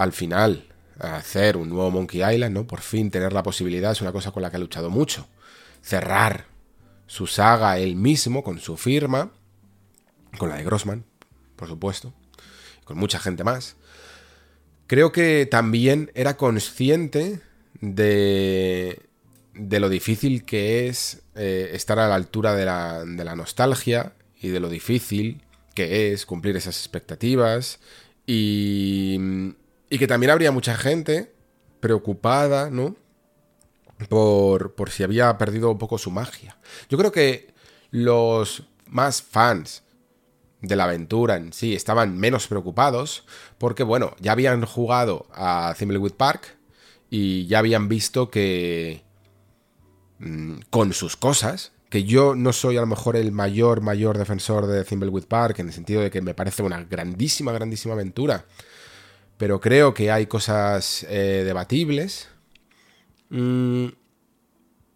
[0.00, 0.64] al final
[0.98, 2.66] hacer un nuevo Monkey Island, ¿no?
[2.66, 5.28] Por fin tener la posibilidad, es una cosa con la que ha luchado mucho.
[5.82, 6.46] Cerrar
[7.06, 9.30] su saga él mismo con su firma,
[10.38, 11.04] con la de Grossman,
[11.54, 12.14] por supuesto,
[12.84, 13.76] con mucha gente más.
[14.86, 17.40] Creo que también era consciente
[17.82, 19.02] de,
[19.54, 24.14] de lo difícil que es eh, estar a la altura de la, de la nostalgia
[24.40, 25.42] y de lo difícil
[25.74, 27.80] que es cumplir esas expectativas
[28.26, 29.18] y,
[29.90, 31.34] y que también habría mucha gente
[31.80, 32.94] preocupada, ¿no?
[34.08, 36.56] Por, por si había perdido un poco su magia.
[36.88, 37.52] Yo creo que
[37.90, 39.82] los más fans
[40.62, 43.24] de la aventura en sí estaban menos preocupados
[43.58, 46.56] porque, bueno, ya habían jugado a Thimbleweed Park
[47.10, 49.02] y ya habían visto que
[50.18, 54.66] mm, con sus cosas, que yo no soy a lo mejor el mayor, mayor defensor
[54.66, 58.46] de Thimbleweed Park en el sentido de que me parece una grandísima, grandísima aventura
[59.40, 62.28] pero creo que hay cosas eh, debatibles.
[63.30, 63.86] Mm,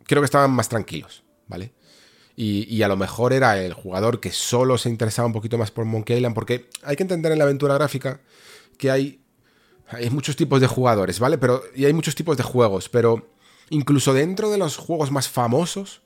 [0.05, 1.73] creo que estaban más tranquilos, ¿vale?
[2.37, 5.87] Y, a lo mejor era el jugador que solo se interesaba un poquito más por
[5.87, 8.21] Monkey Island, porque hay que entender en la aventura gráfica
[8.77, 9.23] que hay,
[9.89, 11.39] hay muchos tipos de jugadores, ¿vale?
[11.39, 13.31] Pero, y hay muchos tipos de juegos, pero
[13.71, 16.03] incluso dentro de los juegos más famosos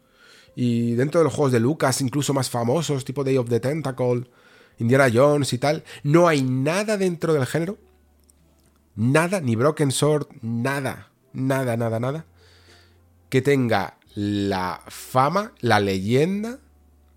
[0.55, 4.31] y dentro de los juegos de Lucas, incluso más famosos, tipo Day of the Tentacle,
[4.79, 7.79] Indiana Jones y tal, no hay nada dentro del género
[8.99, 12.27] nada, ni Broken Sword, nada, nada, nada, nada,
[13.31, 16.59] que tenga la fama, la leyenda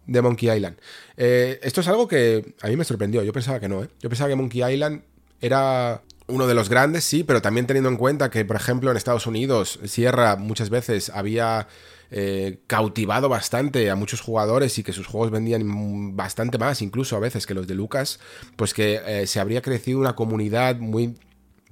[0.06, 0.78] de Monkey Island.
[1.18, 3.90] Eh, esto es algo que a mí me sorprendió, yo pensaba que no, ¿eh?
[4.00, 5.02] Yo pensaba que Monkey Island
[5.42, 8.98] era uno de los grandes, sí, pero también teniendo en cuenta que, por ejemplo, en
[8.98, 11.68] Estados Unidos, Sierra muchas veces había
[12.12, 17.20] eh, cautivado bastante a muchos jugadores y que sus juegos vendían bastante más, incluso a
[17.20, 18.20] veces que los de Lucas,
[18.56, 21.16] pues que se habría crecido una comunidad muy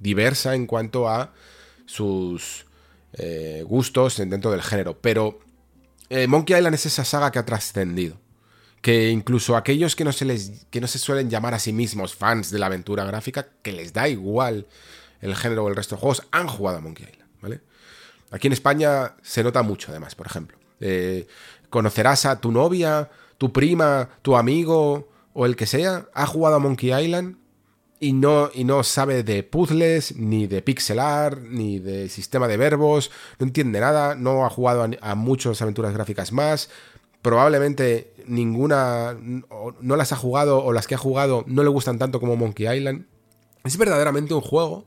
[0.00, 1.32] diversa en cuanto a
[1.86, 2.66] sus
[3.12, 4.98] eh, gustos dentro del género.
[5.00, 5.38] Pero
[6.08, 8.18] eh, Monkey Island es esa saga que ha trascendido.
[8.80, 12.14] Que incluso aquellos que no, se les, que no se suelen llamar a sí mismos
[12.14, 14.66] fans de la aventura gráfica, que les da igual
[15.20, 17.60] el género o el resto de juegos, han jugado a Monkey Island, ¿vale?
[18.30, 20.56] Aquí en España se nota mucho, además, por ejemplo.
[20.80, 21.26] Eh,
[21.68, 26.58] conocerás a tu novia, tu prima, tu amigo o el que sea, ha jugado a
[26.58, 27.36] Monkey Island
[28.02, 33.10] y no, y no sabe de puzzles, ni de pixelar, ni de sistema de verbos,
[33.38, 36.70] no entiende nada, no ha jugado a, muchas aventuras gráficas más,
[37.20, 42.20] probablemente ninguna no las ha jugado o las que ha jugado no le gustan tanto
[42.20, 43.04] como Monkey Island.
[43.64, 44.86] Es verdaderamente un juego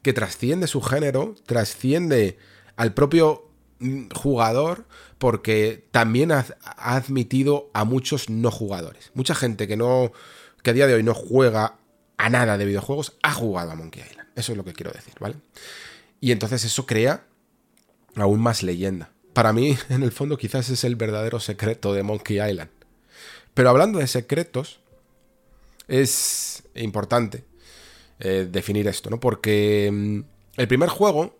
[0.00, 2.38] que trasciende su género, trasciende
[2.76, 3.50] al propio
[3.80, 4.86] mm, jugador
[5.18, 9.10] porque también ha, ha admitido a muchos no jugadores.
[9.12, 10.12] Mucha gente que no
[10.62, 11.76] que a día de hoy no juega
[12.16, 14.28] a nada de videojuegos ha jugado a Monkey Island.
[14.36, 15.36] Eso es lo que quiero decir, ¿vale?
[16.20, 17.24] Y entonces eso crea
[18.16, 19.10] aún más leyenda.
[19.32, 22.70] Para mí, en el fondo, quizás es el verdadero secreto de Monkey Island.
[23.52, 24.80] Pero hablando de secretos,
[25.86, 27.44] es importante
[28.18, 29.20] eh, definir esto, ¿no?
[29.20, 30.20] Porque mm,
[30.56, 31.36] el primer juego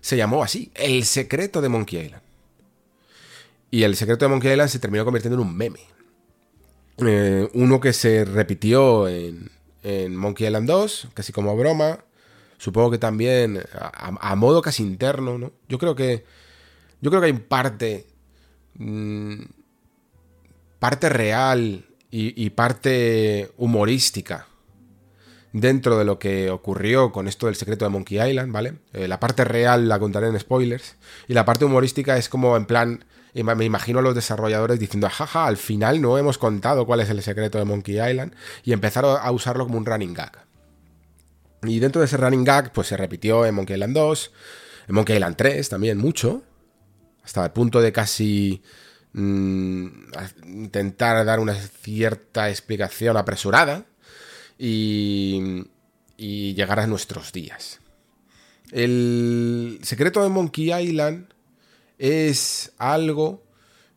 [0.00, 2.22] se llamó así, El secreto de Monkey Island.
[3.70, 5.80] Y el secreto de Monkey Island se terminó convirtiendo en un meme.
[6.98, 9.50] Eh, uno que se repitió en,
[9.82, 12.04] en Monkey Island 2, casi como broma.
[12.58, 15.52] Supongo que también a, modo casi interno, ¿no?
[15.68, 16.24] Yo creo que.
[17.00, 18.06] Yo creo que hay parte.
[18.74, 19.42] Mm,
[20.78, 24.48] parte real y, parte humorística
[25.52, 28.74] dentro de lo que ocurrió con esto del secreto de Monkey Island, ¿vale?
[28.92, 30.96] Eh, la parte real la contaré en spoilers.
[31.28, 33.04] Y la parte humorística es como en plan
[33.34, 37.22] me imagino a los desarrolladores diciendo, jaja, al final no hemos contado cuál es el
[37.22, 38.34] secreto de Monkey Island
[38.64, 40.44] y empezaron a usarlo como un running gag.
[41.62, 44.32] Y dentro de ese running gag, pues se repitió en Monkey Island 2,
[44.88, 46.42] en Monkey Island 3 también mucho,
[47.22, 48.62] hasta el punto de casi
[49.12, 49.86] mm,
[50.44, 53.84] intentar dar una cierta explicación apresurada
[54.58, 55.64] y,
[56.16, 57.80] y llegar a nuestros días.
[58.72, 61.26] El secreto de Monkey Island
[62.00, 63.44] es algo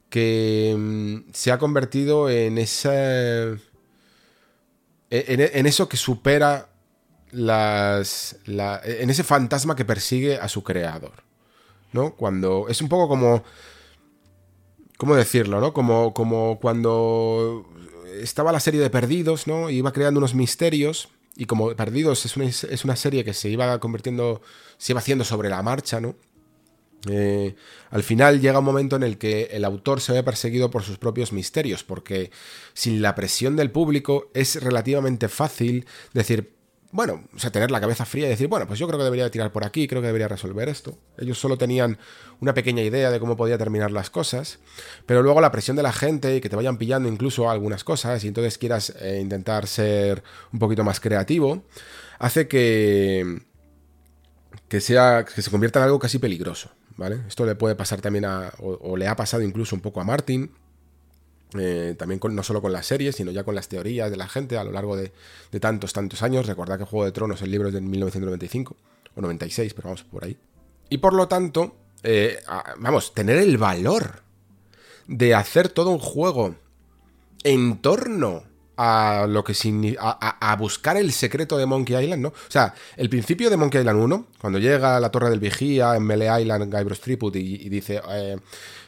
[0.09, 3.57] que mm, se ha convertido en esa.
[5.09, 6.69] En, eso que supera
[7.31, 8.37] las.
[8.45, 11.23] en ese fantasma que persigue a su creador.
[11.93, 12.13] ¿No?
[12.15, 12.67] Cuando.
[12.67, 13.43] Es un poco como.
[14.97, 15.73] ¿Cómo decirlo, no?
[15.73, 17.67] Como, como cuando
[18.21, 19.69] estaba la serie de Perdidos, ¿no?
[19.69, 21.09] iba creando unos misterios.
[21.35, 24.41] Y como Perdidos es una, es una serie que se iba convirtiendo.
[24.77, 26.15] Se iba haciendo sobre la marcha, ¿no?
[27.09, 27.55] Eh,
[27.89, 30.97] al final llega un momento en el que el autor se ve perseguido por sus
[30.97, 32.31] propios misterios, porque
[32.73, 36.53] sin la presión del público es relativamente fácil decir,
[36.91, 39.29] bueno, o sea, tener la cabeza fría y decir, bueno, pues yo creo que debería
[39.31, 40.97] tirar por aquí, creo que debería resolver esto.
[41.17, 41.97] Ellos solo tenían
[42.39, 44.59] una pequeña idea de cómo podía terminar las cosas,
[45.07, 48.23] pero luego la presión de la gente y que te vayan pillando incluso algunas cosas
[48.23, 51.63] y entonces quieras eh, intentar ser un poquito más creativo,
[52.19, 53.41] hace que
[54.67, 56.71] que sea que se convierta en algo casi peligroso.
[57.27, 60.51] Esto le puede pasar también a, o, le ha pasado incluso un poco a Martin,
[61.57, 64.57] eh, también no solo con las series, sino ya con las teorías de la gente
[64.57, 65.11] a lo largo de,
[65.59, 66.45] tantos, tantos años.
[66.45, 68.75] Recordad que Juego de Tronos, el libro es de 1995
[69.15, 70.37] o 96, pero vamos por ahí.
[70.89, 72.39] Y por lo tanto, eh,
[72.77, 74.21] vamos, tener el valor
[75.07, 76.55] de hacer todo un juego
[77.43, 78.43] en torno
[78.77, 79.53] a lo que
[80.57, 82.29] buscar el secreto de Monkey Island, ¿no?
[82.29, 85.95] O sea, el principio de Monkey Island 1, cuando llega a la torre del vigía
[85.95, 88.37] en Melee Island, Guybrush Threepwood y, dice, eh,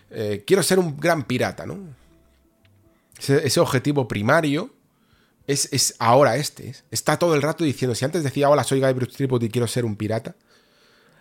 [0.09, 1.79] eh, quiero ser un gran pirata, ¿no?
[3.17, 4.71] Ese, objetivo primario
[5.47, 6.75] es, ahora este.
[6.91, 9.85] Está todo el rato diciendo, si antes decía, hola, soy Guybrush Threepwood y quiero ser
[9.85, 10.35] un pirata,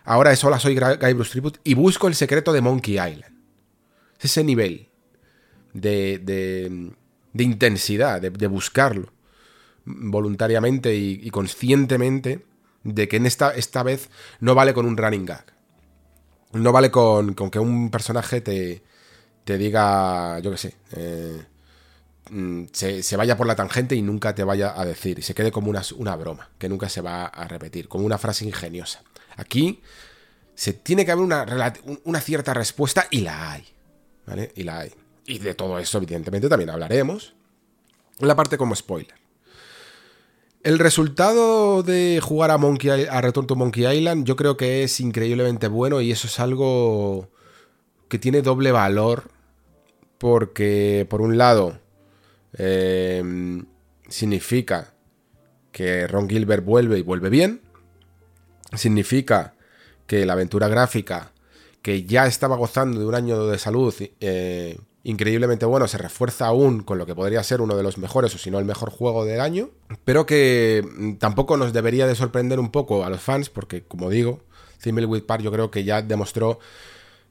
[0.03, 3.35] ahora es, hola, soy Guybrush Threepwood y busco el secreto de Monkey Island.
[4.17, 4.89] Es ese nivel
[5.73, 6.19] de
[7.43, 9.13] intensidad, de, buscarlo
[9.85, 12.45] voluntariamente y, conscientemente
[12.83, 14.09] de que en esta, esta vez
[14.39, 15.45] no vale con un running gag.
[16.53, 18.83] No vale con, con que un personaje te,
[19.43, 21.45] te diga, yo qué sé, eh,
[22.29, 25.51] mm, se, vaya por la tangente y nunca te vaya a decir, y se quede
[25.51, 29.03] como una, una broma, que nunca se va a repetir, como una frase ingeniosa.
[29.37, 29.81] Aquí
[30.55, 31.73] se tiene que haber una,
[32.05, 33.65] una cierta respuesta y la hay.
[34.25, 34.51] ¿Vale?
[34.55, 34.91] Y la hay.
[35.25, 37.33] Y de todo eso, evidentemente, también hablaremos.
[38.19, 39.15] La parte como spoiler.
[40.63, 44.99] El resultado de jugar a, Monkey, a Return to Monkey Island yo creo que es
[44.99, 47.29] increíblemente bueno y eso es algo
[48.07, 49.29] que tiene doble valor
[50.17, 51.77] porque por un lado
[52.53, 53.65] em,
[54.07, 54.95] significa
[55.71, 57.61] que Ron Gilbert vuelve y vuelve bien,
[58.73, 59.53] significa
[60.07, 61.31] que la aventura gráfica
[61.83, 66.81] que ya estaba gozando de un año de salud eh, increíblemente bueno, se refuerza aún
[66.81, 69.23] con lo que podría ser uno de los mejores o si no el mejor juego
[69.23, 69.69] del año,
[70.03, 74.09] pero que mm, tampoco nos debería de sorprender un poco a los fans, porque como
[74.09, 74.41] digo,
[74.81, 76.59] Thimbleweed Park yo creo que ya demostró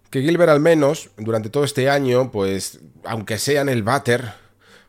[0.09, 4.33] que Gilbert al menos durante todo este año, pues aunque sea en el váter,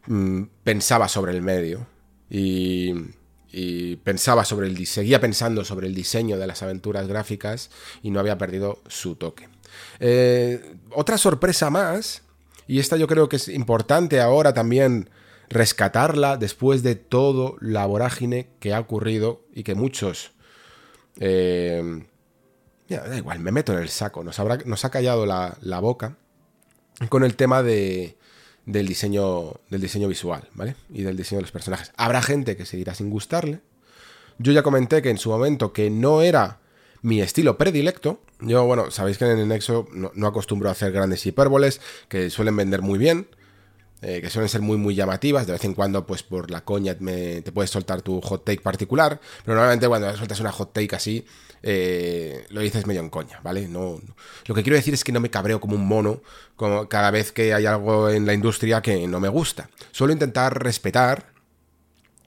[0.05, 1.87] mm, pensaba sobre el medio
[2.29, 2.93] y,
[4.03, 7.71] pensaba sobre el seguía pensando sobre el diseño de las aventuras gráficas
[8.03, 9.47] y no había perdido su toque.
[9.99, 12.24] Eh, otra sorpresa más
[12.67, 15.09] y esta yo creo que es importante ahora también
[15.49, 20.31] rescatarla después de todo la vorágine que ha ocurrido y que muchos...
[21.19, 22.05] Eh,
[22.87, 24.23] da igual, me meto en el saco.
[24.23, 26.17] Nos, habrá, nos ha callado la, boca
[27.09, 28.17] con el tema de,
[28.65, 30.75] del, diseño, del diseño visual, ¿vale?
[30.89, 31.91] Y del diseño de los personajes.
[31.97, 33.61] Habrá gente que seguirá sin gustarle.
[34.37, 36.59] Yo ya comenté que en su momento que no era
[37.05, 38.19] mi estilo predilecto.
[38.39, 41.79] Yo, bueno, sabéis que en el Nexo no, acostumbro a hacer grandes hipérboles,
[42.09, 43.27] que suelen vender muy bien,
[44.01, 45.45] eh, que suelen ser muy, muy llamativas.
[45.45, 49.21] De vez en cuando, pues por la coña te puedes soltar tu hot take particular,
[49.45, 51.23] pero normalmente cuando sueltas una hot take así,
[51.61, 53.67] eh, lo dices medio en coña, ¿vale?
[53.67, 54.01] No,
[54.47, 56.23] Lo que quiero decir es que no me cabreo como un mono
[56.55, 59.69] como cada vez que hay algo en la industria que no me gusta.
[59.91, 61.33] Suelo intentar respetar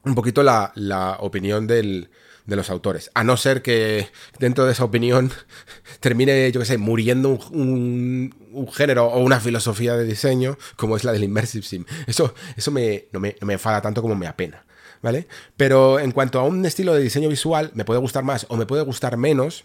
[0.05, 2.11] un poquito la opinión del,
[2.49, 3.11] de los autores.
[3.15, 4.09] A no ser que
[4.39, 5.31] dentro de esa opinión
[6.01, 8.35] termine, yo qué sé, muriendo un,
[8.73, 11.85] género o una filosofía de diseño como es la del Immersive Sim.
[12.07, 14.65] Eso, eso me, no, me, me enfada tanto como me apena.
[15.01, 15.29] ¿Vale?
[15.57, 18.66] Pero en cuanto a un estilo de diseño visual, me puede gustar más o me
[18.66, 19.65] puede gustar menos,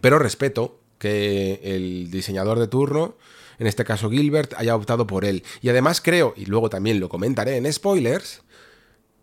[0.00, 3.16] pero respeto que el diseñador de turno,
[3.60, 5.44] en este caso Gilbert, haya optado por él.
[5.60, 8.42] Y además creo, y luego también lo comentaré en spoilers,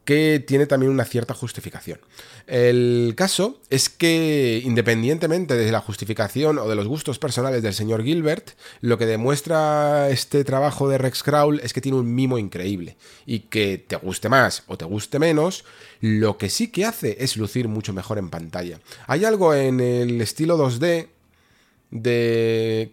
[0.05, 1.99] que tiene también una cierta justificación.
[2.45, 8.03] El caso es que, independientemente de la justificación o de los gustos personales del señor
[8.03, 8.51] Gilbert,
[8.81, 12.97] lo que demuestra este trabajo de Rex Crawl es que tiene un mimo increíble.
[13.25, 15.65] Y que te guste más o te guste menos,
[16.01, 18.79] lo que sí que hace es lucir mucho mejor en pantalla.
[19.07, 21.07] Hay algo en el estilo 2D
[21.89, 22.91] de...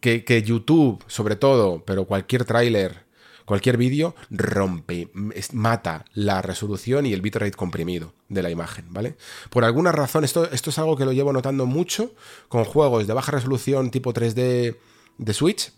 [0.00, 3.04] Que, que YouTube, sobre todo, pero cualquier tráiler
[3.52, 5.10] Cualquier vídeo rompe,
[5.52, 9.14] mata la resolución y el bitrate comprimido de la imagen, ¿vale?
[9.50, 12.14] Por alguna razón, esto, esto es algo que lo llevo notando mucho
[12.48, 14.78] con juegos de baja resolución tipo 3D
[15.18, 15.70] de Switch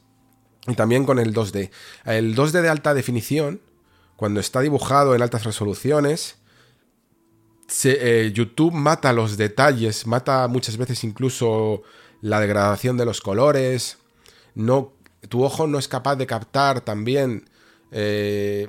[0.69, 1.71] y también con el 2D.
[2.05, 3.61] El 2D de alta definición,
[4.15, 6.37] cuando está dibujado en altas resoluciones,
[7.83, 11.83] eh, YouTube mata los detalles, mata muchas veces incluso
[12.21, 13.99] la degradación de los colores.
[14.55, 14.93] No,
[15.29, 17.51] tu ojo no es capaz de captar también
[17.97, 18.69] eh,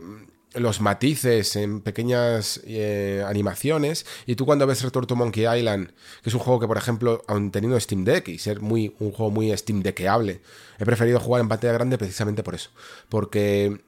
[0.53, 4.05] los matices en pequeñas eh, animaciones.
[4.25, 5.91] Y tú cuando ves Return to Monkey Island,
[6.21, 9.11] que es un juego que, por ejemplo, aun teniendo Steam Deck y ser muy, un
[9.11, 10.41] juego muy Steam Deckeable,
[10.79, 12.69] he preferido jugar en pantalla grande precisamente por eso.
[13.09, 13.81] Porque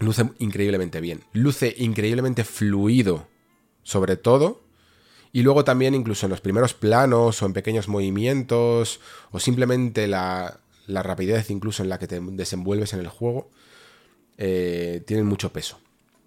[0.00, 1.22] luce increíblemente bien.
[1.32, 3.28] Luce increíblemente fluido,
[3.82, 4.60] sobre todo.
[5.32, 9.00] Y luego también incluso en los primeros planos o en pequeños movimientos
[9.30, 13.48] o simplemente la, la rapidez incluso en la que te desenvuelves en el juego
[14.38, 15.78] eh, tienen mucho peso.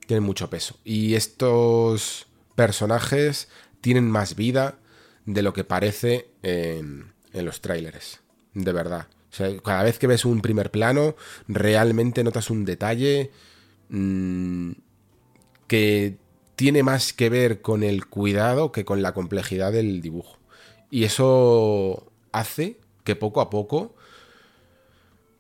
[0.07, 0.77] Tienen mucho peso.
[0.83, 3.49] Y estos personajes
[3.81, 4.77] tienen más vida
[5.25, 8.21] de lo que parece en, los trailers.
[8.53, 9.07] De verdad.
[9.63, 11.15] cada vez que ves un primer plano,
[11.47, 13.31] realmente notas un detalle
[13.89, 14.71] mm,
[15.67, 16.17] que
[16.55, 20.37] tiene más que ver con el cuidado que con la complejidad del dibujo.
[20.89, 23.95] Y eso hace que poco a poco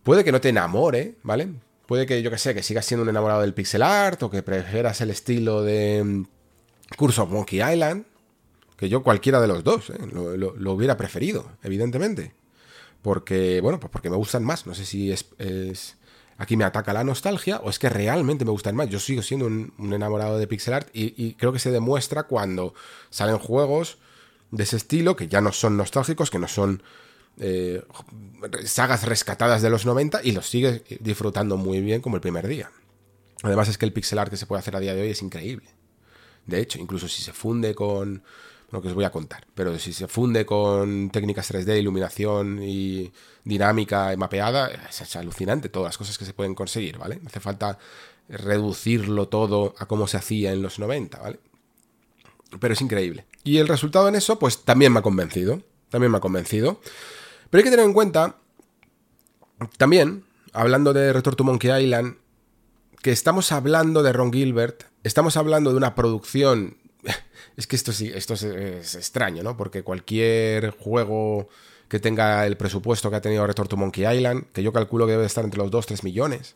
[0.03, 1.49] puede que no te enamore, ¿vale?
[1.85, 4.41] Puede que, yo que sé, que sigas siendo un enamorado del pixel art o que
[4.41, 6.25] prefieras el estilo de mm,
[6.97, 8.05] Curse of Monkey Island.
[8.75, 9.97] Que yo cualquiera de los dos, ¿eh?
[10.11, 12.33] lo, hubiera preferido, evidentemente.
[13.01, 14.67] Porque, bueno, pues porque me gustan más.
[14.67, 15.27] No sé si es,
[16.37, 18.89] aquí me ataca la nostalgia o es que realmente me gustan más.
[18.89, 22.73] Yo sigo siendo un, enamorado de pixel art y, y, creo que se demuestra cuando
[23.09, 23.97] salen juegos
[24.51, 26.83] de ese estilo que ya no son nostálgicos, que no son
[27.39, 27.83] eh,
[28.65, 32.71] sagas rescatadas de los 90 y los sigue disfrutando muy bien como el primer día.
[33.43, 35.21] Además es que el pixel art que se puede hacer a día de hoy es
[35.21, 35.69] increíble.
[36.45, 38.23] De hecho, incluso si se funde con...
[38.71, 43.13] Lo que os voy a contar, pero si se funde con técnicas 3D, iluminación y
[43.43, 47.17] dinámica y mapeada, es, alucinante todas las cosas que se pueden conseguir, ¿vale?
[47.21, 47.77] No hace falta
[48.27, 51.39] reducirlo todo a como se hacía en los 90, ¿vale?
[52.59, 53.27] Pero es increíble.
[53.43, 55.61] Y el resultado en eso, pues también me ha convencido.
[55.89, 56.81] También me ha convencido.
[57.49, 58.37] Pero hay que tener en cuenta,
[59.77, 60.23] también,
[60.53, 62.17] hablando de Return to Monkey Island,
[63.01, 66.77] que estamos hablando de Ron Gilbert, estamos hablando de una producción...
[67.57, 69.55] Es que esto sí, esto es, extraño, ¿no?
[69.55, 71.47] Porque cualquier juego
[71.87, 75.13] que tenga el presupuesto que ha tenido Return to Monkey Island, que yo calculo que
[75.13, 76.55] debe estar entre los 2-3 millones.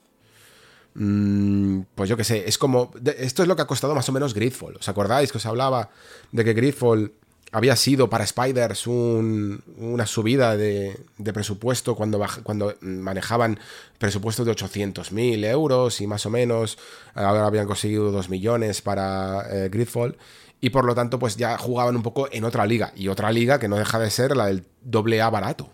[0.95, 2.91] Mm, pues yo qué sé, es como.
[3.17, 4.75] Esto es lo que ha costado más o menos Gridfall.
[4.75, 5.89] ¿Os acordáis que os hablaba
[6.33, 7.13] de que Gridfall
[7.51, 10.99] había sido para Spiders una subida de,
[11.33, 13.59] presupuesto cuando, cuando manejaban
[13.97, 16.77] presupuestos de 800.000 euros y más o menos
[17.13, 20.17] ahora habían conseguido 2 millones para eh, Gridfall
[20.61, 23.59] y por lo tanto pues ya jugaban un poco en otra liga y otra liga
[23.59, 25.71] que no deja de ser la del doble A barato.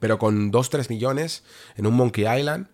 [0.00, 1.44] Pero con 2-3 millones
[1.76, 2.66] en un Monkey Island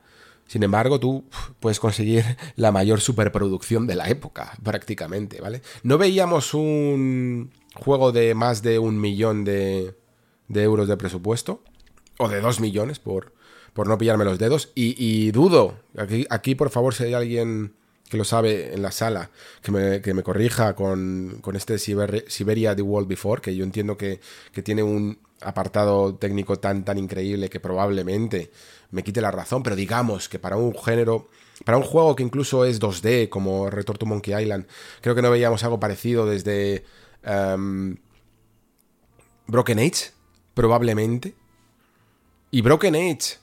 [0.49, 1.25] sin embargo, tú
[1.61, 2.25] puedes conseguir
[2.57, 5.63] la mayor superproducción de la época, prácticamente, ¿vale?
[5.85, 9.95] No veíamos un juego de más de un millón de,
[10.53, 11.63] euros de presupuesto,
[12.19, 13.35] o de dos millones, por,
[13.75, 17.75] por no pillarme los dedos, y, dudo, aquí, aquí por favor, si hay alguien
[18.09, 19.31] que lo sabe en la sala,
[19.63, 24.19] que me, corrija con, este Siberia The World Before, que yo entiendo que,
[24.51, 28.51] que tiene un apartado técnico tan, tan increíble que probablemente
[28.91, 31.29] me quite la razón, pero digamos que para un género,
[31.65, 34.67] para un juego que incluso es 2D, como Return to Monkey Island,
[35.01, 36.85] creo que no veíamos algo parecido desde
[37.23, 37.97] em,
[39.47, 40.13] Broken Age,
[40.55, 41.35] probablemente.
[42.51, 43.39] Y Broken Age,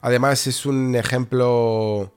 [0.00, 2.12] además, es un ejemplo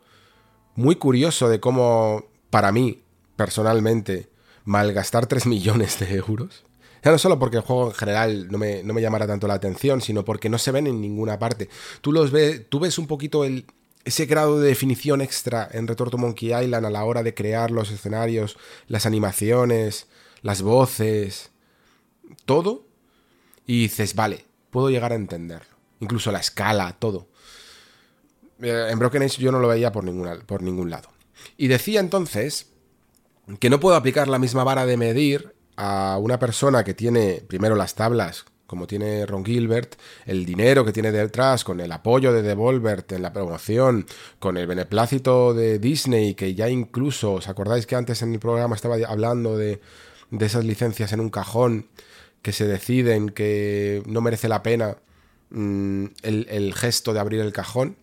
[0.75, 3.03] muy curioso de cómo, para mí,
[3.35, 4.29] personalmente,
[4.63, 6.68] malgastar 3 millones de euros
[7.03, 10.01] ya no solo porque el juego en general no me, no llamara tanto la atención,
[10.01, 11.69] sino porque no se ven en ninguna parte.
[12.01, 13.65] Tú los ves, tú ves un poquito el,
[14.05, 17.91] ese grado de definición extra en Retorto Monkey Island a la hora de crear los
[17.91, 18.57] escenarios,
[18.87, 20.07] las animaciones,
[20.41, 21.51] las voces,
[22.45, 22.85] todo,
[23.65, 25.77] y dices, vale, puedo llegar a entenderlo.
[25.99, 27.27] Incluso la escala, todo.
[28.61, 31.09] Eh, en Broken Age yo no lo veía por, ninguna, por ningún lado.
[31.57, 32.67] Y decía entonces
[33.59, 37.73] que no puedo aplicar la misma vara de medir a una persona que tiene primero
[37.73, 39.95] las tablas, como tiene Ron Gilbert,
[40.25, 44.05] el dinero que tiene detrás, con el apoyo de Devolver en la promoción,
[44.39, 48.75] con el beneplácito de Disney, que ya incluso, ¿os acordáis que antes en el programa
[48.75, 49.79] estaba hablando de,
[50.31, 51.87] de esas licencias en un cajón
[52.41, 54.97] que se deciden que no merece la pena
[55.49, 57.95] mm, el, el gesto de abrir el cajón?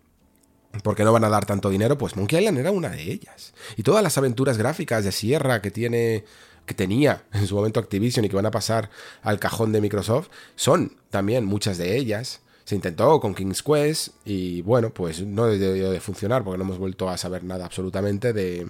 [0.82, 3.55] porque no van a dar tanto dinero, pues Monkey Island era una de ellas.
[3.77, 6.24] Y todas las aventuras gráficas de Sierra que tiene
[6.66, 8.90] que tenía en su momento Activision y que van a pasar
[9.22, 12.40] al cajón de Microsoft, son también muchas de ellas.
[12.64, 16.78] Se intentó con King's Quest y bueno, pues no debió de funcionar porque no hemos
[16.78, 18.66] vuelto a saber nada absolutamente de,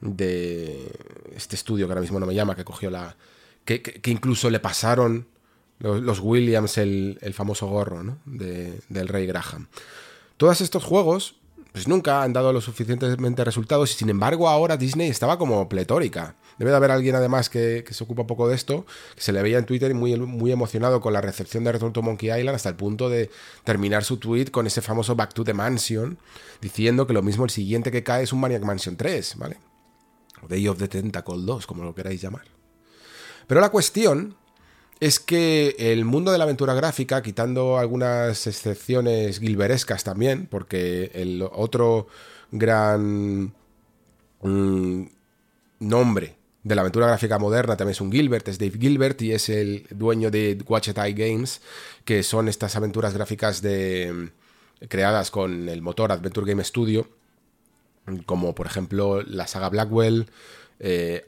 [0.00, 0.90] de
[1.34, 3.14] este estudio que ahora mismo no me llama, que cogió la...
[3.66, 5.26] que, incluso le pasaron
[5.78, 8.18] los, Williams el, famoso gorro ¿no?
[8.24, 9.68] de, del Rey Graham.
[10.38, 11.36] Todos estos juegos
[11.76, 16.34] pues nunca han dado lo suficientemente resultados y sin embargo ahora Disney estaba como pletórica.
[16.56, 19.42] Debe de haber alguien además que, se ocupa un poco de esto, que se le
[19.42, 22.70] veía en Twitter muy, muy emocionado con la recepción de Return to Monkey Island hasta
[22.70, 23.28] el punto de
[23.62, 26.16] terminar su tweet con ese famoso Back to the Mansion,
[26.62, 29.58] diciendo que lo mismo el siguiente que cae es un Maniac Mansion 3, ¿vale?
[30.48, 32.46] Day of the Tentacle 2, como lo queráis llamar.
[33.46, 34.34] Pero la cuestión
[35.00, 41.42] es que el mundo de la aventura gráfica, quitando algunas excepciones gilberescas también, porque el
[41.42, 42.06] otro
[42.50, 43.52] gran
[44.42, 45.02] mm,
[45.80, 49.48] nombre de la aventura gráfica moderna también es un Gilbert, es Dave Gilbert y es
[49.48, 51.60] el dueño de Watchet Eye Games,
[52.04, 54.30] que son estas aventuras gráficas de,
[54.88, 57.08] creadas con el motor Adventure Game Studio,
[58.24, 60.26] como por ejemplo la saga Blackwell,
[60.80, 61.24] eh,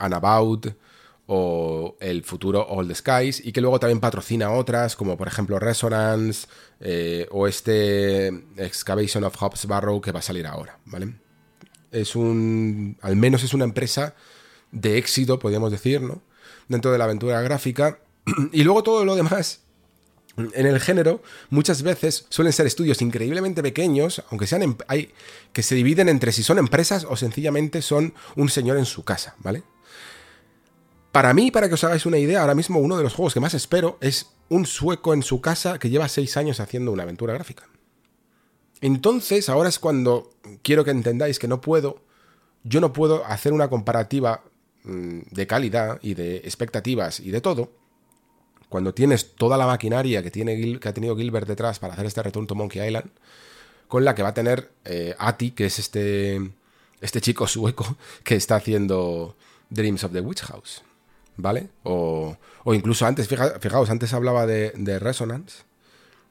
[1.30, 5.59] o el futuro All the Skies, y que luego también patrocina otras, como por ejemplo
[5.59, 6.48] Resonance
[6.80, 11.14] eh, o este Excavation of Hobbs Barrow que va a salir ahora, ¿vale?
[11.92, 12.96] Es un.
[13.02, 14.14] Al menos es una empresa
[14.72, 16.22] de éxito, podríamos decir, ¿no?
[16.66, 18.00] Dentro de la aventura gráfica.
[18.52, 19.60] Y luego todo lo demás
[20.38, 25.12] en el género muchas veces suelen ser estudios increíblemente pequeños, aunque sean em, hay
[25.52, 29.34] que se dividen entre si son empresas o sencillamente son un señor en su casa,
[29.38, 29.62] ¿vale?
[31.12, 33.40] Para mí, para que os hagáis una idea, ahora mismo uno de los juegos que
[33.40, 37.35] más espero es un sueco en su casa que lleva seis años haciendo una aventura
[37.35, 37.66] gráfica.
[38.80, 40.30] Entonces, ahora es cuando
[40.62, 42.02] quiero que entendáis que no puedo,
[42.62, 44.43] yo no puedo hacer una comparativa
[44.89, 47.72] Mm, de calidad y de expectativas y de todo,
[48.70, 52.22] cuando tienes toda la maquinaria que, tiene, que ha tenido Gilbert detrás para hacer este
[52.22, 53.10] Return to Monkey Island,
[53.86, 56.40] con la que va a tener eh, Ati, que es este,
[57.02, 59.36] este chico sueco que está haciendo
[59.68, 60.82] Dreams of the Witch House,
[61.39, 61.69] ¿vale?
[61.85, 62.36] O,
[62.66, 65.62] incluso antes, fijaos, antes hablaba de, Resonance.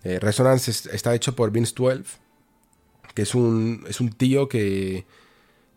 [0.03, 2.03] Eh, Resonance está hecho por Vince 12,
[3.15, 5.05] que es un, es un tío que,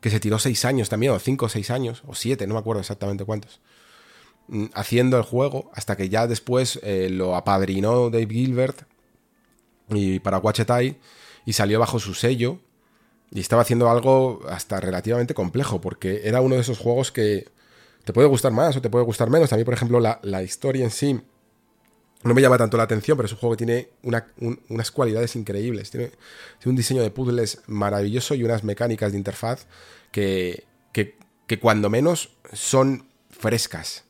[0.01, 2.61] que se tiró seis años también, o cinco o seis años, o siete, no me
[2.61, 3.61] acuerdo exactamente cuántos,
[4.49, 8.83] mm, haciendo el juego hasta que ya después eh, lo apadrinó Dave Gilbert
[9.89, 10.99] y para Watchetai
[11.47, 12.59] y salió bajo su sello
[13.31, 17.49] y estaba haciendo algo hasta relativamente complejo porque era uno de esos juegos que
[18.11, 19.53] te puede gustar más o te puede gustar menos.
[19.53, 21.21] A mí, por ejemplo, la, la historia en sí
[22.25, 23.89] no me llama tanto la atención, pero es un juego que tiene
[24.69, 25.91] unas cualidades increíbles.
[25.91, 26.11] Tiene,
[26.67, 29.67] un diseño de puzzles maravilloso y unas mecánicas de interfaz
[30.11, 31.15] que, que,
[31.61, 34.05] cuando menos son frescas.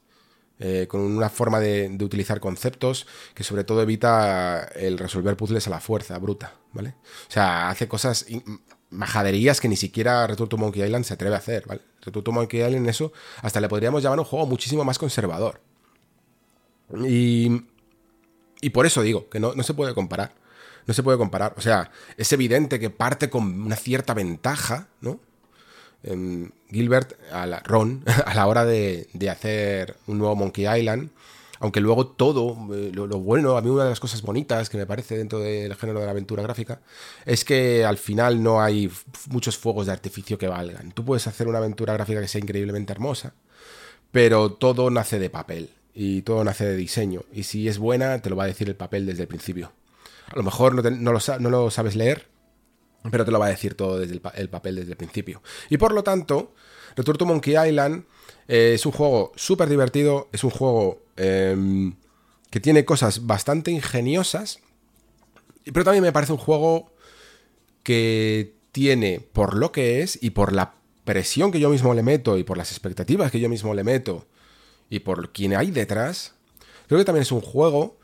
[0.62, 5.70] Eh, con una forma de, utilizar conceptos que sobre todo evita el resolver puzzles a
[5.70, 6.96] la fuerza bruta, ¿vale?
[7.28, 8.26] O sea, hace cosas
[8.90, 11.80] majaderías que ni siquiera Return Monkey Island se atreve a hacer, ¿vale?
[12.02, 13.12] Return Monkey Island eso
[13.42, 15.60] hasta le podríamos llamar un juego muchísimo más conservador.
[17.06, 17.62] Y
[18.60, 20.32] y por eso digo que no, se puede comparar.
[20.86, 21.54] No se puede comparar.
[21.56, 25.20] O sea, es evidente que parte con una cierta ventaja, ¿no?
[26.70, 31.10] Gilbert, a la, Ron, a la hora de, hacer un nuevo Monkey Island,
[31.60, 34.86] aunque luego todo, eh, lo, bueno, a mí una de las cosas bonitas que me
[34.86, 36.80] parece dentro del género de la aventura gráfica,
[37.26, 38.90] es que al final no hay
[39.28, 40.92] muchos fuegos de artificio que valgan.
[40.92, 43.34] Tú puedes hacer una aventura gráfica que sea increíblemente hermosa,
[44.10, 47.24] pero todo nace de papel y todo nace de diseño.
[47.30, 49.72] Y si es buena, te lo va a decir el papel desde el principio.
[50.28, 52.28] A lo mejor no, lo, sabes leer,
[53.10, 55.42] pero te lo va a decir todo desde el, papel desde el principio.
[55.68, 56.54] Y por lo tanto,
[56.96, 58.04] Return to Monkey Island
[58.48, 61.94] eh, es un juego súper divertido, es un juego em,
[62.50, 64.60] que tiene cosas bastante ingeniosas,
[65.64, 66.92] pero también me parece un juego
[67.82, 72.38] que tiene, por lo que es y por la presión que yo mismo le meto
[72.38, 74.26] y por las expectativas que yo mismo le meto,
[74.88, 76.34] y por quien hay detrás,
[76.88, 77.96] creo que también es un juego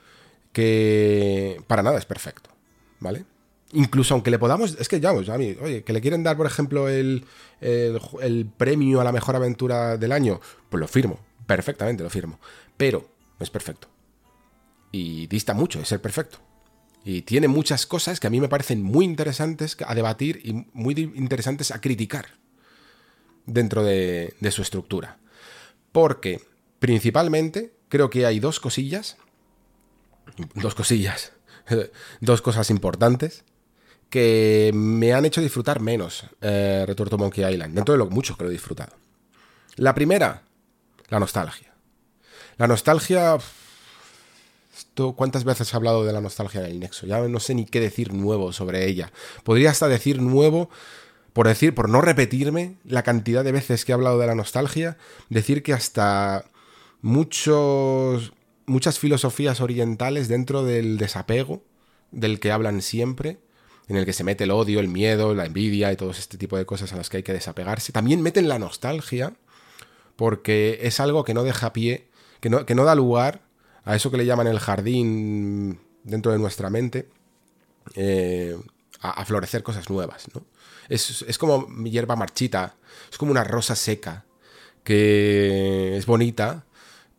[0.52, 2.50] que para nada es perfecto,
[3.00, 3.24] ¿vale?
[3.76, 6.46] Incluso aunque le podamos, es que ya, a mí, oye, que le quieren dar, por
[6.46, 7.24] ejemplo, el,
[7.60, 12.40] el, premio a la mejor aventura del año, pues lo firmo, perfectamente lo firmo,
[12.76, 13.08] pero
[13.38, 13.88] es perfecto.
[14.92, 16.38] Y dista mucho de ser perfecto.
[17.04, 20.94] Y tiene muchas cosas que a mí me parecen muy interesantes a debatir y muy
[21.14, 22.26] interesantes a criticar
[23.44, 25.18] dentro de, de su estructura.
[25.92, 26.40] Porque
[26.78, 29.16] Principalmente, creo que hay dos cosillas,
[30.54, 31.32] dos cosillas,
[32.20, 33.44] dos cosas importantes
[34.10, 36.86] que me han hecho disfrutar menos eh,
[37.18, 38.92] Monkey Island, dentro de lo mucho que lo he disfrutado.
[39.76, 40.42] La primera,
[41.08, 41.72] la nostalgia.
[42.56, 43.38] La nostalgia...
[45.14, 47.06] ¿Cuántas veces he hablado de la nostalgia en el Nexo?
[47.06, 49.12] Ya no sé ni qué decir nuevo sobre ella.
[49.44, 50.70] Podría hasta decir nuevo
[51.36, 54.96] por decir, por no repetirme la cantidad de veces que he hablado de la nostalgia,
[55.28, 56.46] decir que hasta
[57.02, 58.32] muchos,
[58.64, 61.62] muchas filosofías orientales dentro del desapego,
[62.10, 63.36] del que hablan siempre,
[63.88, 66.56] en el que se mete el odio, el miedo, la envidia y todo este tipo
[66.56, 67.92] de cosas a las que hay que desapegarse.
[67.92, 69.34] También meten la nostalgia,
[70.16, 72.08] porque es algo que no deja pie,
[72.40, 73.42] que no, que no da lugar
[73.84, 77.08] a eso que le llaman el jardín dentro de nuestra mente,
[77.94, 78.56] eh,
[79.00, 80.26] a, florecer cosas nuevas.
[80.34, 80.44] ¿no?
[80.88, 82.74] Es, es como hierba marchita,
[83.10, 84.24] es como una rosa seca,
[84.82, 86.64] que es bonita,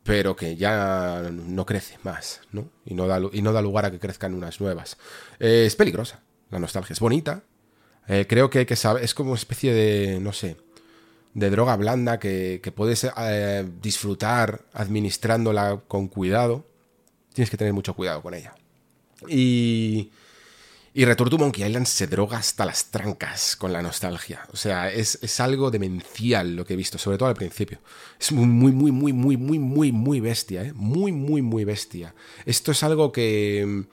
[0.03, 2.69] pero que ya no crece más, ¿no?
[2.85, 4.97] Y no da, y no da lugar a que crezcan unas nuevas.
[5.37, 6.93] Eh, es peligrosa, la nostalgia.
[6.93, 7.43] Es bonita.
[8.07, 9.03] Eh, creo que que saber.
[9.03, 10.19] Es como una especie de.
[10.19, 10.57] no sé.
[11.33, 16.65] de droga blanda que, puedes eh, disfrutar administrándola con cuidado.
[17.33, 18.55] Tienes que tener mucho cuidado con ella.
[19.27, 20.11] Y.
[20.97, 24.47] Y Return Monkey Island se droga hasta las trancas con la nostalgia.
[24.51, 27.81] O sea, es, algo demencial lo que he visto, sobre todo al principio.
[28.19, 30.73] Es muy, muy, muy, muy, muy, muy, muy, muy bestia, ¿eh?
[30.73, 32.15] Muy, muy, muy bestia.
[32.47, 33.85] Esto es algo que,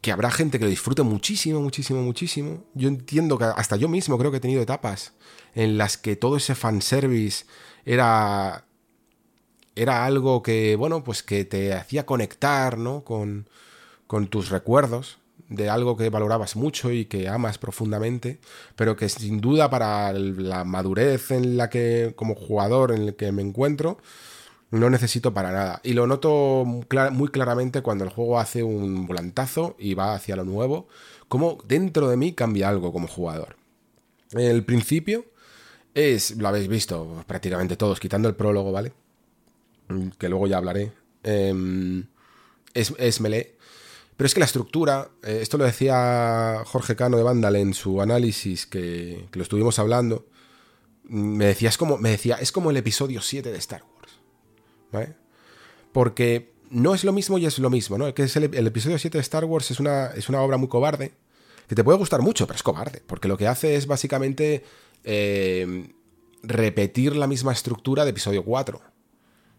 [0.00, 2.64] que habrá gente que lo disfrute muchísimo, muchísimo, muchísimo.
[2.74, 5.12] Yo entiendo que hasta yo mismo creo que he tenido etapas
[5.54, 7.44] en las que todo ese fanservice
[7.84, 8.64] era
[9.76, 13.02] era algo que, bueno, pues que te hacía conectar, ¿no?
[13.04, 13.48] Con,
[14.06, 15.18] con tus recuerdos
[15.48, 18.40] de algo que valorabas mucho y que amas profundamente,
[18.76, 23.32] pero que sin duda para la madurez en la que como jugador en el que
[23.32, 23.98] me encuentro
[24.70, 25.80] no necesito para nada.
[25.82, 30.44] Y lo noto muy claramente cuando el juego hace un volantazo y va hacia lo
[30.44, 30.88] nuevo,
[31.28, 33.56] como dentro de mí cambia algo como jugador.
[34.32, 35.24] El principio
[35.94, 38.92] es, lo habéis visto prácticamente todos, quitando el prólogo, ¿vale?
[40.18, 40.92] Que luego ya hablaré.
[41.22, 42.06] Em,
[42.74, 43.60] es, es melee
[44.20, 48.02] pero es que la estructura, eh, esto lo decía Jorge Cano de Vandal en su
[48.02, 50.26] análisis que, lo estuvimos hablando,
[51.04, 53.89] me decía, es como, me decía, es como el episodio 7 de Star Wars.
[54.92, 55.14] ¿Vale?
[55.92, 58.12] Porque no es lo mismo y es lo mismo, ¿no?
[58.14, 61.12] Que es el, episodio 7 de Star Wars es una, es una obra muy cobarde,
[61.68, 64.64] que te puede gustar mucho, pero es cobarde, porque lo que hace es básicamente
[65.04, 65.92] eh,
[66.42, 68.80] repetir la misma estructura de episodio 4.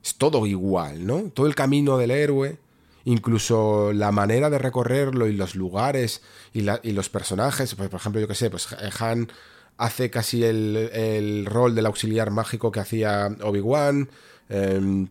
[0.04, 1.24] es todo igual, ¿no?
[1.32, 2.58] Todo el camino del héroe,
[3.06, 6.22] incluso la manera de recorrerlo y los lugares
[6.54, 8.68] y, los personajes, pues, por ejemplo, yo que sé, pues
[9.00, 9.32] Han
[9.78, 14.10] hace casi el, rol del auxiliar mágico que hacía Obi-Wan,
[14.50, 15.08] em,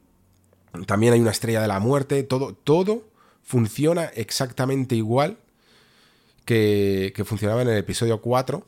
[0.86, 3.08] también hay una estrella de la muerte, todo, todo
[3.42, 5.38] funciona exactamente igual
[6.44, 8.66] que, que funcionaba en el episodio 4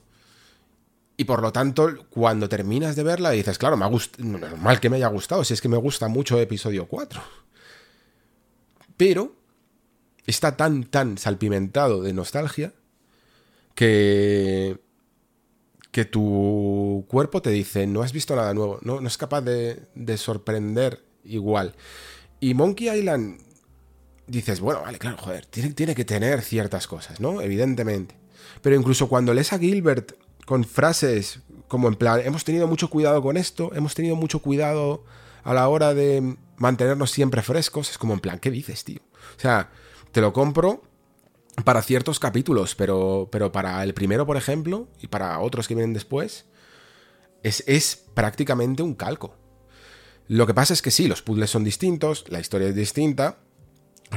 [1.16, 4.96] y por lo tanto, cuando terminas de verla, dices, claro, me ha normal que me
[4.96, 7.22] haya gustado, si es que me gusta mucho episodio 4.
[8.96, 9.32] Pero
[10.26, 12.72] está tan, tan salpimentado de nostalgia
[13.74, 14.78] que,
[15.90, 19.82] que tu cuerpo te dice, no has visto nada nuevo, no, no es capaz de,
[19.94, 21.74] de sorprender igual.
[22.40, 23.40] Y Monkey Island,
[24.26, 27.40] dices, bueno, vale, claro, joder, tiene, tiene que tener ciertas cosas, ¿no?
[27.40, 28.16] Evidentemente.
[28.60, 30.12] Pero incluso cuando lees a Gilbert
[30.44, 35.04] con frases como en plan, hemos tenido mucho cuidado con esto, hemos tenido mucho cuidado
[35.42, 39.00] a la hora de mantenernos siempre frescos, es como en plan, ¿qué dices, tío?
[39.36, 39.70] O sea,
[40.12, 40.82] te lo compro
[41.64, 45.94] para ciertos capítulos, pero, pero para el primero, por ejemplo, y para otros que vienen
[45.94, 46.44] después,
[47.42, 49.34] es, es prácticamente un calco.
[50.28, 53.38] Lo que pasa es que sí, los puzzles son distintos, la historia es distinta,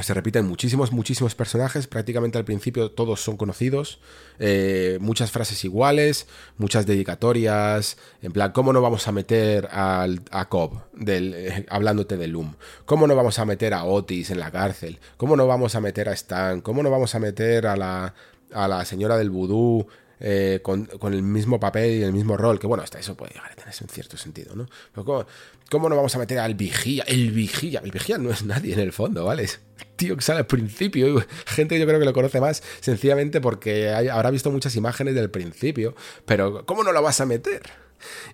[0.04, 4.00] se repiten muchísimos, muchísimos personajes, prácticamente al principio todos son conocidos,
[4.40, 6.28] eh, muchas frases iguales,
[6.58, 12.28] muchas dedicatorias, en plan, ¿cómo no vamos a meter al, a Cobb del, hablándote de
[12.28, 12.56] Loom?
[12.86, 15.00] ¿Cómo no vamos a meter a Otis en la cárcel?
[15.18, 16.62] ¿Cómo no vamos a meter a Stan?
[16.62, 18.14] ¿Cómo no vamos a meter a la,
[18.52, 19.88] a la señora del vudú
[20.20, 23.52] eh, con, el mismo papel y el mismo rol, que bueno, hasta eso puede llegar
[23.52, 24.68] a tener un cierto sentido, ¿no?
[24.94, 25.28] Pero
[25.70, 27.04] ¿cómo, no vamos a meter al vigía?
[27.08, 29.44] El vigía, el vigía no es nadie en el fondo, ¿vale?
[29.44, 29.60] Es
[29.96, 34.32] tío que sale al principio, gente yo creo que lo conoce más sencillamente porque habrá
[34.32, 37.64] visto muchas imágenes del principio, pero ¿cómo no lo vas a meter?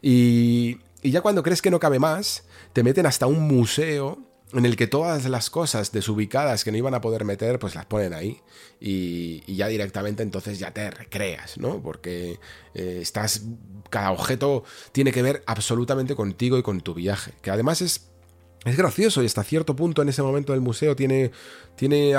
[0.02, 2.44] Y, y ya cuando crees que no cabe más,
[2.74, 6.94] te meten hasta un museo en el que todas las cosas desubicadas que no iban
[6.94, 8.42] a poder meter, pues las ponen ahí
[8.80, 11.82] y, ya directamente entonces ya te recreas, ¿no?
[11.82, 12.40] Porque
[12.74, 13.44] eh, estás,
[13.90, 18.10] cada objeto tiene que ver absolutamente contigo y con tu viaje, que además es,
[18.66, 21.32] es gracioso y hasta cierto punto en ese momento del museo tiene,
[21.76, 22.16] tiene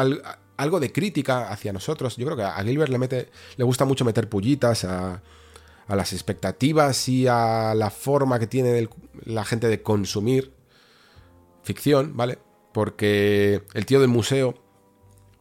[0.57, 2.17] algo de crítica hacia nosotros.
[2.17, 5.23] Yo creo que a Gilbert le, mete, le gusta mucho meter pullitas a,
[5.87, 8.89] a las expectativas y a la forma que tiene
[9.25, 10.62] la gente de consumir
[11.63, 12.39] ficción, ¿vale?
[12.73, 14.55] Porque el tío del museo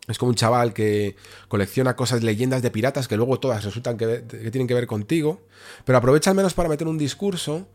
[0.07, 1.15] es como un chaval que
[1.47, 4.19] colecciona cosas, leyendas de piratas que luego todas resultan que,
[4.51, 5.41] tienen que ver contigo,
[5.85, 7.67] pero aprovecha al menos para meter un discurso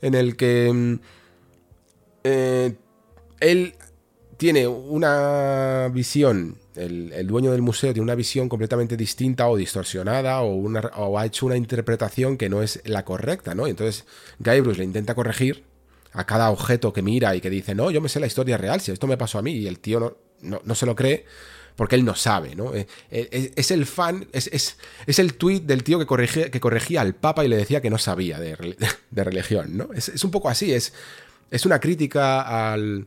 [0.00, 1.00] en el que mm,
[2.24, 2.74] eh,
[3.40, 3.74] él
[4.36, 10.68] tiene una visión, el, dueño del museo tiene una visión completamente distinta o distorsionada o,
[10.96, 13.66] o ha hecho una interpretación que no es la correcta, ¿no?
[13.66, 14.04] Y entonces
[14.38, 15.71] Guy Bruce le intenta corregir
[16.12, 18.80] a cada objeto que mira y que dice, no, yo me sé la historia real,
[18.80, 21.24] si esto me pasó a mí, y el tío no, no, se lo cree
[21.76, 22.74] porque él no sabe, ¿no?
[22.74, 24.46] Eh, eh, es, el fan, es,
[25.06, 27.96] es, el tuit del tío que corregía, que al Papa y le decía que no
[27.96, 28.76] sabía de,
[29.10, 29.88] de religión, ¿no?
[29.94, 30.92] Es, un poco así, es,
[31.50, 33.06] es una crítica al,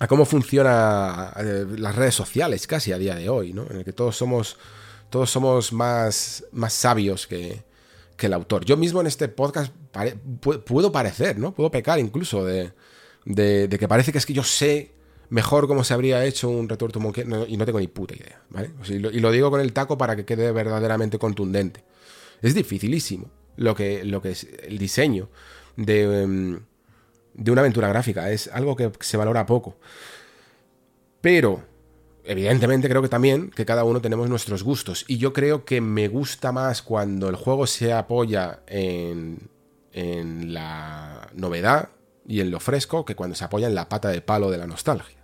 [0.00, 3.66] a cómo funcionan eh, las redes sociales casi a día de hoy, ¿no?
[3.70, 4.56] En el que todos somos,
[5.10, 7.62] todos somos más, más sabios que,
[8.20, 8.64] que el autor.
[8.66, 9.72] Yo mismo en este podcast
[10.66, 11.54] puedo parecer, ¿no?
[11.54, 12.72] Puedo pecar incluso de,
[13.24, 14.92] de, que parece que es que yo sé
[15.30, 18.72] mejor cómo se habría hecho un retuerto Monkey y no tengo ni puta idea, ¿vale?
[18.88, 21.82] y, lo, digo con el taco para que quede verdaderamente contundente.
[22.42, 25.30] Es dificilísimo lo que, lo que es el diseño
[25.76, 26.60] de, em,
[27.32, 28.30] de una aventura gráfica.
[28.30, 29.78] Es algo que se valora poco.
[31.22, 31.62] Pero
[32.24, 35.04] evidentemente creo que también que cada uno tenemos nuestros gustos.
[35.08, 39.50] Y yo creo que me gusta más cuando el juego se apoya en,
[39.92, 41.90] en la novedad
[42.26, 44.66] y en lo fresco que cuando se apoya en la pata de palo de la
[44.66, 45.18] nostalgia.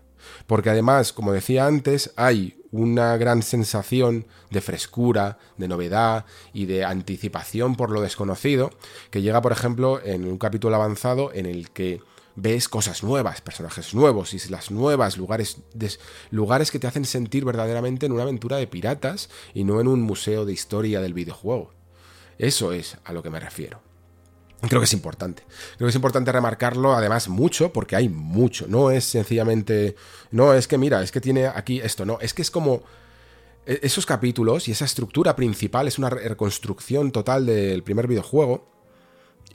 [0.47, 6.85] Porque además, como decía antes, hay una gran sensación de frescura, de novedad y de
[6.85, 8.70] anticipación por lo desconocido,
[9.10, 12.01] que llega, por ejemplo, en un capítulo avanzado en el que
[12.37, 15.59] ves cosas nuevas, personajes nuevos, islas nuevas, lugares,
[16.31, 20.03] lugares que te hacen sentir verdaderamente en una aventura de piratas y no en un
[20.03, 21.73] museo de historia del videojuego.
[22.39, 23.81] Eso es a lo que me refiero.
[24.61, 25.43] Creo que es importante.
[25.77, 28.67] Creo que es importante remarcarlo, además, mucho, porque hay mucho.
[28.69, 29.97] No es sencillamente.
[30.31, 32.19] No, es que mira, es que tiene aquí esto, no.
[32.21, 32.83] Es que es como.
[33.67, 38.76] E, esos capítulos y esa estructura principal es una reconstrucción total del primer videojuego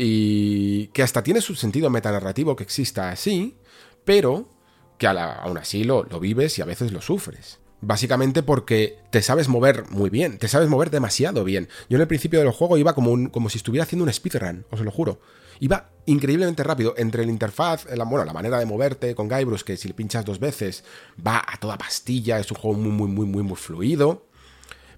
[0.03, 3.55] y que hasta tiene su sentido metanarrativo que exista así,
[4.03, 4.49] pero
[4.97, 7.59] que aún así lo, vives y a veces lo sufres.
[7.81, 11.69] Básicamente porque te sabes mover muy bien, te sabes mover demasiado bien.
[11.87, 14.65] Yo en el principio del juego iba como, un, como si estuviera haciendo un speedrun,
[14.71, 15.19] os lo juro.
[15.59, 19.77] Iba increíblemente rápido entre la interfaz, la, bueno, la manera de moverte con Guybrush, que
[19.77, 20.83] si le pinchas dos veces
[21.15, 24.25] va a toda pastilla, es un juego muy, muy, muy, muy, muy fluido.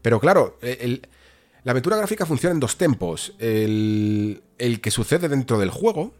[0.01, 0.57] Pero claro,
[1.63, 3.33] la aventura gráfica funciona en dos tempos.
[3.39, 4.41] El,
[4.81, 6.13] que sucede dentro del juego,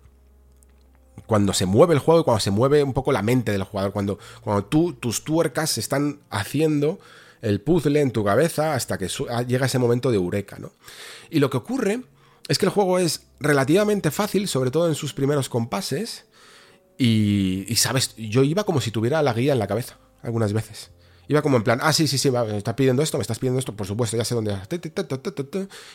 [1.26, 3.92] cuando se mueve el juego y cuando se mueve un poco la mente del jugador,
[3.92, 4.18] cuando,
[5.00, 7.00] tus tuercas se están haciendo
[7.42, 10.72] el puzzle en tu cabeza hasta que ah, llega ese momento de eureka, ¿no?
[11.30, 12.02] Y lo que ocurre
[12.48, 16.26] es que el juego es relativamente fácil, sobre todo en sus primeros compases,
[16.98, 20.92] y, sabes, yo iba como si tuviera la guía en la cabeza, algunas veces.
[21.28, 23.60] Iba como en plan, ah, sí, sí, sí, me estás pidiendo esto, me estás pidiendo
[23.60, 24.58] esto, por supuesto, ya sé dónde...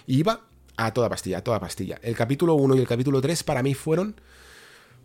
[0.06, 0.40] Y iba
[0.76, 1.98] a toda pastilla, a toda pastilla.
[2.02, 4.20] El capítulo 1 y el capítulo 3 para mí fueron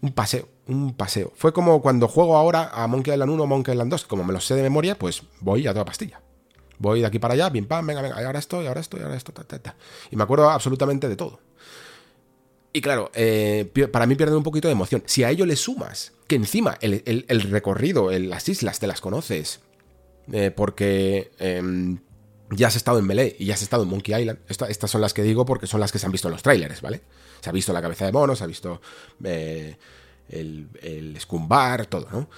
[0.02, 1.32] un paseo, un paseo.
[1.36, 4.34] Fue como cuando juego ahora a Monkey Island 1 o Monkey Island 2, como me
[4.34, 6.22] lo sé de memoria, pues voy a toda pastilla.
[6.78, 9.02] Voy de aquí para allá, pim pam, venga, venga, ahora esto, y ahora esto, y
[9.02, 9.76] ahora esto, ta, ta, ta.
[10.12, 11.40] Y me acuerdo absolutamente de todo.
[12.74, 15.04] Y claro, eh, para mí pierde un poquito de emoción.
[15.06, 19.62] Si a ello le sumas que encima el, recorrido, las islas te las conoces,
[20.32, 22.00] eh, porque em,
[22.52, 24.40] ya has estado en Melee y ya has estado en Monkey Island.
[24.48, 26.82] estas son las que digo porque son las que se han visto en los trailers,
[26.82, 27.02] ¿vale?
[27.42, 28.82] Se ha visto la cabeza de mono, se ha visto
[29.24, 29.78] eh,
[30.30, 31.18] el, el
[31.90, 32.30] todo, ¿no?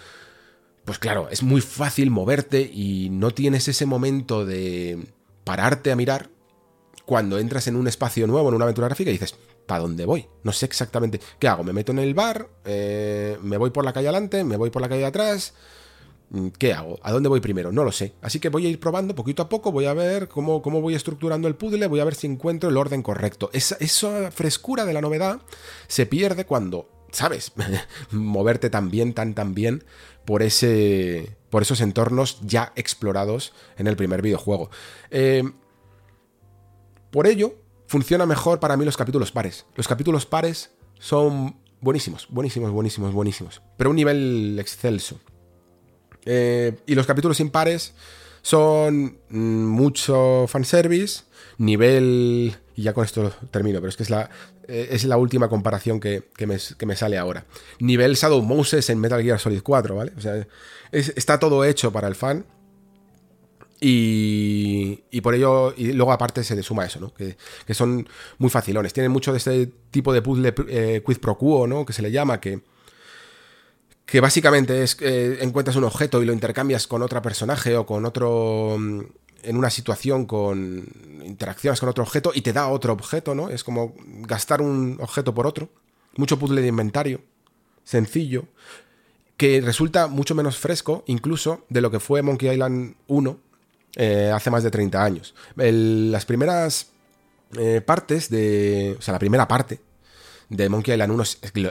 [0.84, 5.08] Pues claro, es muy fácil moverte y no tienes ese momento de
[5.44, 6.30] pararte a mirar
[7.06, 9.36] cuando entras en un espacio nuevo, en una aventura gráfica y dices,
[9.66, 10.28] ¿para dónde voy?
[10.44, 11.64] No sé exactamente qué hago.
[11.64, 14.82] Me meto en el bar, eh, me voy por la calle adelante, me voy por
[14.82, 15.85] la calle atrás, Mm,
[16.58, 17.00] ¿Qué hago?
[17.04, 17.72] ¿A dónde voy primero?
[17.72, 18.14] No lo sé.
[18.22, 20.96] Así que voy a ir probando poquito a poco, voy a ver cómo, cómo voy
[20.96, 23.50] estructurando el puzzle, voy a ver si encuentro el orden correcto.
[23.54, 25.42] Esa, esa frescura de la novedad
[25.88, 27.54] se pierde cuando, ¿sabes?
[28.12, 29.84] Moverte tan bien, tan, tan bien
[30.26, 34.70] por, ese, por esos entornos ya explorados en el primer videojuego.
[35.12, 35.44] Eh,
[37.12, 37.56] por ello,
[37.88, 39.66] funciona mejor para mí los capítulos pares.
[39.76, 43.62] Los capítulos pares son buenísimos, buenísimos, buenísimos, buenísimos.
[43.78, 45.20] Pero un nivel excelso.
[46.26, 47.94] Eh, y los capítulos impares
[48.42, 51.24] son mm, mucho fanservice,
[51.58, 52.56] nivel...
[52.78, 54.30] Y ya con esto termino, pero es que es la,
[54.68, 57.46] eh, es la última comparación que, me, sale ahora.
[57.80, 60.12] Nivel Shadow Moses en Metal Gear Solid 4, ¿vale?
[60.18, 60.46] O sea,
[60.92, 62.46] está todo hecho para el fan.
[63.80, 67.14] Y, y, por ello, y luego aparte se le suma eso, ¿no?
[67.14, 67.38] Que,
[67.74, 68.08] son
[68.38, 68.94] muy facilones.
[68.94, 71.86] Tienen mucho de este tipo de puzzle eh, quiz pro quo, ¿no?
[71.86, 72.62] Que se le llama, que,
[74.06, 78.06] que básicamente es que encuentras un objeto y lo intercambias con otro personaje o con
[78.06, 79.02] otro mm,
[79.44, 80.86] en una situación con
[81.24, 83.50] interacciones con otro objeto y te da otro objeto, ¿no?
[83.50, 85.70] Es como gastar un objeto por otro.
[86.18, 87.22] Mucho puzzle de inventario,
[87.84, 88.46] sencillo,
[89.38, 93.40] que resulta mucho menos fresco incluso de lo que fue Monkey Island 1
[93.98, 95.36] eh, hace más de 30 años.
[95.56, 96.88] las primeras
[97.58, 98.96] eh, partes de...
[98.98, 99.80] O sea, la primera parte
[100.50, 101.24] de Monkey Island 1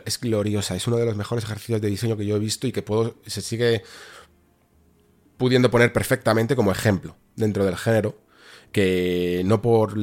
[0.04, 2.72] es, gloriosa, es uno de los mejores ejercicios de diseño que yo he visto y
[2.72, 3.82] que puedo, se sigue
[5.36, 8.18] pudiendo poner perfectamente como ejemplo dentro del género,
[8.72, 9.94] que no por,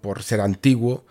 [0.00, 1.04] por ser antiguo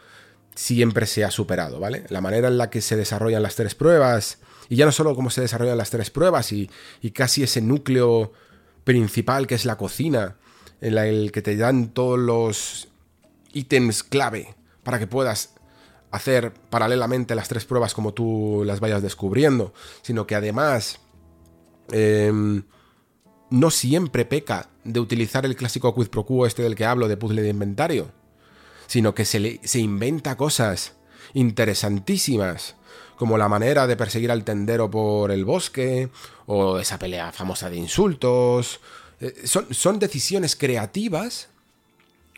[0.56, 2.06] siempre se ha superado, ¿vale?
[2.10, 4.40] La manera en la que se desarrollan las tres pruebas,
[4.70, 6.70] y ya no solo cómo se desarrollan las tres pruebas y,
[7.02, 8.34] y casi ese núcleo
[8.84, 10.38] principal que es la cocina,
[10.82, 12.88] en el que te dan todos los
[13.54, 15.54] ítems clave para que puedas
[16.14, 19.74] hacer paralelamente las tres pruebas como tú las vayas descubriendo,
[20.04, 21.00] sino que además
[21.92, 22.64] em,
[23.50, 27.18] no siempre peca de utilizar el clásico quid pro quo este del que hablo de
[27.18, 28.12] puzzle de inventario,
[28.86, 30.94] sino que se, se inventa cosas
[31.34, 32.76] interesantísimas,
[33.16, 36.10] como la manera de perseguir al tendero por el bosque,
[36.46, 38.82] o esa pelea famosa de insultos.
[39.20, 41.50] Eh, son, son decisiones creativas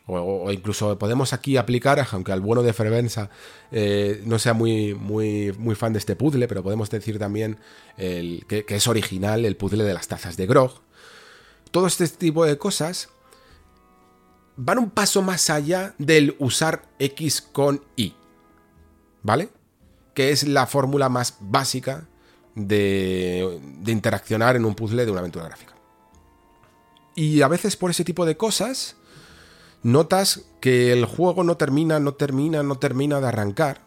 [0.07, 3.30] o, incluso podemos aquí aplicar, aunque al bueno de Frevenza
[3.72, 7.57] eh, no sea muy, muy, muy fan de este puzzle, pero podemos decir también
[7.98, 10.73] el, que, es original el puzzle de las tazas de Grog.
[11.72, 13.10] Todo este tipo de cosas
[14.57, 18.14] van un paso más allá del usar X con Y.
[19.23, 19.49] ¿Vale?
[20.14, 22.07] Que es la fórmula más básica
[22.53, 25.73] de, de interaccionar en un puzzle de una aventura gráfica.
[27.15, 28.98] Y a veces por ese tipo de cosas
[29.86, 33.82] notas que el juego no termina, no termina, no termina de arrancar.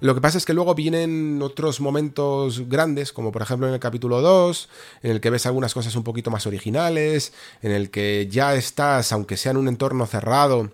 [0.00, 3.80] Lo que pasa es que luego vienen otros momentos grandes, como por ejemplo en el
[3.80, 4.68] capítulo 2,
[5.04, 7.32] en el que ves algunas cosas un poquito más originales,
[7.62, 10.72] en el que ya estás, aunque sea en un entorno cerrado,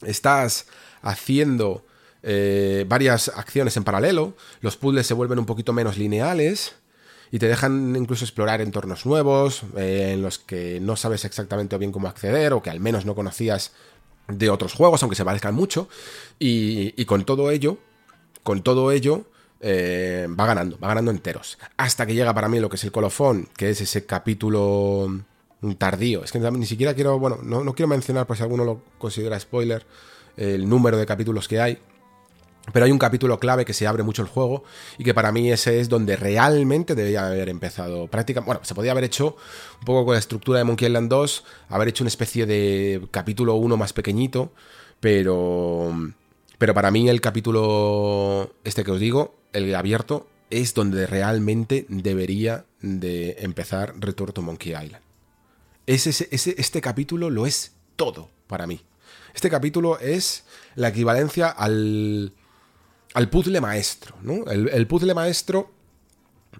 [0.00, 0.66] estás
[1.02, 1.84] haciendo
[2.22, 6.76] eh, varias acciones en paralelo, los puzzles se vuelven un poquito menos lineales,
[7.34, 11.90] y te dejan incluso explorar entornos nuevos eh, en los que no sabes exactamente bien
[11.90, 13.72] cómo acceder o que al menos no conocías
[14.28, 15.88] de otros juegos, aunque se parezcan mucho.
[16.38, 17.78] Y, con todo ello,
[18.44, 19.24] con todo ello,
[19.60, 21.58] eh, va ganando, va ganando enteros.
[21.76, 25.08] Hasta que llega para mí lo que es el colofón, que es ese capítulo
[25.76, 26.22] tardío.
[26.22, 29.40] Es que ni siquiera quiero, bueno, no, no quiero mencionar por si alguno lo considera
[29.40, 29.84] spoiler,
[30.36, 31.80] el número de capítulos que hay.
[32.72, 34.64] Pero hay un capítulo clave que se abre mucho el juego
[34.96, 38.06] y que para mí ese es donde realmente debería haber empezado.
[38.06, 39.36] Prácticamente, bueno, se podía haber hecho
[39.80, 43.54] un poco con la estructura de Monkey Island 2, haber hecho una especie de capítulo
[43.56, 44.52] 1 más pequeñito,
[45.00, 45.92] pero
[46.56, 52.64] pero para mí el capítulo este que os digo, el abierto, es donde realmente debería
[52.80, 55.02] de empezar Return to Monkey Island.
[55.86, 58.80] Ese, este capítulo lo es todo para mí.
[59.34, 60.44] Este capítulo es
[60.76, 62.32] la equivalencia al,
[63.14, 64.16] al puzzle maestro.
[64.22, 64.44] ¿no?
[64.50, 65.70] El, puzzle maestro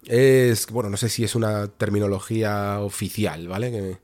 [0.06, 3.98] es, bueno, no sé si es una terminología oficial, ¿vale?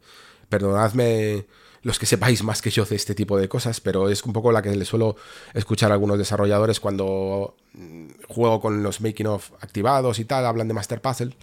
[0.48, 1.46] Perdonadme
[1.82, 4.52] los que sepáis más que yo de este tipo de cosas, pero es un poco
[4.52, 5.16] la que le suelo
[5.54, 10.68] escuchar a algunos desarrolladores cuando mm, juego con los making of activados y tal, hablan
[10.68, 11.34] de Master Puzzle,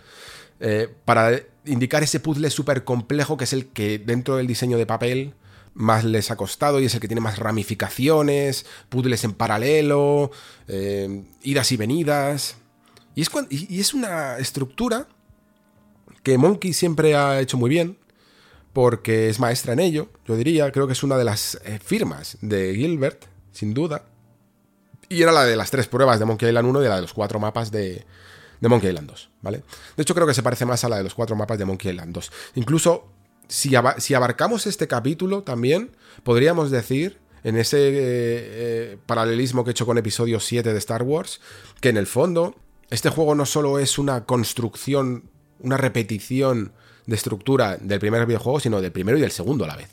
[0.59, 4.85] eh, para indicar ese puzzle súper complejo que es el que dentro del diseño de
[4.85, 5.33] papel
[5.77, 10.31] más les ha costado y es el que tiene más ramificaciones, puzzles en paralelo,
[10.67, 12.57] eh, idas y venidas.
[13.15, 15.07] Y es, y es una estructura
[16.23, 17.97] que Monkey siempre ha hecho muy bien,
[18.73, 22.37] porque es maestra en ello, yo diría, creo que es una de las eh, firmas
[22.41, 24.03] de Gilbert, sin duda.
[25.09, 27.13] Y era la de las tres pruebas de Monkey Island 1 y la de los
[27.13, 28.05] cuatro mapas de,
[28.61, 29.63] Monkey Island 2, ¿vale?
[29.95, 31.91] De hecho, creo que se parece más a la de los cuatro mapas de Monkey
[31.91, 32.31] Island 2.
[32.55, 33.13] Incluso,
[33.47, 35.91] si, abarcamos este capítulo también,
[36.23, 41.03] podríamos decir, en ese eh, eh, paralelismo que he hecho con episodio 7 de Star
[41.03, 41.39] Wars,
[41.81, 42.55] que en el fondo,
[42.89, 45.29] este juego no solo es una construcción,
[45.59, 46.73] una repetición
[47.05, 49.89] de estructura del primer videojuego, sino del primero y del segundo a la vez.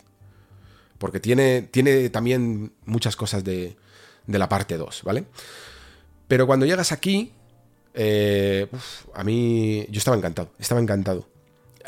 [0.99, 1.69] Porque tiene,
[2.11, 3.77] también muchas cosas de,
[4.27, 5.25] de la parte 2, ¿vale?
[6.29, 7.33] Pero cuando llegas aquí,
[7.95, 8.67] eh,
[9.15, 11.29] a mí yo estaba encantado, estaba encantado.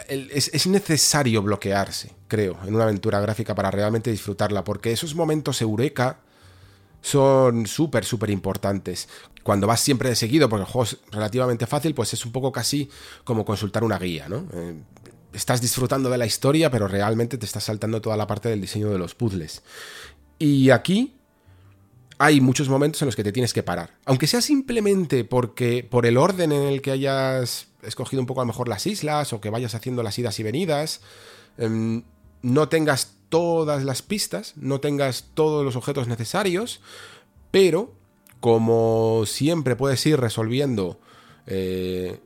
[0.09, 5.62] Es, es, necesario bloquearse, creo, en una aventura gráfica para realmente disfrutarla, porque esos momentos
[5.62, 6.20] eureka
[7.01, 9.09] son súper, súper importantes.
[9.43, 12.52] Cuando vas siempre de seguido, porque el juego es relativamente fácil, pues es un poco
[12.52, 12.90] casi
[13.24, 14.44] como consultar una guía, ¿no?
[14.52, 14.74] Eh,
[15.32, 18.90] estás disfrutando de la historia, pero realmente te estás saltando toda la parte del diseño
[18.90, 19.62] de los puzzles.
[20.39, 21.14] Y aquí
[22.18, 23.94] hay muchos momentos en los que te tienes que parar.
[24.05, 28.45] Aunque sea simplemente porque por el orden en el que hayas escogido un poco a
[28.45, 31.01] lo mejor las islas o que vayas haciendo las idas y venidas,
[31.59, 32.03] em,
[32.43, 36.81] no tengas todas las pistas, no tengas todos los objetos necesarios,
[37.51, 37.93] pero
[38.41, 41.01] como siempre puedes ir resolviendo
[41.47, 42.21] eh,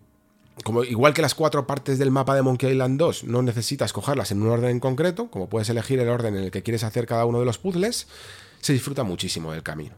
[0.63, 4.31] como igual que las cuatro partes del mapa de Monkey Island 2, no necesitas cogerlas
[4.31, 7.07] en un orden en concreto, como puedes elegir el orden en el que quieres hacer
[7.07, 8.07] cada uno de los puzzles,
[8.61, 9.95] se disfruta muchísimo del camino.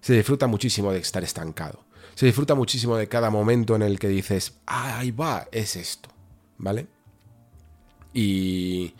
[0.00, 1.84] Se disfruta muchísimo de estar estancado.
[2.20, 6.10] Se disfruta muchísimo de cada momento en el que dices, ah, ahí va, es esto.
[6.58, 6.86] ¿Vale?
[8.12, 8.94] Y.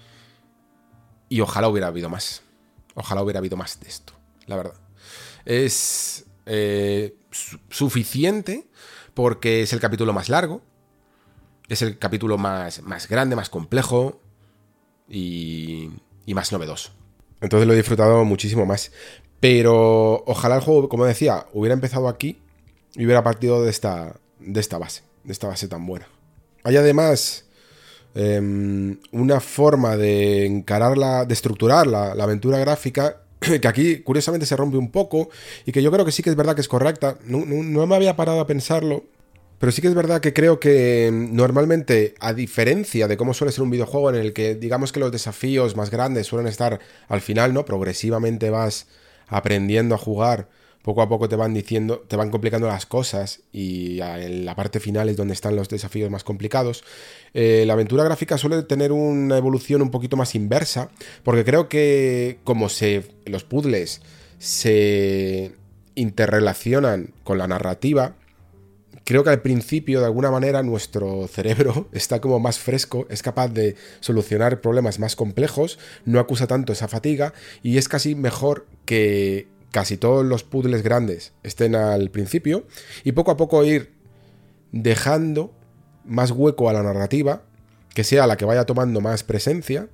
[1.29, 2.41] Y ojalá hubiera habido más.
[2.95, 4.15] Ojalá hubiera habido más de esto,
[4.47, 4.73] la verdad.
[5.45, 7.15] Es eh,
[7.69, 8.67] suficiente
[9.13, 10.63] porque es el capítulo más largo,
[11.69, 14.19] es el capítulo más, más grande, más complejo
[15.11, 15.91] y,
[16.25, 16.93] y más novedoso.
[17.43, 18.93] Entonces lo he disfrutado muchísimo más.
[19.41, 22.41] Pero ojalá el juego, como decía, hubiera empezado aquí
[22.95, 26.09] y hubiera partido de esta, de esta base, de esta base tan buena.
[26.65, 27.45] Hay además
[28.15, 34.77] em, una forma de encararla, de estructurar la, aventura gráfica que aquí curiosamente se rompe
[34.77, 35.31] un poco
[35.65, 37.19] y que yo creo que sí que es verdad que es correcta.
[37.25, 39.05] no me había parado a pensarlo
[39.61, 43.53] pero sí que es verdad que creo que mm, normalmente, a diferencia de cómo suele
[43.53, 47.21] ser un videojuego en el que digamos que los desafíos más grandes suelen estar al
[47.21, 47.67] final, ¿no?
[47.67, 48.87] Progresivamente vas
[49.29, 50.49] aprendiendo a jugar,
[50.83, 54.81] poco a poco te van diciendo, te van complicando las cosas y en la parte
[54.81, 56.85] final es donde están los desafíos más complicados.
[57.35, 60.91] Eh, la aventura gráfica suele tener una evolución un poquito más inversa,
[61.23, 64.01] porque creo que como se los puzzles
[64.39, 65.53] se
[65.95, 68.15] interrelacionan con la narrativa,
[69.05, 73.49] creo que al principio, de alguna manera, nuestro cerebro está como más fresco, es capaz
[73.49, 79.47] de solucionar problemas más complejos, no acusa tanto esa fatiga y es casi mejor que
[79.71, 82.67] casi todos los puzzles grandes estén al principio
[83.05, 83.93] y poco a poco ir
[84.73, 85.53] dejando
[86.05, 87.43] más hueco a la narrativa,
[87.95, 89.89] que sea la que vaya tomando más presencia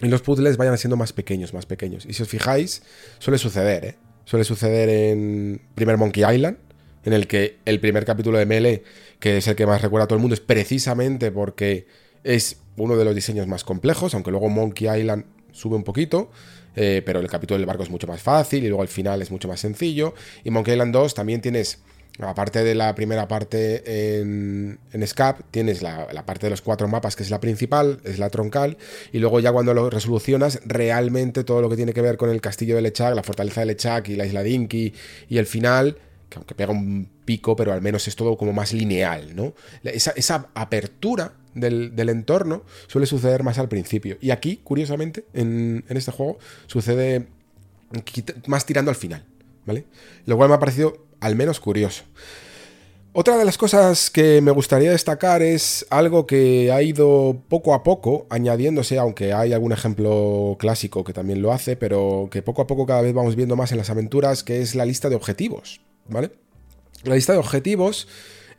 [0.00, 2.06] y los puzzles vayan siendo más pequeños, más pequeños.
[2.06, 2.82] Y si os fijáis,
[3.18, 3.96] suele suceder, ¿eh?
[4.24, 6.58] Suele suceder en primer Monkey Island,
[7.04, 8.84] en el que el primer capítulo de Melee,
[9.18, 11.86] que es el que más recuerda a todo el mundo, es precisamente porque
[12.22, 16.30] es uno de los diseños más complejos, aunque luego Monkey Island sube un poquito,
[16.76, 19.30] eh, pero el capítulo del barco es mucho más fácil y luego el final es
[19.30, 20.14] mucho más sencillo.
[20.44, 21.78] Y Monkey Island 2 también tienes,
[22.20, 27.16] aparte de la primera parte en, en SCAP, tienes la, parte de los cuatro mapas
[27.16, 28.76] que es la principal, es la troncal,
[29.12, 32.40] y luego ya cuando lo resolucionas, realmente todo lo que tiene que ver con el
[32.40, 34.94] castillo de Lechak, la fortaleza de Lechak y la isla Dinky
[35.28, 35.96] y el final
[36.30, 39.52] que aunque pega un pico, pero al menos es todo como más lineal, ¿no?
[39.82, 44.16] Esa, esa apertura del, entorno suele suceder más al principio.
[44.20, 47.26] Y aquí, curiosamente, en, este juego, sucede
[48.46, 49.24] más tirando al final,
[49.66, 49.84] ¿vale?
[50.26, 52.04] Lo cual me ha parecido al menos curioso.
[53.12, 57.82] Otra de las cosas que me gustaría destacar es algo que ha ido poco a
[57.82, 62.68] poco añadiéndose, aunque hay algún ejemplo clásico que también lo hace, pero que poco a
[62.68, 65.80] poco cada vez vamos viendo más en las aventuras, que es la lista de objetivos,
[66.08, 66.30] ¿vale?
[67.02, 68.06] La lista de objetivos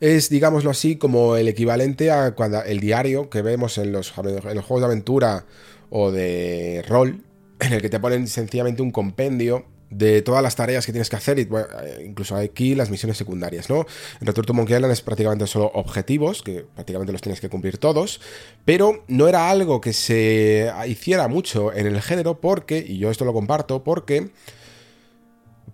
[0.02, 4.54] es, digámoslo así, como el equivalente a cuando el diario que vemos en los, en
[4.56, 5.46] los juegos de aventura
[5.90, 7.22] o de rol,
[7.60, 11.14] en el que te ponen sencillamente un compendio de todas las tareas que tienes que
[11.14, 11.46] hacer, eh,
[12.04, 13.86] incluso aquí las misiones secundarias, ¿no?
[14.20, 17.78] En Return to Monkey Island es prácticamente solo objetivos, que prácticamente los tienes que cumplir
[17.78, 18.20] todos,
[18.64, 23.24] pero no era algo que se hiciera mucho en el género porque, y yo esto
[23.24, 24.30] lo comparto, porque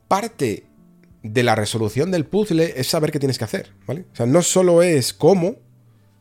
[0.07, 0.68] parte
[1.23, 4.05] de la resolución del puzzle es saber qué tienes que hacer, ¿vale?
[4.13, 5.57] O sea, no solo es cómo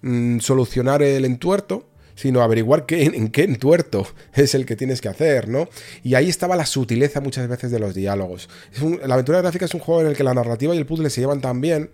[0.01, 5.07] mm, solucionar el entuerto, sino averiguar qué, en qué entuerto es el que tienes que
[5.07, 5.69] hacer, ¿no?
[6.03, 8.49] Y ahí estaba la sutileza muchas veces de los diálogos.
[9.05, 11.21] la aventura gráfica es un juego en el que la narrativa y el puzzle se
[11.21, 11.91] llevan tan bien,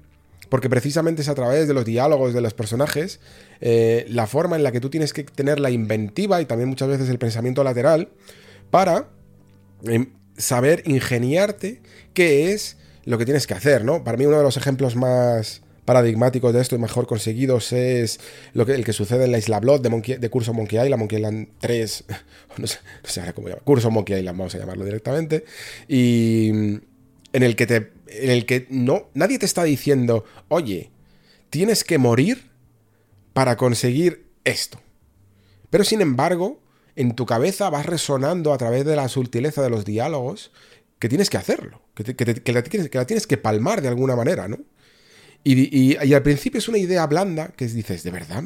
[0.50, 3.20] porque precisamente es a través de los diálogos de los personajes,
[3.60, 6.88] eh, la forma en la que tú tienes que tener la inventiva y también muchas
[6.88, 8.10] veces el pensamiento lateral
[8.70, 9.10] para
[9.84, 11.82] em, saber ingeniarte
[12.14, 14.04] qué es lo que tienes que hacer, ¿no?
[14.04, 18.20] Para mí uno de los ejemplos más paradigmáticos de esto y mejor conseguidos es
[18.54, 21.18] lo que, el que sucede en la Isla Blood de, de Curso Monkey Island, Monkey
[21.18, 22.06] Island 3,
[22.58, 25.44] no sé, no sé cómo llama, Curso Monkey Island, vamos a llamarlo directamente,
[25.88, 26.50] y
[27.34, 30.92] en el que te, en el que no, nadie te está diciendo, oye,
[31.50, 32.50] tienes que morir
[33.34, 34.80] para conseguir esto.
[35.70, 36.62] Pero sin embargo,
[36.96, 40.52] en tu cabeza vas resonando a través de la sutileza de los diálogos
[41.04, 42.64] que tienes que hacerlo, que, la,
[43.06, 44.60] tienes que palmar de alguna manera, ¿no?
[45.44, 48.46] Y, al principio es una idea blanda que dices, ¿de verdad?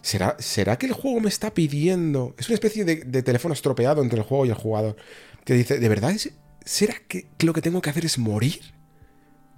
[0.00, 2.34] ¿Será, ¿Será que el juego me está pidiendo?
[2.38, 4.96] Es una especie de, teléfono estropeado entre el juego y el jugador.
[5.44, 6.16] Que dice, ¿de verdad
[6.64, 8.62] será que, lo que tengo que hacer es morir?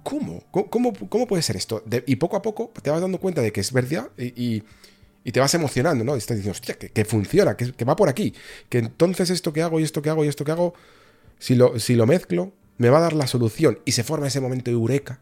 [0.03, 0.43] ¿Cómo?
[0.51, 1.85] ¿Cómo, cómo, puede ser esto?
[2.05, 4.61] y poco a poco te vas dando cuenta de que es verdad y,
[5.31, 6.15] te vas emocionando, ¿no?
[6.15, 8.33] Y estás diciendo, hostia, que, funciona, que, que, va por aquí.
[8.67, 10.73] Que entonces esto que hago y esto que hago y esto que hago
[11.39, 14.75] si lo, mezclo, me va a dar la solución y se forma ese momento de
[14.75, 15.21] eureka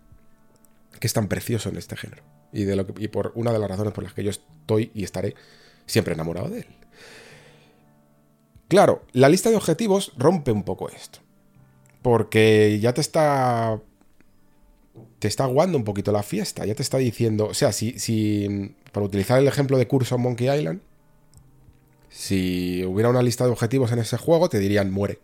[1.00, 2.24] que es tan precioso en este género.
[2.52, 5.36] Y por una de las razones por las que yo estoy y estaré
[5.86, 6.68] siempre enamorado de él.
[8.68, 11.20] Claro, la lista de objetivos rompe un poco esto.
[12.02, 13.80] Porque ya te está.
[15.20, 16.66] Te está aguando un poquito la fiesta.
[16.66, 17.48] Ya te está diciendo.
[17.48, 17.98] O sea, si.
[18.00, 20.82] si para utilizar el ejemplo de curso Monkey Island.
[22.10, 25.20] Si hubiera una lista de objetivos en ese juego, te dirían muere.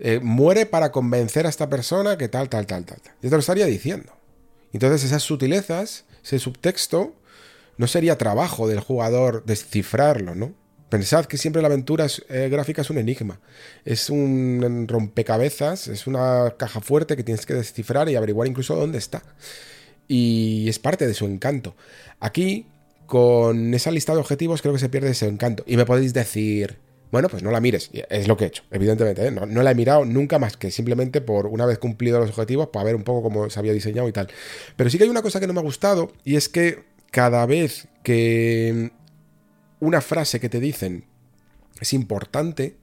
[0.00, 2.98] Eh, muere para convencer a esta persona que tal, tal, tal, tal.
[3.20, 4.12] Yo te lo estaría diciendo.
[4.72, 7.14] Entonces esas sutilezas, ese subtexto,
[7.78, 10.52] no sería trabajo del jugador descifrarlo, ¿no?
[10.88, 13.40] Pensad que siempre la aventura eh, gráfica es un enigma,
[13.84, 18.98] es un rompecabezas, es una caja fuerte que tienes que descifrar y averiguar incluso dónde
[18.98, 19.22] está.
[20.06, 21.76] Y es parte de su encanto.
[22.20, 22.66] Aquí,
[23.06, 25.62] con esa lista de objetivos, creo que se pierde ese encanto.
[25.66, 26.78] Y me podéis decir,
[27.10, 27.90] bueno, pues no la mires.
[28.10, 29.26] Es lo que he hecho, evidentemente.
[29.26, 29.30] ¿eh?
[29.30, 32.84] No, la he mirado nunca más que simplemente por una vez cumplido los objetivos para
[32.84, 34.28] ver un poco cómo se había diseñado y tal.
[34.76, 37.46] Pero sí que hay una cosa que no me ha gustado y es que cada
[37.46, 38.90] vez que
[39.80, 41.04] una frase que te dicen
[41.80, 42.76] es importante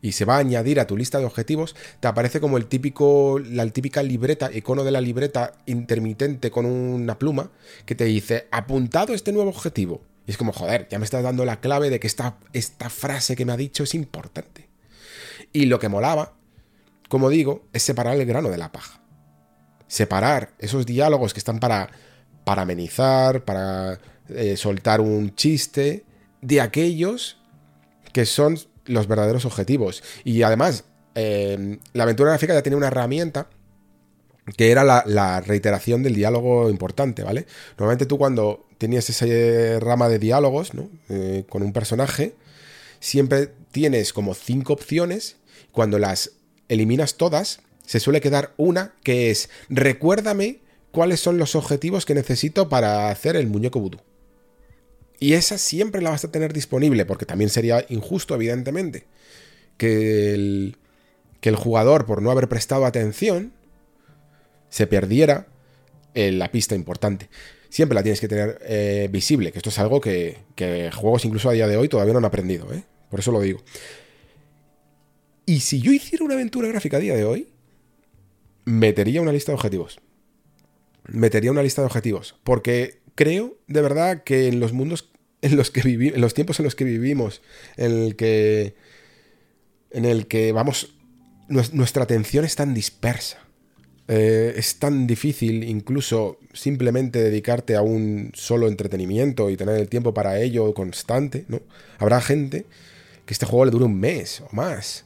[0.00, 3.38] y se va a añadir a tu lista de objetivos, te aparece como el típico,
[3.38, 7.50] la típica libreta, icono de la libreta intermitente con una pluma
[7.84, 10.00] que te dice apuntado este nuevo objetivo.
[10.28, 13.34] Y es como, joder, ya me estás dando la clave de que esta, esta frase
[13.34, 14.68] que me ha dicho es importante.
[15.54, 16.34] Y lo que molaba,
[17.08, 19.00] como digo, es separar el grano de la paja.
[19.86, 21.88] Separar esos diálogos que están para,
[22.44, 26.04] para amenizar, para eh, soltar un chiste,
[26.42, 27.38] de aquellos
[28.12, 30.02] que son los verdaderos objetivos.
[30.24, 30.84] Y además,
[31.14, 33.48] eh, la aventura gráfica ya tiene una herramienta
[34.56, 37.46] que era la, reiteración del diálogo importante, ¿vale?
[37.78, 39.26] Normalmente tú cuando tenías esa
[39.80, 40.88] rama de diálogos, ¿no?
[41.08, 42.34] Eh, con un personaje,
[43.00, 45.36] siempre tienes como cinco opciones,
[45.72, 46.32] cuando las
[46.68, 50.60] eliminas todas, se suele quedar una que es recuérdame
[50.90, 53.98] cuáles son los objetivos que necesito para hacer el muñeco vudú.
[55.20, 59.04] Y esa siempre la vas a tener disponible, porque también sería injusto, evidentemente,
[59.76, 60.76] que el,
[61.40, 63.52] que el jugador, por no haber prestado atención,
[64.68, 65.46] se perdiera
[66.14, 67.28] en la pista importante.
[67.68, 71.50] Siempre la tienes que tener eh, visible, que esto es algo que, que, juegos incluso
[71.50, 72.82] a día de hoy todavía no han aprendido, ¿eh?
[73.10, 73.60] por eso lo digo.
[75.44, 77.48] Y si yo hiciera una aventura gráfica a día de hoy,
[78.64, 80.00] metería una lista de objetivos.
[81.06, 85.10] Metería una lista de objetivos, porque creo de verdad que en los mundos
[85.42, 87.42] en los que vivimos, en los tiempos en los que vivimos,
[87.76, 88.74] en el que,
[89.90, 90.94] en el que vamos,
[91.48, 93.38] nuestra atención es tan dispersa.
[94.10, 100.14] Eh, es tan difícil incluso simplemente dedicarte a un solo entretenimiento y tener el tiempo
[100.14, 101.60] para ello constante, ¿no?
[101.98, 102.64] Habrá gente
[103.26, 105.04] que este juego le dure un mes o más.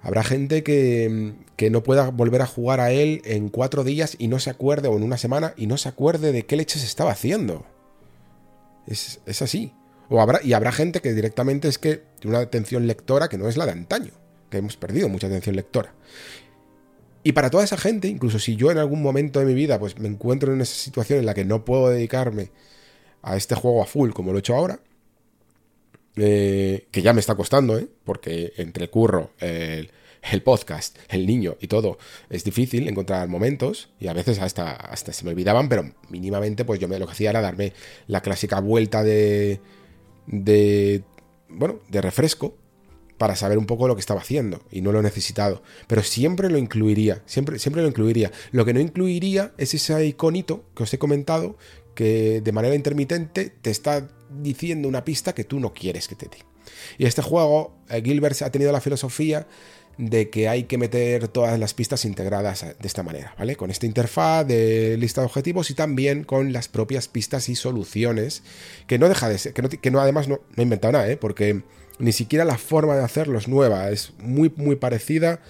[0.00, 4.28] Habrá gente que, que, no pueda volver a jugar a él en cuatro días y
[4.28, 7.10] no se acuerde, o en una semana, y no se acuerde de qué leches estaba
[7.10, 7.66] haciendo.
[8.86, 9.74] Es, así.
[10.42, 13.66] Y habrá gente que directamente es que tiene una atención lectora que no es la
[13.66, 14.12] de antaño,
[14.50, 15.92] que hemos perdido mucha atención lectora.
[17.28, 19.98] Y para toda esa gente, incluso si yo en algún momento de mi vida pues
[19.98, 22.48] me encuentro en esa situación en la que no puedo dedicarme
[23.20, 24.80] a este juego a full como lo he hecho ahora,
[26.16, 27.86] eh, que ya me está costando, ¿eh?
[28.04, 29.90] porque entre el curro, el,
[30.22, 31.98] el, podcast, el niño y todo,
[32.30, 36.80] es difícil encontrar momentos y a veces hasta, hasta se me olvidaban, pero mínimamente pues
[36.80, 37.74] yo me, lo que hacía era darme
[38.06, 39.60] la clásica vuelta de,
[40.26, 41.02] de,
[41.50, 42.56] bueno, de refresco
[43.18, 45.62] para saber un poco lo que estaba haciendo y no lo he necesitado.
[45.86, 48.32] Pero siempre lo incluiría, siempre, siempre lo incluiría.
[48.52, 51.56] Lo que no incluiría es ese iconito que os he comentado
[51.94, 56.26] que de manera intermitente te está diciendo una pista que tú no quieres que te
[56.26, 56.38] dé.
[56.96, 59.46] Y este juego, eh, Gilbert ha tenido la filosofía
[59.96, 63.56] de que hay que meter todas las pistas integradas de esta manera, ¿vale?
[63.56, 68.44] Con esta interfaz de lista de objetivos y también con las propias pistas y soluciones,
[68.86, 71.16] que no deja de ser, que no, además no, no he inventado nada, ¿eh?
[71.16, 71.62] Porque
[71.98, 75.40] ni siquiera la forma de hacerlo es nueva, es muy, muy parecida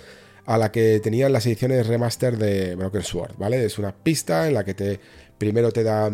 [0.46, 3.64] a la que tenían las ediciones remaster de Broken Sword, ¿vale?
[3.64, 5.00] Es una pista en la que te
[5.36, 6.10] primero te da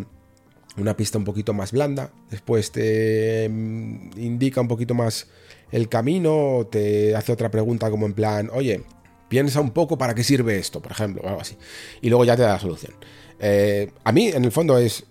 [0.77, 5.28] una pista un poquito más blanda, después te mm, indica un poquito más
[5.70, 8.82] el camino, te hace otra pregunta como en plan, oye,
[9.28, 11.56] piensa un poco para qué sirve esto, por ejemplo, o algo así,
[12.02, 12.94] y luego ya te da la solución.
[13.40, 15.05] Eh, a mí, en el fondo, es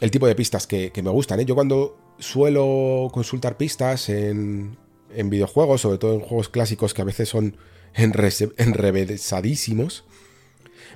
[0.00, 1.40] el tipo de pistas que, me gustan.
[1.40, 1.44] ¿eh?
[1.44, 4.76] Yo cuando suelo consultar pistas en,
[5.14, 7.56] en, videojuegos, sobre todo en juegos clásicos que a veces son
[7.94, 10.04] enrevesadísimos,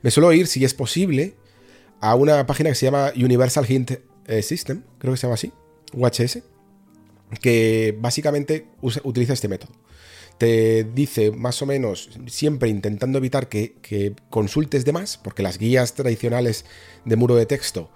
[0.03, 1.35] me suelo ir, si es posible,
[2.01, 3.93] a una página que se llama Universal Hint
[4.27, 5.53] eh, System, creo que se llama así,
[5.93, 6.43] UHS,
[7.41, 9.73] que básicamente utiliza este método.
[10.39, 15.59] Te dice más o menos, siempre intentando evitar que, que consultes de más, porque las
[15.59, 16.65] guías tradicionales
[17.05, 17.91] de muro de texto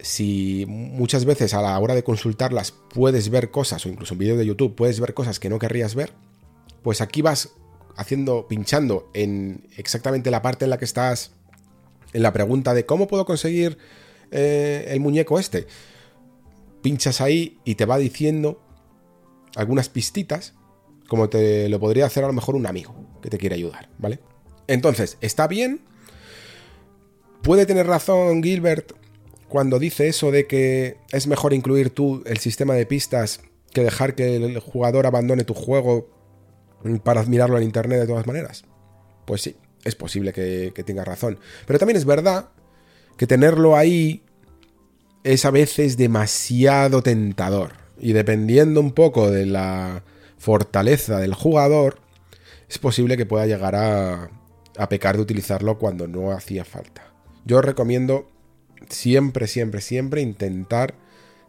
[0.00, 4.38] si muchas veces a la hora de consultarlas puedes ver cosas, o incluso en vídeos
[4.38, 6.12] de YouTube puedes ver cosas que no querrías ver,
[6.82, 7.50] pues aquí vas
[7.96, 11.32] haciendo, pinchando en exactamente la parte en la que estás,
[12.12, 13.78] en la pregunta de cómo puedo conseguir
[14.30, 15.66] eh, el muñeco este.
[16.80, 18.62] Pinchas ahí y te va diciendo
[19.56, 20.54] algunas pistitas,
[21.08, 24.20] como te lo podría hacer a lo mejor un amigo que te quiere ayudar, ¿vale?
[24.68, 25.80] Entonces, está bien.
[27.42, 28.92] Puede tener razón Gilbert
[29.48, 33.40] cuando dice eso de que es mejor incluir tú el sistema de pistas
[33.72, 36.08] que dejar que el jugador abandone tu juego
[37.02, 38.64] para admirarlo en internet de todas maneras.
[39.26, 41.38] Pues sí, es posible que, que tenga razón.
[41.66, 42.48] Pero también es verdad
[43.16, 44.22] que tenerlo ahí
[45.24, 47.72] es a veces demasiado tentador.
[47.98, 50.04] Y dependiendo un poco de la
[50.38, 51.98] fortaleza del jugador,
[52.68, 54.30] es posible que pueda llegar a,
[54.76, 57.12] a pecar de utilizarlo cuando no hacía falta.
[57.44, 58.28] Yo recomiendo
[58.88, 60.94] siempre, siempre, siempre intentar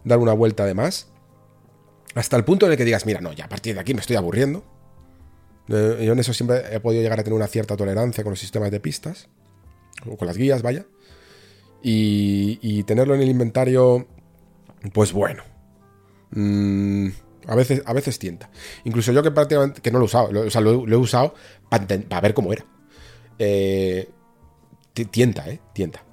[0.04, 1.08] dar una vuelta de más.
[2.16, 4.02] Hasta el punto en el que digas, mira, no, ya a partir de aquí me
[4.02, 4.64] estoy aburriendo.
[5.70, 8.40] Eh, yo en eso siempre he podido llegar a tener una cierta tolerancia con los
[8.40, 9.30] sistemas de pistas,
[10.08, 10.86] o con las guías, vaya.
[11.82, 14.08] Y, tenerlo en el inventario,
[14.94, 15.44] pues bueno.
[16.32, 17.10] Mm,
[17.48, 18.50] a, veces, a veces tienta.
[18.84, 21.36] Incluso yo que prácticamente que no lo he usado, o sea, lo, he usado
[21.70, 22.66] para, ver cómo era.
[23.38, 24.10] Eh,
[25.12, 25.62] tienta, ¿eh?
[25.74, 26.04] Tienta.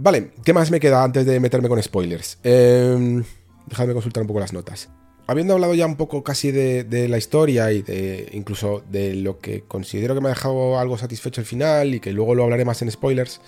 [0.00, 2.38] Vale, ¿qué más me queda antes de meterme con spoilers?
[2.44, 3.22] Eh,
[3.66, 4.88] dejadme consultar un poco las notas.
[5.26, 9.62] Habiendo hablado ya un poco casi de, la historia y de incluso de lo que
[9.62, 12.80] considero que me ha dejado algo satisfecho al final y que luego lo hablaré más
[12.80, 13.40] en spoilers,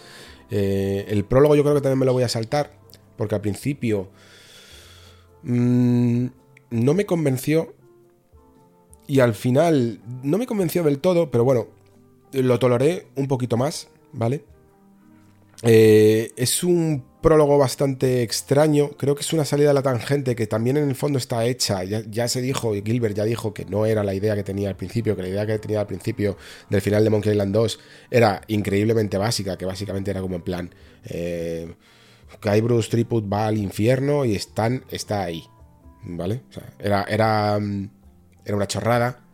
[0.51, 2.73] eh, el prólogo yo creo que también me lo voy a saltar
[3.17, 4.11] porque al principio
[5.45, 6.27] mmm,
[6.71, 7.75] no me convenció
[9.07, 11.69] y al final no me convenció del todo, pero bueno,
[12.33, 14.45] lo toleré un poquito más, ¿vale?
[15.63, 20.47] Eh, es un prólogo bastante extraño, creo que es una salida a la tangente que
[20.47, 23.85] también en el fondo está hecha, ya, se dijo, y Gilbert ya dijo que no
[23.85, 26.39] era la idea que tenía al principio, que la idea que tenía al principio
[26.71, 27.81] del final de Monkey Island 2
[28.11, 30.75] era increíblemente básica, que básicamente era como en plan,
[31.05, 31.75] eh,
[32.43, 35.45] Guybrush Triput va al infierno y Stan está ahí,
[36.05, 36.43] ¿vale?
[36.49, 37.91] O sea, era, era, mm,
[38.47, 39.27] era una chorrada.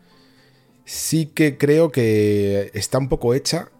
[0.83, 3.71] Sí que creo que está un poco hecha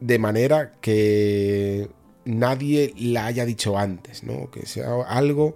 [0.00, 1.88] de manera que
[2.24, 4.50] nadie la haya dicho antes, ¿no?
[4.50, 5.54] Que sea algo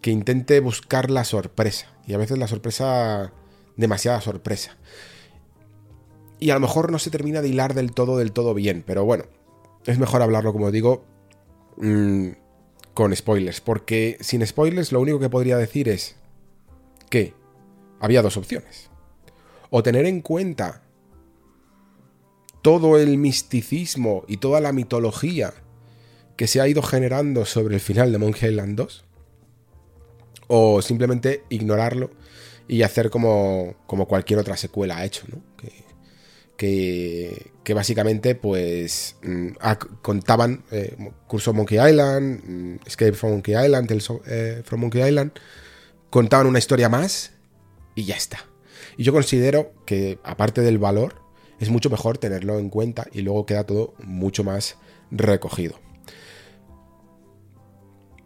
[0.00, 1.88] que intente buscar la sorpresa.
[2.06, 3.32] Y a veces la sorpresa,
[3.76, 4.76] demasiada sorpresa.
[6.38, 8.84] Y a lo mejor no se termina de hilar del todo, del todo bien.
[8.86, 9.24] Pero bueno,
[9.86, 11.04] es mejor hablarlo, como digo,
[11.78, 12.28] mm,
[12.92, 13.60] con spoilers.
[13.60, 16.16] Porque sin spoilers lo único que podría decir es
[17.08, 17.32] que
[18.00, 18.90] había dos opciones.
[19.70, 20.83] O tener en cuenta
[22.64, 25.52] todo el misticismo y toda la mitología
[26.34, 29.04] que se ha ido generando sobre el final de Monkey Island 2
[30.46, 32.10] o simplemente ignorarlo
[32.66, 35.42] y hacer como, como cualquier otra secuela ha hecho, ¿no?
[36.56, 39.48] que, básicamente pues mm,
[40.00, 40.96] contaban eh,
[41.26, 45.32] Curso Monkey Island, mm, Escape from Monkey Island, Tales eh, from Monkey Island,
[46.08, 47.32] contaban una historia más
[47.94, 48.38] y ya está.
[48.96, 51.23] Y yo considero que aparte del valor,
[51.64, 54.76] es mucho mejor tenerlo en cuenta y luego queda todo mucho más
[55.10, 55.74] recogido.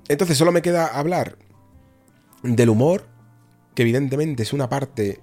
[0.08, 1.36] Entonces solo me queda hablar
[2.42, 3.06] del humor,
[3.74, 5.20] que evidentemente es una parte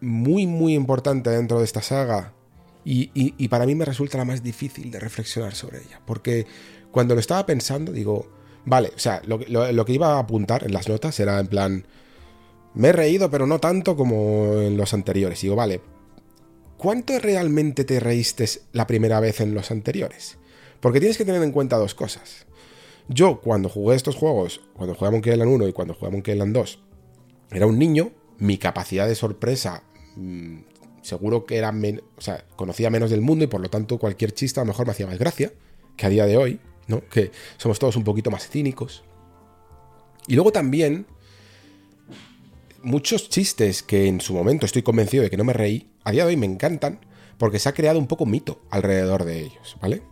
[0.00, 2.34] muy muy importante dentro de esta saga
[2.84, 6.46] y, para mí me resulta la más difícil de reflexionar sobre ella, porque
[6.92, 8.30] cuando lo estaba pensando digo,
[8.64, 11.86] vale, o sea, lo, lo que iba a apuntar en las notas era en plan,
[12.74, 15.80] me he reído pero no tanto como en los anteriores, digo, vale,
[16.86, 20.38] ¿cuánto realmente te reíste la primera vez en los anteriores?
[20.78, 22.46] Porque tienes que tener en cuenta dos cosas.
[23.08, 26.10] Yo, cuando jugué estos juegos, cuando jugué a Monkey Island 1 y cuando jugué a
[26.12, 26.78] Monkey Island 2,
[27.50, 29.82] era un niño, mi capacidad de sorpresa
[30.14, 30.58] mm,
[31.02, 31.74] seguro que era
[32.16, 34.86] o sea, conocía menos del mundo y por lo tanto cualquier chiste a lo mejor
[34.86, 35.52] me hacía más gracia
[35.96, 37.02] que a día de hoy, ¿no?
[37.08, 39.02] Que somos todos un poquito más cínicos.
[40.28, 41.06] Y luego también
[42.86, 46.24] muchos chistes que en su momento estoy convencido de que no me reí, a día
[46.24, 47.00] de hoy me encantan
[47.36, 50.02] porque se ha creado un poco mito alrededor de ellos, ¿vale?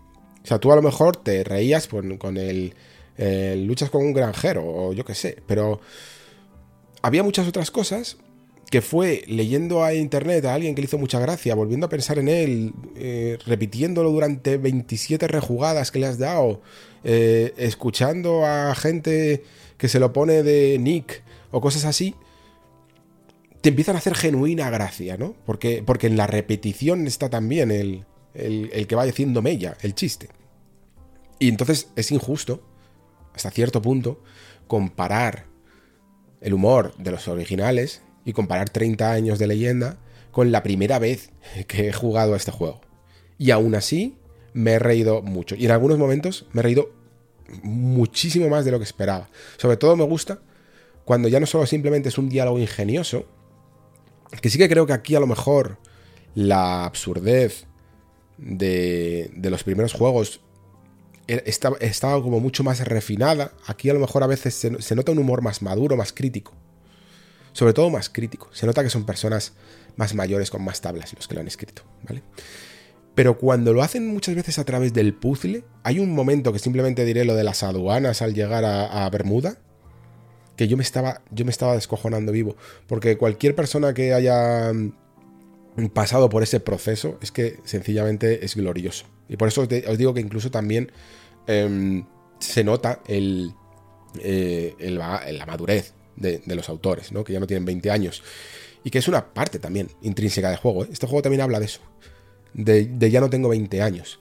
[0.42, 2.74] O sea, tú a lo mejor te reías con, el,
[3.66, 5.80] luchas con un granjero o yo qué sé, pero
[7.00, 8.18] había muchas otras cosas
[8.70, 12.18] que fue leyendo a internet a alguien que le hizo mucha gracia, volviendo a pensar
[12.18, 16.60] en él, eh, repitiéndolo durante 27 rejugadas que le has dado,
[17.04, 19.44] eh, escuchando a gente
[19.78, 21.22] que se lo pone de Nick
[21.52, 22.16] o cosas así,
[23.64, 25.34] te empiezan a hacer genuina gracia, ¿no?
[25.46, 28.04] Porque, porque en la repetición está también el,
[28.34, 30.28] el, que va diciendo mella, el chiste.
[31.38, 32.62] Y entonces es injusto,
[33.34, 34.22] hasta cierto punto,
[34.66, 35.46] comparar
[36.42, 39.96] el humor de los originales y comparar 30 años de leyenda
[40.30, 41.30] con la primera vez
[41.66, 42.82] que he jugado a este juego.
[43.38, 44.18] Y aún así
[44.52, 45.54] me he reído mucho.
[45.54, 46.92] Y en algunos momentos me he reído
[47.62, 49.30] muchísimo más de lo que esperaba.
[49.56, 50.40] Sobre todo me gusta
[51.06, 53.26] cuando ya no solo simplemente es un diálogo ingenioso,
[54.40, 55.78] que sí que creo que aquí a lo mejor
[56.34, 57.66] la absurdez
[58.38, 60.40] de, los primeros juegos
[61.26, 63.52] estaba, como mucho más refinada.
[63.66, 66.52] Aquí a lo mejor a veces se, nota un humor más maduro, más crítico.
[67.52, 68.48] Sobre todo más crítico.
[68.52, 69.52] Se nota que son personas
[69.96, 72.22] más mayores con más tablas los que lo han escrito, ¿vale?
[73.14, 77.04] Pero cuando lo hacen muchas veces a través del puzzle, hay un momento que simplemente
[77.04, 79.58] diré lo de las aduanas al llegar a, Bermuda,
[80.56, 82.56] que yo me estaba, yo me estaba descojonando vivo.
[82.86, 84.72] Porque cualquier persona que haya
[85.92, 89.06] pasado por ese proceso es que sencillamente es glorioso.
[89.28, 90.92] Y por eso os, digo que incluso también
[91.46, 92.04] em,
[92.38, 93.52] se nota el,
[94.20, 97.24] eh, la madurez de, los autores, ¿no?
[97.24, 98.22] que ya no tienen 20 años.
[98.84, 100.84] Y que es una parte también intrínseca del juego.
[100.84, 100.88] ¿eh?
[100.92, 101.80] Este juego también habla de eso.
[102.52, 104.20] De, de ya no tengo 20 años.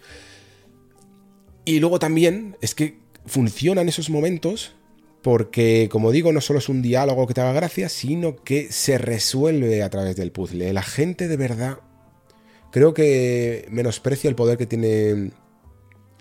[1.66, 4.74] Y luego también es que funcionan esos momentos
[5.24, 8.98] porque, como digo, no solo es un diálogo que te haga gracia, sino que se
[8.98, 10.74] resuelve a través del puzzle.
[10.74, 11.80] La gente de verdad
[12.72, 15.32] creo que menosprecia el poder que tiene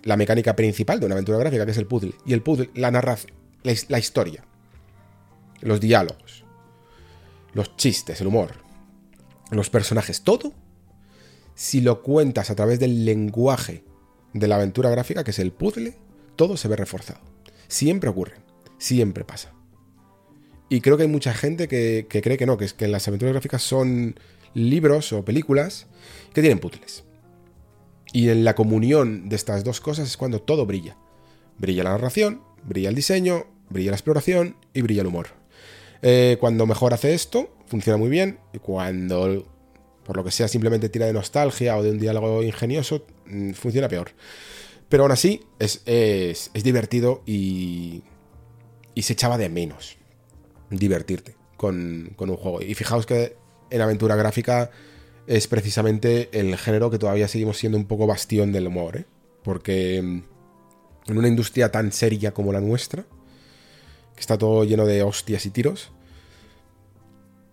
[0.03, 2.13] la mecánica principal de una aventura gráfica, que es el puzzle.
[2.25, 4.45] Y el puzzle, la narración, la, historia,
[5.59, 6.45] los diálogos,
[7.53, 8.51] los chistes, el humor,
[9.51, 10.53] los personajes, todo,
[11.55, 13.83] si lo cuentas a través del lenguaje
[14.31, 15.97] de la aventura gráfica, que es el puzzle,
[16.37, 17.19] todo se ve reforzado.
[17.67, 18.42] Siempre ocurre.
[18.83, 19.53] Siempre pasa.
[20.67, 23.31] Y creo que hay mucha gente que, cree que no, que, es que las aventuras
[23.31, 24.19] gráficas son
[24.53, 25.87] libros o películas
[26.33, 27.05] que tienen puzzles.
[28.11, 30.97] Y en la comunión de estas dos cosas es cuando todo brilla.
[31.57, 35.27] Brilla la narración, brilla el diseño, brilla la exploración y brilla el humor.
[36.01, 38.37] Eh, cuando mejor hace esto, funciona muy bien.
[38.51, 39.47] Y cuando,
[40.03, 43.87] por lo que sea, simplemente tira de nostalgia o de un diálogo ingenioso, mm, funciona
[43.87, 44.11] peor.
[44.89, 48.03] Pero aún así, es, es, divertido y,
[48.95, 49.97] y se echaba de menos
[50.69, 52.61] divertirte con, con un juego.
[52.61, 53.35] Y fijaos que
[53.69, 54.69] en aventura gráfica
[55.27, 59.05] es precisamente el género que todavía seguimos siendo un poco bastión del humor, ¿eh?
[59.43, 60.21] Porque mm,
[61.07, 63.05] en una industria tan seria como la nuestra,
[64.15, 65.91] que está todo lleno de hostias y tiros,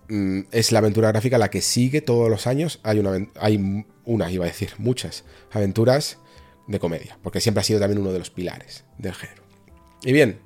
[0.09, 2.81] mm, es la aventura gráfica la que sigue todos los años.
[2.83, 6.19] Hay una, hay una, iba a decir, muchas aventuras
[6.67, 9.43] de comedia, porque siempre ha sido también uno de los pilares del género.
[10.03, 10.41] Y bien,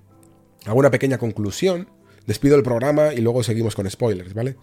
[0.67, 1.89] hago una pequeña conclusión,
[2.27, 4.57] despido el programa y luego seguimos con spoilers, ¿vale?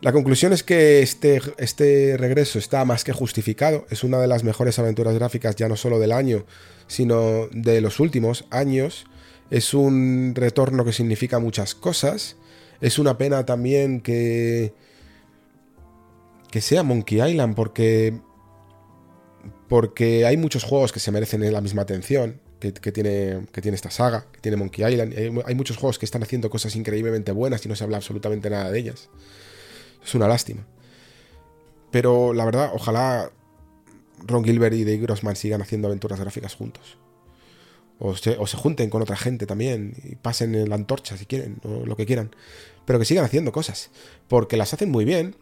[0.00, 3.84] La conclusión es que este, este regreso está más que justificado.
[3.90, 6.46] Es una de las mejores aventuras gráficas ya no solo del año,
[6.86, 9.06] sino de los últimos años.
[9.50, 12.36] Es un retorno que significa muchas cosas.
[12.80, 14.72] Es una pena también que
[16.50, 18.14] que sea Monkey Island porque
[19.68, 23.90] porque hay muchos juegos que se merecen la misma atención que, tiene, que tiene esta
[23.90, 25.14] saga, que tiene Monkey Island.
[25.46, 28.70] Hay, muchos juegos que están haciendo cosas increíblemente buenas y no se habla absolutamente nada
[28.70, 29.08] de ellas.
[30.04, 30.66] Es una lástima.
[31.90, 33.30] Pero la verdad, ojalá
[34.26, 36.98] Ron Gilbert y Dave Grossman sigan haciendo aventuras gráficas juntos.
[38.00, 41.96] O se, junten con otra gente también y pasen la antorcha si quieren, o lo
[41.96, 42.34] que quieran.
[42.84, 43.90] Pero que sigan haciendo cosas.
[44.28, 45.36] Porque las hacen muy bien.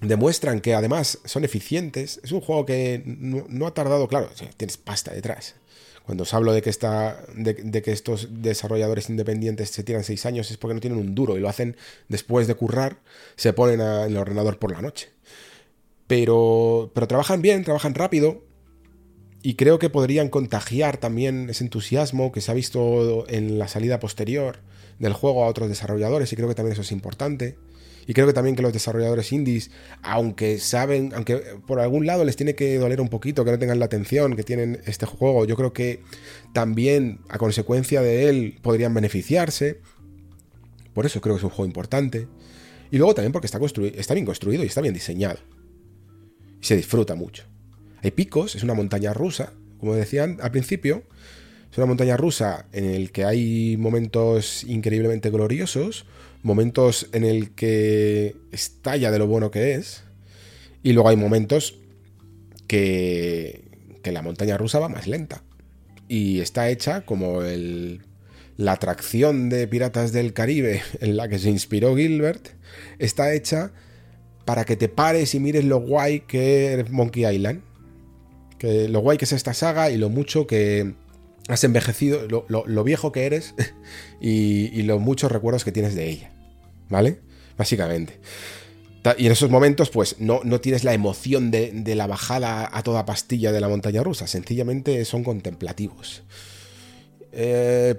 [0.00, 2.20] Demuestran que además son eficientes.
[2.22, 5.54] Es un juego que no ha tardado, claro, tienes pasta detrás.
[6.06, 10.52] Cuando os hablo de que, está, de, que estos desarrolladores independientes se tiran seis años
[10.52, 11.76] es porque no tienen un duro y lo hacen
[12.08, 13.00] después de currar,
[13.34, 15.10] se ponen en el ordenador por la noche.
[16.06, 18.44] Pero, pero trabajan bien, trabajan rápido
[19.42, 23.98] y creo que podrían contagiar también ese entusiasmo que se ha visto en la salida
[23.98, 24.60] posterior
[25.00, 27.56] del juego a otros desarrolladores y creo que también eso es importante.
[28.06, 29.70] Y creo que también que los desarrolladores indies,
[30.02, 33.80] aunque saben, aunque por algún lado les tiene que doler un poquito que no tengan
[33.80, 36.02] la atención que tienen este juego, yo creo que
[36.52, 39.80] también a consecuencia de él podrían beneficiarse.
[40.94, 42.28] Por eso creo que es un juego importante.
[42.90, 43.58] Y luego también porque está,
[43.96, 45.40] está bien construido y está bien diseñado.
[46.60, 47.44] Y se disfruta mucho.
[48.02, 51.02] Hay picos, es una montaña rusa, como decían al principio.
[51.72, 56.06] Es una montaña rusa en el que hay momentos increíblemente gloriosos,
[56.42, 60.04] momentos en el que estalla de lo bueno que es,
[60.82, 61.78] y luego hay momentos
[62.66, 63.64] que,
[64.02, 65.42] que la montaña rusa va más lenta.
[66.08, 68.02] Y está hecha como el,
[68.56, 72.48] la atracción de Piratas del Caribe en la que se inspiró Gilbert,
[72.98, 73.72] está hecha
[74.44, 77.62] para que te pares y mires lo guay que es Monkey Island.
[78.58, 80.94] Que lo guay que es esta saga y lo mucho que
[81.48, 83.54] has envejecido, lo, viejo que eres
[84.20, 86.32] y, los muchos recuerdos que tienes de ella.
[86.88, 87.20] ¿vale?
[87.56, 88.20] Básicamente.
[89.18, 93.04] Y en esos momentos, pues no, no tienes la emoción de, la bajada a toda
[93.04, 96.24] pastilla de la montaña rusa, sencillamente son contemplativos.
[97.30, 97.94] Eh,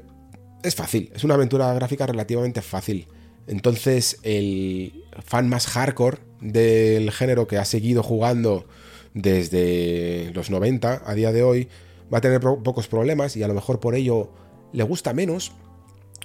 [0.64, 3.08] es fácil, es una aventura gráfica relativamente fácil.
[3.48, 8.68] Entonces, el fan más hardcore del género que ha seguido jugando
[9.14, 11.70] desde los 90 a día de hoy
[12.14, 14.32] va a tener pocos problemas y a lo mejor por ello
[14.74, 15.54] le gusta menos.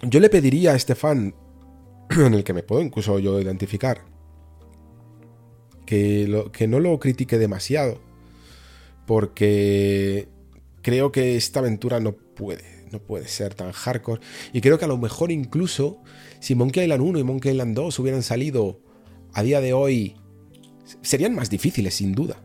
[0.02, 1.34] Yo le pediría a este fan
[2.10, 4.04] en el que me puedo incluso yo identificar,
[5.86, 8.00] que, no lo critique demasiado,
[9.06, 10.28] porque
[10.80, 14.20] creo que esta aventura no puede, no puede ser tan hardcore.
[14.52, 16.02] Y creo que a lo mejor incluso
[16.40, 18.80] si Monkey Island 1 y Monkey Island 2 hubieran salido
[19.34, 20.16] a día de hoy,
[21.02, 22.42] serían más difíciles sin duda.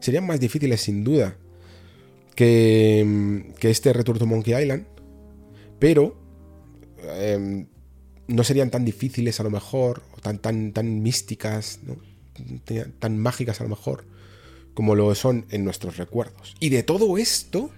[0.00, 1.38] Serían más difíciles sin duda
[2.34, 4.86] que, que este Return to Monkey Island.
[5.78, 6.16] Pero
[7.16, 7.66] em,
[8.28, 11.80] no serían tan difíciles a lo mejor, o tan, tan, tan místicas,
[12.98, 14.04] tan mágicas a lo mejor,
[14.72, 16.54] como lo son en nuestros recuerdos.
[16.60, 17.70] Y de todo esto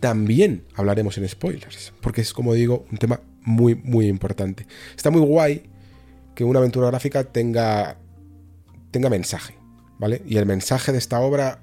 [0.00, 4.66] también hablaremos en spoilers, porque es, como digo, un tema muy, muy importante.
[4.96, 5.62] Está muy guay
[6.34, 7.98] que una aventura gráfica tenga,
[8.90, 9.54] tenga mensaje,
[9.98, 10.22] ¿vale?
[10.26, 11.62] Y el mensaje de esta obra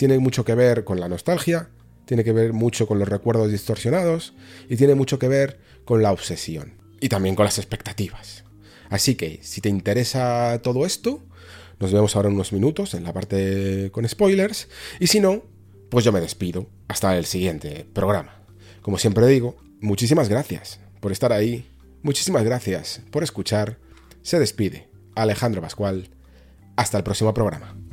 [0.00, 1.68] tiene mucho que ver con la nostalgia,
[2.06, 4.32] tiene que ver mucho con los recuerdos distorsionados
[4.66, 6.72] y tiene mucho que ver con la obsesión
[7.02, 8.44] y también con las expectativas.
[8.88, 11.22] Así que, si te interesa todo esto,
[11.78, 14.68] nos vemos ahora en unos minutos en la parte con spoilers.
[15.00, 15.42] Y si no,
[15.90, 16.66] pues yo me despido.
[16.88, 18.40] Hasta el siguiente programa.
[18.80, 21.68] Como siempre digo, muchísimas gracias por estar ahí.
[22.02, 23.76] Muchísimas gracias por escuchar.
[24.22, 26.08] Se despide Alejandro Pascual
[26.76, 27.89] Hasta el próximo programa.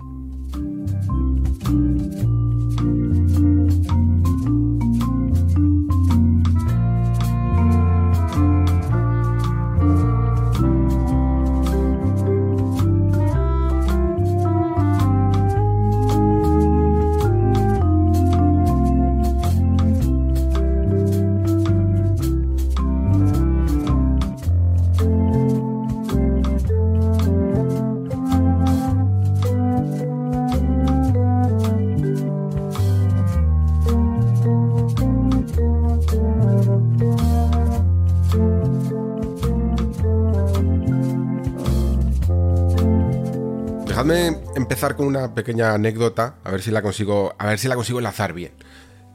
[44.68, 48.00] Empezar con una pequeña anécdota, a ver si la consigo, a ver si la consigo
[48.00, 48.52] enlazar bien.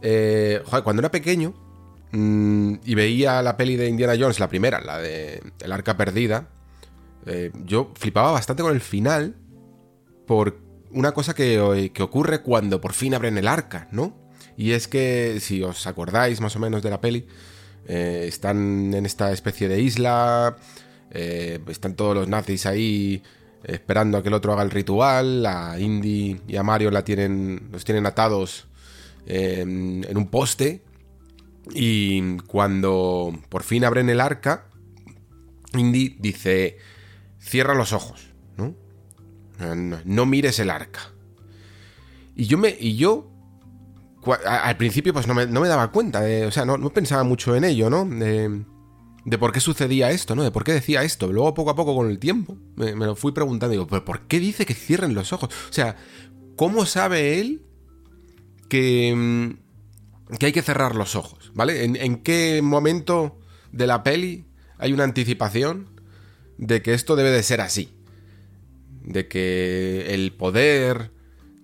[0.00, 1.52] Eh, cuando era pequeño
[2.10, 6.48] mm, y veía la peli de Indiana Jones, la primera, la de El Arca Perdida,
[7.26, 9.36] eh, yo flipaba bastante con el final
[10.26, 10.58] por
[10.90, 14.16] una cosa que, que ocurre cuando por fin abren el arca, ¿no?
[14.56, 17.26] Y es que, si os acordáis más o menos de la peli,
[17.86, 20.56] eh, están en esta especie de isla,
[21.10, 23.22] están todos los nazis ahí
[23.64, 25.44] esperando a que el otro haga el ritual.
[25.46, 28.66] A Indy y a Mario la tienen, los tienen atados
[29.26, 30.82] en, un poste.
[31.74, 34.66] Y cuando por fin abren el arca,
[35.74, 36.78] Indy dice,
[37.38, 38.74] cierra los ojos, ¿no?
[40.04, 41.12] No, mires el arca.
[42.34, 42.76] Y yo me...
[42.78, 43.28] Y yo
[44.46, 48.04] al principio pues no me, daba cuenta, o sea, no, pensaba mucho en ello, ¿no?
[49.38, 50.42] Por qué sucedía esto, ¿no?
[50.42, 51.32] De por qué decía esto.
[51.32, 53.72] Luego, poco a poco, con el tiempo, me, lo fui preguntando.
[53.72, 55.50] Digo, ¿pero por qué dice que cierren los ojos?
[55.70, 55.96] O sea,
[56.56, 57.62] ¿cómo sabe él
[58.68, 61.52] que, mm, que hay que cerrar los ojos?
[61.54, 61.84] ¿Vale?
[61.84, 63.38] ¿En, qué momento
[63.70, 64.46] de la peli
[64.78, 65.88] hay una anticipación
[66.58, 67.94] de que esto debe de ser así?
[69.04, 71.12] De que el poder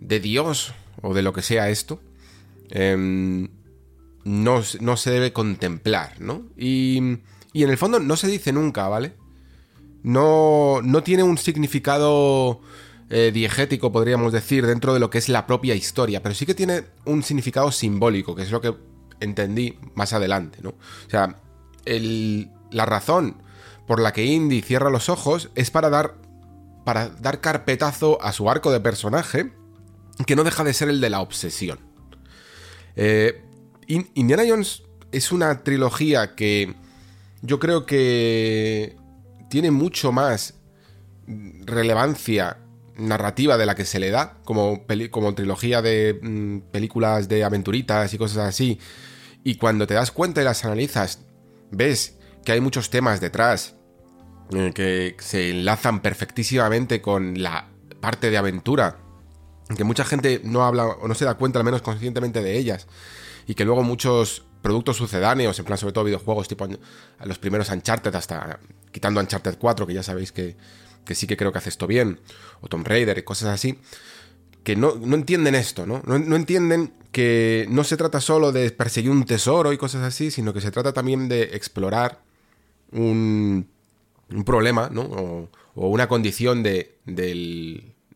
[0.01, 2.01] de Dios, o de lo que sea esto,
[2.71, 3.49] em,
[4.25, 6.47] no, no se debe contemplar, ¿no?
[6.57, 7.19] Y
[7.53, 9.15] y en el fondo no se dice nunca, ¿vale?
[10.03, 12.61] No, no tiene un significado
[13.11, 16.55] eh, diegético, podríamos decir, dentro de lo que es la propia historia, pero sí que
[16.55, 18.75] tiene un significado simbólico, que es lo que
[19.21, 20.71] entendí más adelante, ¿no?
[20.71, 21.37] O sea,
[21.85, 23.43] la razón
[23.87, 26.17] por la que Indy cierra los ojos es para dar,
[26.85, 29.53] para dar carpetazo a su arco de personaje,
[30.27, 31.79] que no deja de ser el de la obsesión.
[32.95, 33.43] Eh,
[33.87, 36.75] Indiana Jones es una trilogía que
[37.43, 38.97] yo creo que
[39.49, 40.55] tiene mucho más
[41.27, 42.59] relevancia
[42.97, 48.13] narrativa de la que se le da, como, como trilogía de mm, películas de aventuritas
[48.13, 48.79] y cosas así.
[49.45, 51.21] Y cuando te das cuenta y las analizas,
[51.71, 53.77] ves que hay muchos temas detrás
[54.51, 57.69] eh, que se enlazan perfectísimamente con la
[58.01, 58.99] parte de aventura,
[59.77, 62.87] que mucha gente no habla o no se da cuenta, al menos conscientemente, de ellas,
[63.47, 66.67] y que luego muchos productos sucedáneos, en plan sobre todo videojuegos tipo
[67.25, 68.59] los primeros Uncharted hasta
[68.93, 70.57] quitando Uncharted 4, que ya sabéis que,
[71.11, 72.21] sí que creo que hace esto bien,
[72.61, 73.79] o Tomb Raider y cosas así,
[74.65, 76.03] que no, entienden esto, ¿no?
[76.05, 76.37] ¿no?
[76.37, 80.61] entienden que no se trata solo de perseguir un tesoro y cosas así, sino que
[80.61, 82.21] se trata también de explorar
[82.93, 83.67] un,
[84.31, 85.03] un problema, ¿no?
[85.03, 86.97] O, una condición de,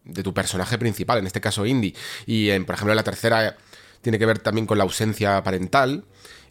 [0.04, 1.94] de tu personaje principal, en este caso Indy.
[2.26, 3.56] Y en, por ejemplo, en la tercera
[4.00, 6.04] tiene que ver también con la ausencia parental.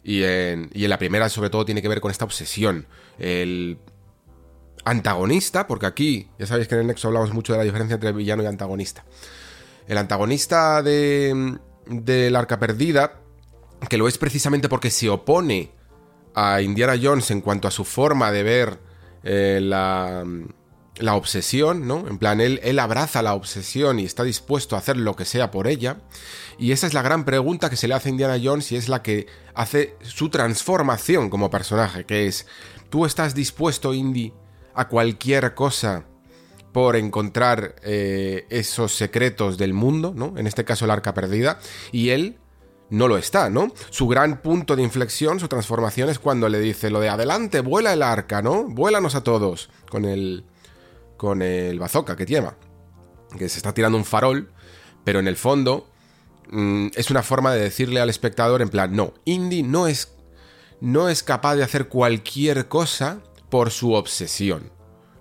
[0.04, 2.86] Y en, la primera, sobre todo, tiene que ver con esta obsesión.
[3.18, 3.78] El
[4.84, 8.12] antagonista, porque aquí, ya sabéis que en el Nexo hablamos mucho de la diferencia entre
[8.12, 9.04] villano y antagonista.
[9.86, 13.20] El antagonista de, de Arca Perdida,
[13.88, 15.70] que lo es precisamente porque se opone
[16.34, 18.78] a Indiana Jones en cuanto a su forma de ver
[19.22, 20.24] eh, la,
[20.96, 22.06] la obsesión, ¿no?
[22.08, 25.66] En plan, él, abraza la obsesión y está dispuesto a hacer lo que sea por
[25.66, 25.98] ella.
[26.58, 28.88] Y esa es la gran pregunta que se le hace a Indiana Jones y es
[28.88, 32.46] la que hace su transformación como personaje, que es,
[32.90, 34.32] ¿tú estás dispuesto, Indy,
[34.74, 36.04] a cualquier cosa
[36.72, 40.38] por encontrar eh, esos secretos del mundo, ¿no?
[40.38, 41.58] En este caso el arca perdida,
[41.90, 42.38] y él
[42.88, 43.72] no lo está, ¿no?
[43.90, 47.92] Su gran punto de inflexión, su transformación es cuando le dice lo de adelante, vuela
[47.92, 48.64] el arca, ¿no?
[48.64, 50.44] Vuélanos a todos con el
[51.22, 52.48] con el bazooka que tiene,
[53.38, 54.52] que se está tirando un farol,
[55.04, 55.88] pero en el fondo
[56.50, 60.16] mm, es una forma de decirle al espectador en plan, no, Indy no es,
[60.80, 63.20] no es capaz de hacer cualquier cosa
[63.50, 64.72] por su obsesión.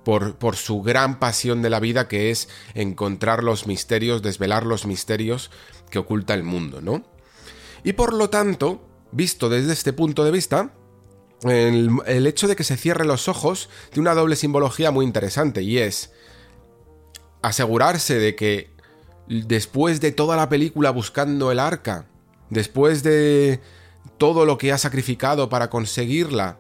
[0.04, 4.88] Por, por, su gran pasión de la vida que es encontrar los misterios, desvelar los
[4.88, 5.52] misterios
[5.92, 7.04] que oculta el mundo, ¿no?
[7.84, 8.82] Y por lo tanto,
[9.12, 10.74] visto desde este punto de vista,
[11.44, 15.80] el, hecho de que se cierren los ojos tiene una doble simbología muy interesante y
[15.80, 16.12] es
[17.42, 18.72] asegurarse de que
[19.28, 22.06] después de toda la película buscando el arca,
[22.50, 23.60] después de
[24.18, 26.60] todo lo que ha sacrificado para conseguirla,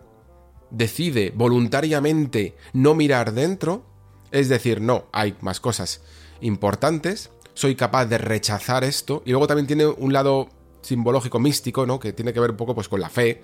[0.72, 3.85] decide voluntariamente no mirar dentro,
[4.32, 6.01] es decir, no, hay más cosas
[6.40, 10.50] importantes, soy capaz de rechazar esto, y luego también tiene un lado
[10.82, 12.00] simbológico místico, ¿no?
[12.00, 13.42] Que tiene que ver un poco pues con la fe,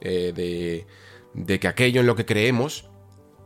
[0.00, 0.86] eh,
[1.34, 2.90] de, que aquello en lo que creemos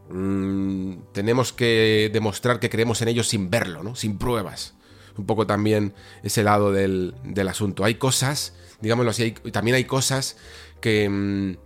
[0.09, 3.95] Mm, tenemos que demostrar que creemos en ellos sin verlo, ¿no?
[3.95, 4.75] Sin pruebas.
[5.17, 7.15] Un poco también ese lado del,
[7.49, 7.85] asunto.
[7.85, 10.37] Hay cosas, digámoslo así, también hay cosas
[10.81, 11.57] que, mm,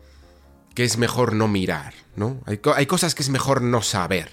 [0.75, 2.41] que es mejor no mirar, ¿no?
[2.47, 4.31] Hay, hay cosas que es mejor no saber.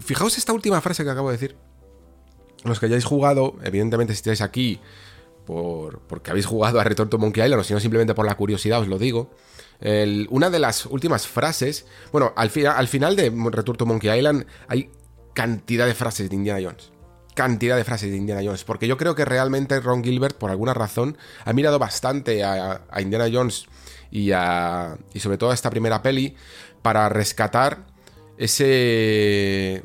[0.00, 1.56] Fijaos esta última frase que acabo de decir.
[2.64, 4.80] Los que hayáis jugado, evidentemente si estáis aquí
[5.48, 8.36] por, porque habéis jugado a Return to Monkey Island, o si no simplemente por la
[8.36, 9.30] curiosidad os lo digo
[10.30, 14.90] una de las últimas frases, bueno, al, al final de Return to Monkey Island hay
[15.34, 16.90] cantidad de frases de Indiana Jones.
[17.34, 18.64] Cantidad de frases de Indiana Jones.
[18.64, 23.28] Porque yo creo que realmente Ron Gilbert, por alguna razón, ha mirado bastante a, Indiana
[23.32, 23.66] Jones
[24.10, 26.34] y, a, y sobre todo a esta primera peli
[26.82, 27.86] para rescatar
[28.36, 29.84] ese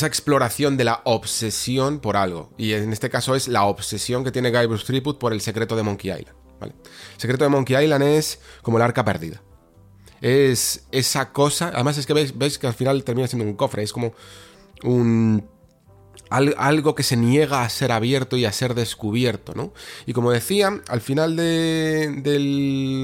[0.00, 2.50] exploración de la obsesión por algo.
[2.56, 5.76] Y en este caso es la obsesión que tiene Guy Bruce Threepwood por el secreto
[5.76, 6.36] de Monkey Island.
[6.62, 6.72] El
[7.20, 9.42] secreto de Monkey Island es como el arca perdida.
[10.20, 11.72] Es esa cosa.
[11.74, 13.82] Además, es que veis, que al final termina siendo un cofre.
[13.82, 14.14] Es como
[14.84, 15.46] un.
[16.32, 19.72] Algo que se niega a ser abierto y a ser descubierto, ¿no?
[20.06, 22.38] Y como decía, al final de, de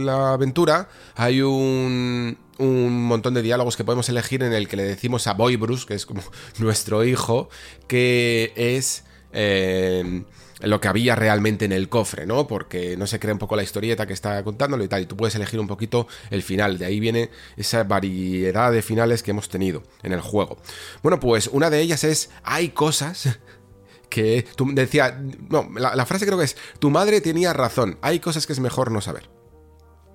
[0.04, 4.84] la aventura hay un, un montón de diálogos que podemos elegir en el que le
[4.84, 6.22] decimos a Boy que es como
[6.58, 7.48] nuestro hijo,
[7.86, 9.04] que es.
[9.32, 10.24] Eh,
[10.60, 12.46] lo que había realmente en el cofre, ¿no?
[12.46, 15.16] Porque no se crea un poco la historieta que está contándolo y tal, y tú
[15.16, 19.48] puedes elegir un poquito el final, de ahí viene esa variedad de finales que hemos
[19.48, 20.58] tenido en el juego.
[21.02, 23.38] Bueno, pues una de ellas es, hay cosas
[24.10, 28.46] que tú decía, no, la, frase creo que es, tu madre tenía razón, hay cosas
[28.46, 29.30] que es mejor no saber.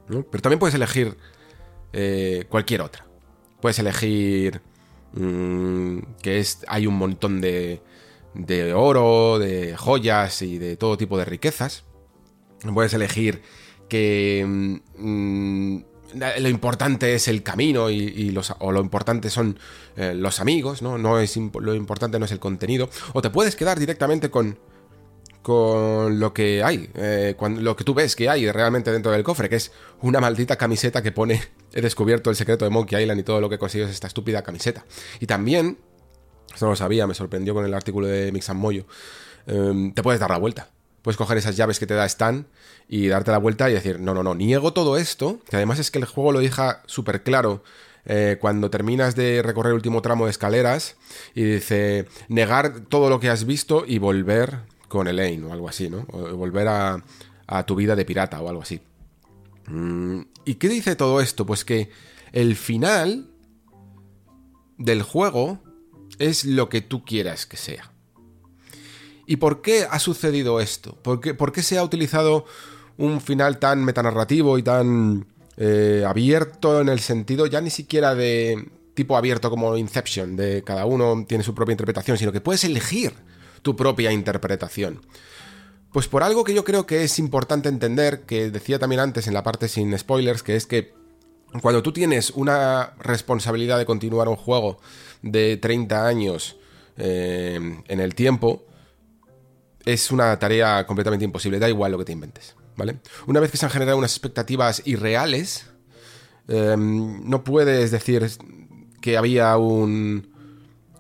[0.07, 1.17] Pero también puedes elegir
[1.93, 3.05] eh, cualquier otra.
[3.61, 4.61] Puedes elegir
[5.13, 7.81] mm, que es, hay un montón de
[8.33, 11.83] de oro, de joyas y de todo tipo de riquezas.
[12.73, 13.41] Puedes elegir
[13.89, 15.77] que mm,
[16.39, 19.59] lo importante es el camino y, los, o lo importante son
[19.97, 20.97] eh, los amigos, ¿no?
[20.97, 22.89] no es, lo importante no es el contenido.
[23.13, 24.57] O te puedes quedar directamente con,
[25.41, 29.49] con lo que hay, eh, lo que tú ves que hay realmente dentro del cofre,
[29.49, 29.71] que es
[30.01, 31.41] una maldita camiseta que pone
[31.73, 34.43] he descubierto el secreto de Monkey Island y todo lo que consigues es esta estúpida
[34.43, 34.85] camiseta.
[35.19, 35.77] Y también
[36.53, 38.85] esto no lo sabía, me sorprendió con el artículo de Mixan Moyo.
[39.47, 40.69] Em, te puedes dar la vuelta.
[41.01, 42.47] Puedes coger esas llaves que te da Stan
[42.87, 45.91] y darte la vuelta y decir, no, no, no, niego todo esto, que además es
[45.91, 47.63] que el juego lo deja súper claro
[48.05, 50.95] eh, cuando terminas de recorrer el último tramo de escaleras
[51.35, 55.89] y dice, negar todo lo que has visto y volver con Elaine o algo así,
[55.89, 56.03] ¿no?
[56.03, 57.03] Volver a,
[57.47, 58.79] a tu vida de pirata o algo así.
[59.67, 61.45] Mm, ¿Y qué dice todo esto?
[61.45, 61.89] Pues que
[62.31, 63.29] el final
[64.77, 65.59] del juego
[66.19, 67.91] es lo que tú quieras que sea.
[69.25, 70.95] ¿Y por qué ha sucedido esto?
[71.01, 72.45] ¿Por qué, se ha utilizado
[72.97, 75.25] un final tan metanarrativo y tan
[75.57, 80.85] eh, abierto en el sentido ya ni siquiera de tipo abierto como Inception, de cada
[80.85, 83.13] uno tiene su propia interpretación, sino que puedes elegir
[83.61, 85.01] tu propia interpretación?
[85.93, 89.33] Pues por algo que yo creo que es importante entender, que decía también antes en
[89.33, 90.93] la parte sin spoilers, que es que
[91.61, 94.79] cuando tú tienes una responsabilidad de continuar un juego
[95.21, 96.57] de 30 años
[96.97, 98.65] eh, en el tiempo,
[99.85, 102.97] es una tarea completamente imposible, da igual lo que te inventes, ¿vale?
[103.27, 105.67] Una vez que se han generado unas expectativas irreales,
[106.47, 108.27] eh, no puedes decir
[109.01, 110.31] que había un...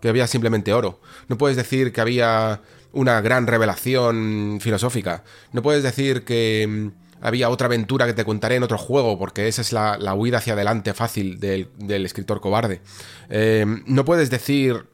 [0.01, 0.99] que había simplemente oro,
[1.29, 6.91] no puedes decir que había una gran revelación filosófica, no puedes decir que
[7.23, 10.53] había otra aventura que te contaré en otro juego, porque esa es la, huida hacia
[10.53, 12.81] adelante fácil del, escritor cobarde.
[13.29, 14.87] Eh, no puedes decir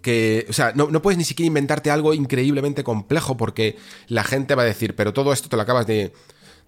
[0.00, 4.62] que, o sea, no, puedes ni siquiera inventarte algo increíblemente complejo porque la gente va
[4.62, 6.12] a decir, pero todo esto te lo acabas de,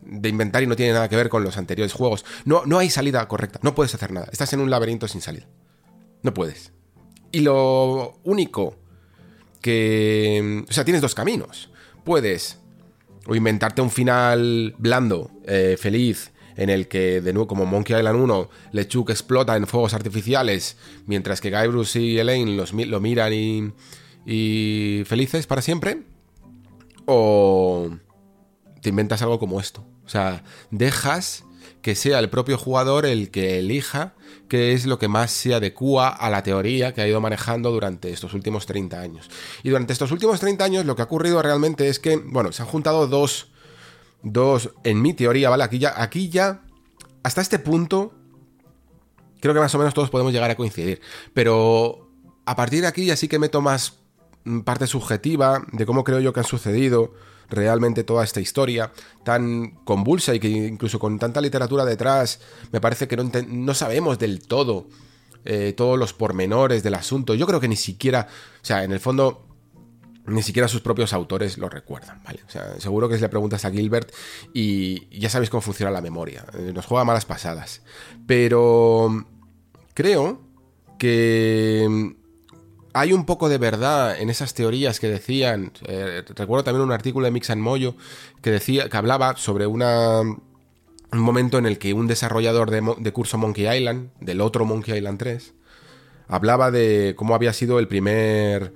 [0.01, 2.25] de, inventar y no tiene nada que ver con los anteriores juegos.
[2.45, 4.29] No, no hay salida correcta, no puedes hacer nada.
[4.33, 5.47] Estás en un laberinto sin salida.
[6.23, 6.73] No puedes.
[7.31, 8.77] Y lo único
[9.61, 10.65] que...
[10.69, 11.71] O sea, tienes dos caminos.
[12.05, 12.62] Puedes
[13.27, 18.21] o inventarte un final blando, eh, feliz, en el que, de nuevo, como Monkey Island
[18.21, 20.77] 1, LeChuck explota en fuegos artificiales,
[21.07, 23.73] mientras que Guybrush y Elaine los, lo miran y,
[24.27, 26.03] y felices para siempre.
[27.07, 27.91] O
[28.81, 29.85] te inventas algo como esto.
[30.05, 31.45] O sea, dejas
[31.81, 34.15] que sea el propio jugador el que elija
[34.53, 38.11] qué es lo que más se adecua a la teoría que ha ido manejando durante
[38.13, 39.31] estos últimos 30 años.
[39.63, 42.61] Y durante estos últimos 30 años lo que ha ocurrido realmente es que, bueno, se
[42.61, 43.51] han juntado dos,
[44.23, 45.65] dos, en mi teoría, ¿vale?
[45.65, 46.61] Aquí ya, aquí ya,
[47.23, 48.13] hasta este punto,
[49.41, 51.01] creo que más o menos todos podemos llegar a coincidir.
[51.33, 52.11] Pero
[52.45, 54.01] a partir de aquí ya sí que meto más
[54.67, 57.15] parte subjetiva de cómo creo yo que han sucedido
[57.53, 58.91] realmente toda esta historia
[59.25, 62.41] tan convulsa y que incluso con tanta literatura detrás
[62.73, 64.89] me parece que no, sabemos del todo
[65.45, 67.35] eh, todos los pormenores del asunto.
[67.35, 68.29] Yo creo que ni siquiera,
[68.61, 69.47] o sea, en el fondo
[70.27, 72.41] ni siquiera sus propios autores lo recuerdan, ¿vale?
[72.47, 74.13] O sea, seguro que si le preguntas a Gilbert
[74.55, 77.83] y ya sabéis cómo funciona la memoria, eh, nos juega malas pasadas.
[78.27, 79.27] Pero
[79.95, 80.41] creo
[80.99, 82.15] que
[82.95, 85.73] hay un poco de verdad en esas teorías que decían.
[85.87, 87.95] Eh, recuerdo también un artículo de Mix and Moyo
[88.43, 89.83] que decía, que hablaba sobre un
[91.13, 95.55] momento en el que un desarrollador de, curso Monkey Island, del otro Monkey Island 3,
[96.29, 98.73] hablaba de cómo había sido el primer.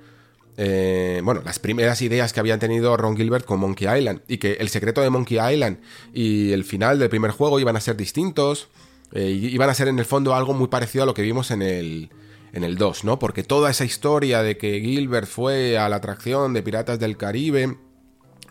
[0.59, 4.21] Eh, bueno, las primeras ideas que habían tenido Ron Gilbert con Monkey Island.
[4.27, 5.79] Y que el secreto de Monkey Island
[6.13, 8.67] y el final del primer juego iban a ser distintos.
[9.11, 11.61] Eh, iban a ser en el fondo algo muy parecido a lo que vimos en
[11.61, 12.09] el
[12.53, 13.19] en el 2, ¿no?
[13.19, 17.77] Porque toda esa historia de que Gilbert fue a la atracción de Piratas del Caribe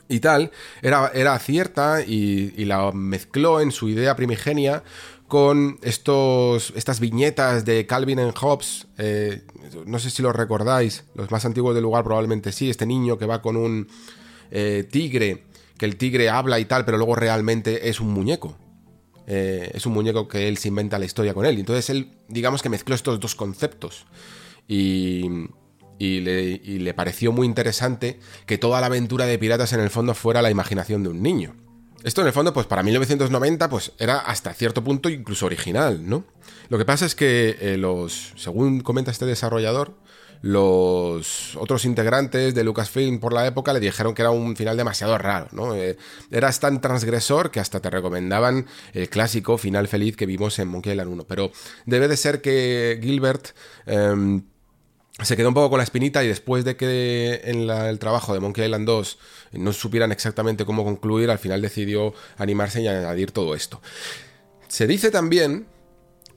[0.09, 0.53] y tal,
[0.83, 4.83] era, era cierta y, la mezcló en su idea primigenia
[5.27, 9.43] con estos, estas viñetas de Calvin and Hobbes, eh,
[9.85, 13.27] no sé si los recordáis, los más antiguos del lugar probablemente sí, este niño que
[13.27, 13.89] va con un
[14.53, 15.45] eh, tigre,
[15.77, 18.57] que el tigre habla y tal, pero luego realmente es un muñeco.
[19.27, 21.59] Eh, es un muñeco que él se inventa la historia con él.
[21.59, 24.07] Entonces él, digamos que mezcló estos dos conceptos.
[24.69, 25.49] Y,
[25.99, 30.43] y, le, pareció muy interesante que toda la aventura de piratas en el fondo fuera
[30.43, 31.55] la imaginación de un niño.
[32.05, 36.25] Esto en el fondo, pues para 1990, pues era hasta cierto punto incluso original, ¿no?
[36.69, 39.97] Lo que pasa es que eh, los, según comenta este desarrollador,
[40.43, 45.17] los otros integrantes de Lucasfilm por la época le dijeron que era un final demasiado
[45.19, 45.75] raro, ¿no?
[45.75, 45.97] Eh,
[46.31, 50.93] eras tan transgresor que hasta te recomendaban el clásico final feliz que vimos en Monkey
[50.93, 51.25] Island 1.
[51.25, 51.51] Pero
[51.85, 53.49] debe de ser que Gilbert...
[53.87, 54.43] Em,
[55.23, 58.41] se quedó un poco con la espinita y después de que en el trabajo de
[58.41, 59.19] Monkey Island 2
[59.53, 63.81] no supieran exactamente cómo concluir, al final decidió animarse y añadir todo esto.
[64.69, 65.69] Se dice también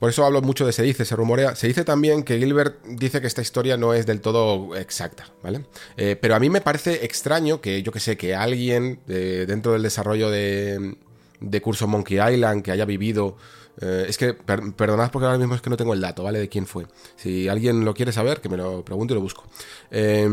[0.00, 1.54] por eso hablo mucho de se dice, se rumorea.
[1.54, 5.66] Se dice también que Gilbert dice que esta historia no es del todo exacta, ¿vale?
[5.96, 9.82] Eh, pero a mí me parece extraño que, yo que sé, que alguien dentro del
[9.82, 10.96] desarrollo de,
[11.38, 13.36] de curso Monkey Island que haya vivido
[13.80, 16.38] eh, es que, perdonad porque ahora mismo es que no tengo el dato, ¿vale?
[16.38, 16.86] De quién fue.
[17.16, 19.44] Si alguien lo quiere saber, que me lo pregunte y lo busco.
[19.90, 20.28] Eh,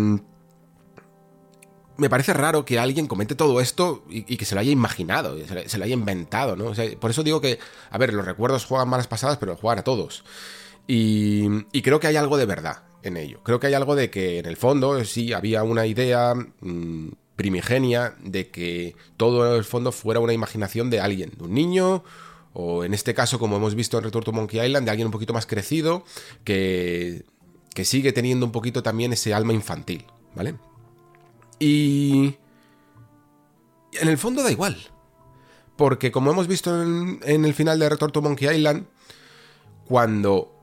[1.98, 5.78] me parece raro que alguien comente todo esto y, que se lo haya imaginado, se,
[5.78, 6.72] lo haya inventado, ¿no?
[7.00, 7.60] por eso digo que,
[7.90, 10.24] a ver, los recuerdos juegan malas pasadas, pero juegan a todos.
[10.88, 13.42] Y, creo que hay algo de verdad en ello.
[13.44, 18.16] Creo que hay algo de que en el fondo sí había una idea mm, primigenia
[18.22, 22.04] de que todo en el fondo fuera una imaginación de alguien, de un niño,
[22.54, 25.12] o en este caso, como hemos visto en Return to Monkey Island, de alguien un
[25.12, 26.04] poquito más crecido,
[26.44, 27.24] que
[27.84, 30.56] sigue teniendo un poquito también ese alma infantil, ¿vale?
[31.60, 32.38] Y...
[33.94, 34.78] En el fondo da igual.
[35.76, 38.86] Porque como hemos visto en, el final de Return to Monkey Island,
[39.86, 40.54] cuando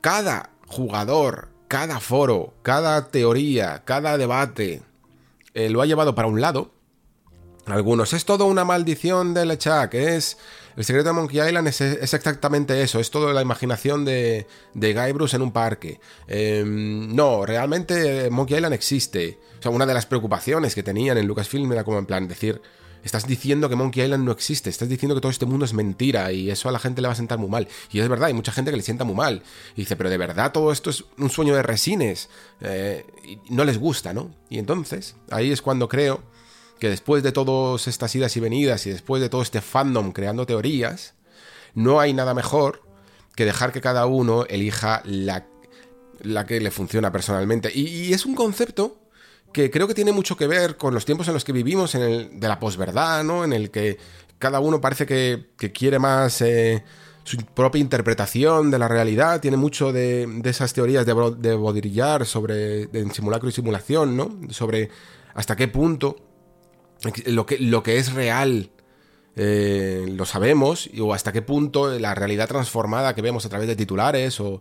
[0.00, 4.82] cada jugador, cada foro, cada teoría, cada debate
[5.54, 6.70] eh, lo ha llevado para un lado,
[7.66, 10.38] algunos, es todo una maldición de LeChuck, es
[10.76, 15.12] el secreto de Monkey Island es, exactamente eso, es todo la imaginación de, de Guy
[15.12, 16.00] Bruce en un parque.
[16.26, 19.38] Em, no, realmente Monkey Island existe.
[19.58, 22.60] O sea, una de las preocupaciones que tenían en Lucasfilm era como en plan decir,
[23.04, 26.32] estás diciendo que Monkey Island no existe, estás diciendo que todo este mundo es mentira
[26.32, 27.68] y eso a la gente le va a sentar muy mal.
[27.92, 29.42] Y es verdad, hay mucha gente que le sienta muy mal.
[29.76, 32.30] Y dice, pero de verdad todo esto es un sueño de resines.
[32.60, 33.06] Eh,
[33.48, 34.34] no les gusta, ¿no?
[34.50, 36.33] Y entonces, ahí es cuando creo
[36.84, 40.44] que después de todas estas idas y venidas y después de todo este fandom creando
[40.44, 41.14] teorías,
[41.72, 42.82] no hay nada mejor
[43.34, 45.46] que dejar que cada uno elija la,
[46.20, 47.72] la que le funciona personalmente.
[47.74, 48.98] Y, es un concepto
[49.50, 52.02] que creo que tiene mucho que ver con los tiempos en los que vivimos, en
[52.02, 53.44] el, de la posverdad, ¿no?
[53.44, 53.96] En el que
[54.38, 56.84] cada uno parece que, quiere más eh,
[57.22, 62.88] su propia interpretación de la realidad, tiene mucho de, esas teorías de, de Baudrillard sobre
[62.88, 64.38] de simulacro y simulación, ¿no?
[64.50, 64.90] Sobre
[65.32, 66.33] hasta qué punto
[67.26, 68.70] lo que, lo que es real
[69.36, 73.74] eh, lo sabemos o hasta qué punto la realidad transformada que vemos a través de
[73.74, 74.60] titulares o,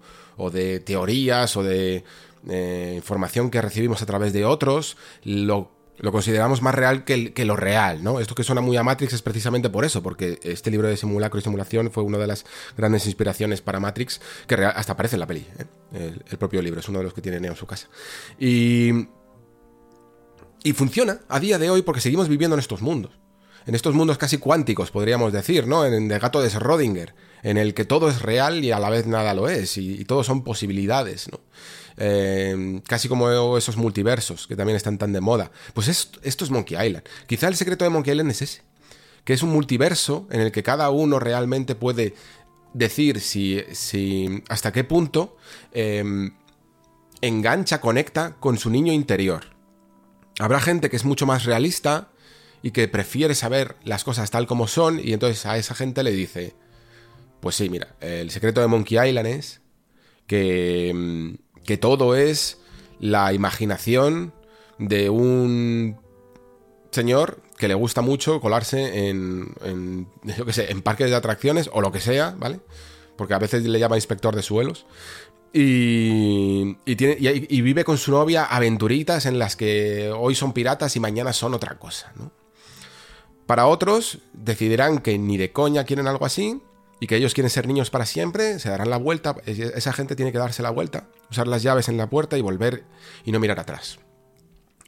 [0.52, 2.04] de teorías o de
[2.50, 7.46] eh, información que recibimos a través de otros, lo Lo consideramos más real que, que,
[7.46, 8.20] lo real, ¿no?
[8.20, 11.40] Esto que suena muy a Matrix es precisamente por eso, porque este libro de simulacro
[11.40, 15.28] y simulación fue una de las grandes inspiraciones para Matrix, que hasta aparece en la
[15.28, 15.66] peli, ¿eh?
[15.94, 17.90] el, el, propio libro, es uno de los que tiene Neo en su casa.
[18.40, 18.92] Y,
[20.64, 23.12] y funciona a día de hoy porque seguimos viviendo en estos mundos
[23.66, 25.86] en estos mundos casi cuánticos, podríamos decir, ¿no?
[25.86, 29.08] En el gato de Schrödinger, en el que todo es real y a la vez
[29.08, 31.40] nada lo es, y, y todo son posibilidades, ¿no?
[31.98, 35.52] Eh, casi como esos multiversos que también están tan de moda.
[35.74, 37.06] Pues esto, es Monkey Island.
[37.28, 38.62] Quizá el secreto de Monkey Island es ese,
[39.24, 42.16] que es un multiverso en el que cada uno realmente puede
[42.74, 45.38] decir si, si hasta qué punto
[45.72, 46.04] eh,
[47.22, 49.53] engancha, conecta con su niño interior.
[50.40, 52.10] Habrá gente que es mucho más realista
[52.62, 56.12] y que prefiere saber las cosas tal como son y entonces a esa gente le
[56.12, 56.56] dice,
[57.40, 59.62] pues sí, mira, el secreto de Monkey Island es
[60.28, 62.58] que, que todo es
[63.00, 64.34] la imaginación
[64.80, 65.98] de un
[66.92, 71.70] señor que le gusta mucho colarse en, en, yo que sé, en parques de atracciones
[71.74, 72.60] o lo que sea, ¿vale?
[73.18, 74.86] Porque a veces le llama inspector de suelos.
[75.56, 81.32] Y, y, vive con su novia aventuritas en las que hoy son piratas y mañana
[81.32, 82.12] son otra cosa.
[83.46, 86.60] Para otros, decidirán que ni de coña quieren algo así
[87.00, 90.32] y que ellos quieren ser niños para siempre, se darán la vuelta, esa gente tiene
[90.32, 92.86] que darse la vuelta, usar las llaves en la puerta y volver
[93.24, 94.00] y no mirar atrás.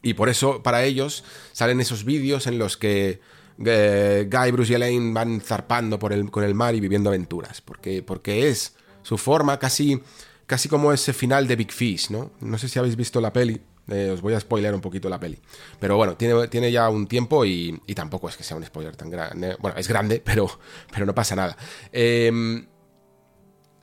[0.02, 3.20] Y por eso, para ellos, salen esos vídeos en los que
[3.66, 7.62] eh, Guy, Bruce y Elaine van zarpando por el, con el mar y viviendo aventuras,
[7.62, 10.02] porque, porque es su forma casi,
[10.46, 12.32] casi como ese final de Big Fish, ¿no?
[12.40, 15.20] No sé si habéis visto la peli, eh, os voy a spoiler un poquito la
[15.20, 15.40] peli.
[15.80, 18.96] Pero bueno, tiene, tiene ya un tiempo y, y, tampoco es que sea un spoiler
[18.96, 19.56] tan grande.
[19.60, 20.50] Bueno, es grande, pero,
[20.92, 21.58] pero no pasa nada.
[21.92, 22.66] Eh,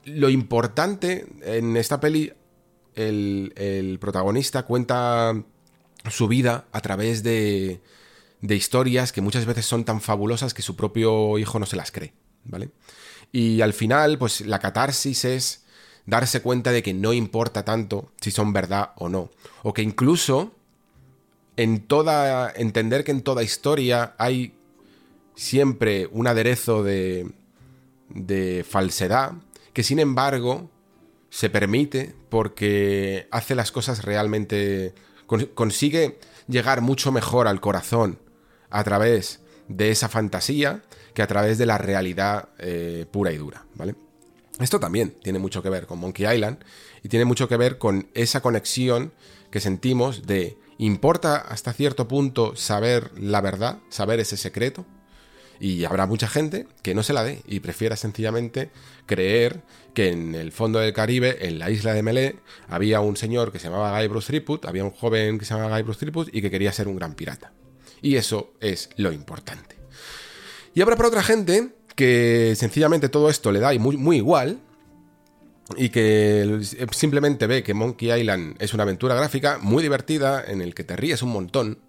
[0.05, 2.33] lo importante en esta peli,
[2.95, 5.33] el, el, protagonista cuenta
[6.09, 7.81] su vida a través de,
[8.41, 11.91] de historias que muchas veces son tan fabulosas que su propio hijo no se las
[11.91, 12.71] cree, ¿vale?
[13.31, 15.62] Y al final, pues la catarsis es
[16.05, 19.29] darse cuenta de que no importa tanto si son verdad o no.
[19.63, 20.53] O que incluso
[21.57, 22.51] en toda.
[22.55, 24.55] entender que en toda historia hay
[25.35, 27.31] siempre un aderezo de.
[28.09, 29.33] de falsedad.
[29.73, 30.69] Que sin embargo
[31.29, 34.93] se permite porque hace las cosas realmente.
[35.55, 38.19] consigue llegar mucho mejor al corazón
[38.69, 40.83] a través de esa fantasía
[41.13, 43.95] que a través de la realidad eh, pura y dura, ¿vale?
[44.59, 46.59] Esto también tiene mucho que ver con Monkey Island
[47.01, 49.11] y tiene mucho que ver con esa conexión
[49.49, 54.85] que sentimos de importa hasta cierto punto saber la verdad, saber ese secreto.
[55.59, 58.69] Y habrá mucha gente que no se la dé y prefiera sencillamente
[59.05, 62.35] creer que en el fondo del Caribe, en la isla de Melee,
[62.67, 65.75] había un señor que se llamaba Guy Bruce Threepwood, había un joven que se llamaba
[65.77, 67.53] Guy Bruce Threepwood y que quería ser un gran pirata.
[68.01, 69.77] Y eso es lo importante.
[70.73, 74.59] Y habrá para otra gente que sencillamente todo esto le da muy, muy igual
[75.77, 76.59] y que
[76.91, 80.95] simplemente ve que Monkey Island es una aventura gráfica muy divertida en el que te
[80.95, 81.79] ríes un montón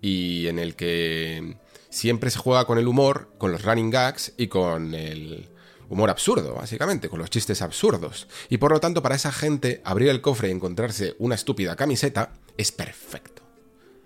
[0.00, 1.56] y en el que
[1.90, 5.48] siempre se juega con el humor, con los running gags y con el
[5.88, 8.28] humor absurdo, básicamente, con los chistes absurdos.
[8.48, 12.32] Y por lo tanto, para esa gente, abrir el cofre y encontrarse una estúpida camiseta
[12.56, 13.42] es perfecto.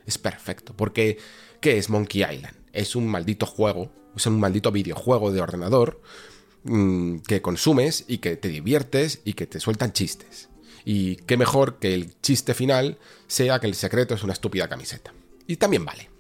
[0.07, 0.75] Es perfecto.
[0.77, 1.19] Porque,
[1.61, 2.57] ¿qué es Monkey Island?
[2.73, 6.01] Es un maldito juego es un maldito videojuego de ordenador
[6.65, 10.49] mmm, que consumes y que te diviertes y que te sueltan chistes.
[10.85, 15.13] Y qué mejor que el chiste final sea que el secreto es una estúpida camiseta.
[15.47, 16.11] Y también vale.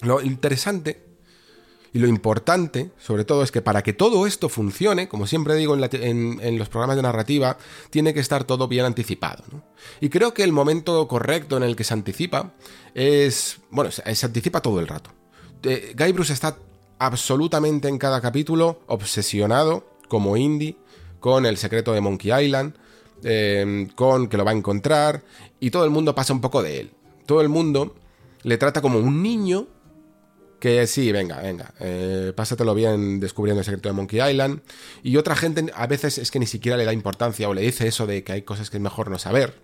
[0.00, 1.12] Lo interesante
[1.94, 5.74] y lo importante, sobre todo, es que para que todo esto funcione, como siempre digo
[5.74, 7.58] en, los programas de narrativa,
[7.90, 9.44] tiene que estar todo bien anticipado.
[10.00, 12.54] Y creo que el momento correcto en el que se anticipa
[12.94, 13.58] es.
[13.70, 15.10] Bueno, se, anticipa todo el rato.
[15.64, 16.56] Eh, Guy Bruce está
[17.02, 20.76] absolutamente en cada capítulo obsesionado, como Indy,
[21.18, 22.74] con el secreto de Monkey Island,
[23.24, 25.24] eh, con que lo va a encontrar,
[25.58, 26.92] y todo el mundo pasa un poco de él.
[27.26, 27.96] Todo el mundo
[28.44, 29.66] le trata como un niño
[30.60, 34.60] que sí, venga, venga, eh, pásatelo bien descubriendo el secreto de Monkey Island.
[35.02, 37.88] Y otra gente a veces es que ni siquiera le da importancia o le dice
[37.88, 39.60] eso de que hay cosas que es mejor no saber.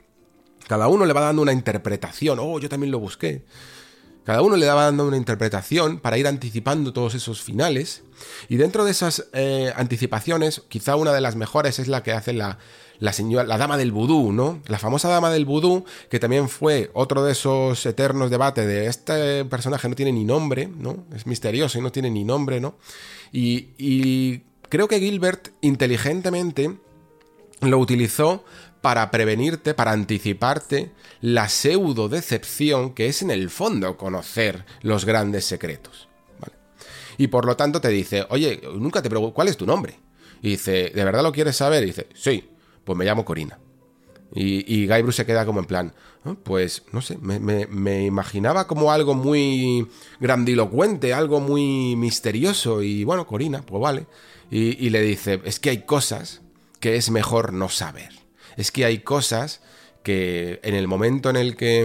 [0.67, 3.45] Cada uno le va dando una interpretación, oh, yo también lo busqué.
[4.29, 8.03] Cada uno le daba dando una interpretación para ir anticipando todos esos finales.
[8.51, 12.35] Y dentro de esas eh, anticipaciones, quizá una de las mejores es la que hace
[12.35, 12.59] la,
[12.99, 14.61] la señora, la dama del vudú, ¿no?
[14.67, 19.47] La famosa dama del vudú, que también fue otro de esos eternos debates de este
[19.47, 21.07] personaje no tiene ni nombre, ¿no?
[21.17, 22.77] Es misterioso y no tiene ni nombre, ¿no?
[23.33, 26.77] Y, y creo que Gilbert inteligentemente
[27.63, 28.45] lo utilizó
[28.81, 35.45] para prevenirte, para anticiparte la pseudo decepción que es en el fondo conocer los grandes
[35.45, 36.09] secretos.
[37.19, 39.99] Y por lo tanto te dice, oye, nunca te pregunto, ¿cuál es tu nombre?
[40.41, 41.83] Y dice, ¿de verdad lo quieres saber?
[41.83, 42.49] Y dice, sí,
[42.85, 43.59] pues me llamo Corina.
[44.33, 45.93] Y, y Guy Bruce se queda como en plan,
[46.25, 49.89] ah, pues no sé, me, imaginaba como algo muy
[50.21, 52.83] grandilocuente, algo muy misterioso.
[52.83, 54.07] Y bueno, Corina, pues vale.
[54.51, 56.41] Y le dice, es que hay cosas
[56.81, 58.18] que es mejor no saber.
[58.59, 59.63] Es que hay cosas
[60.03, 61.81] que en el momento en el que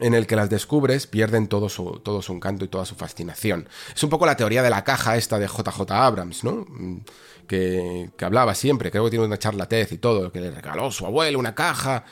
[0.00, 3.68] en el que las descubres pierden todo su, todo su encanto y toda su fascinación.
[3.94, 6.66] Es un poco la teoría de la caja esta de JJ Abrams, ¿no?
[7.46, 10.90] Que, que hablaba siempre, creo que tiene una charla TED y todo, que le regaló
[10.90, 12.04] su abuelo una caja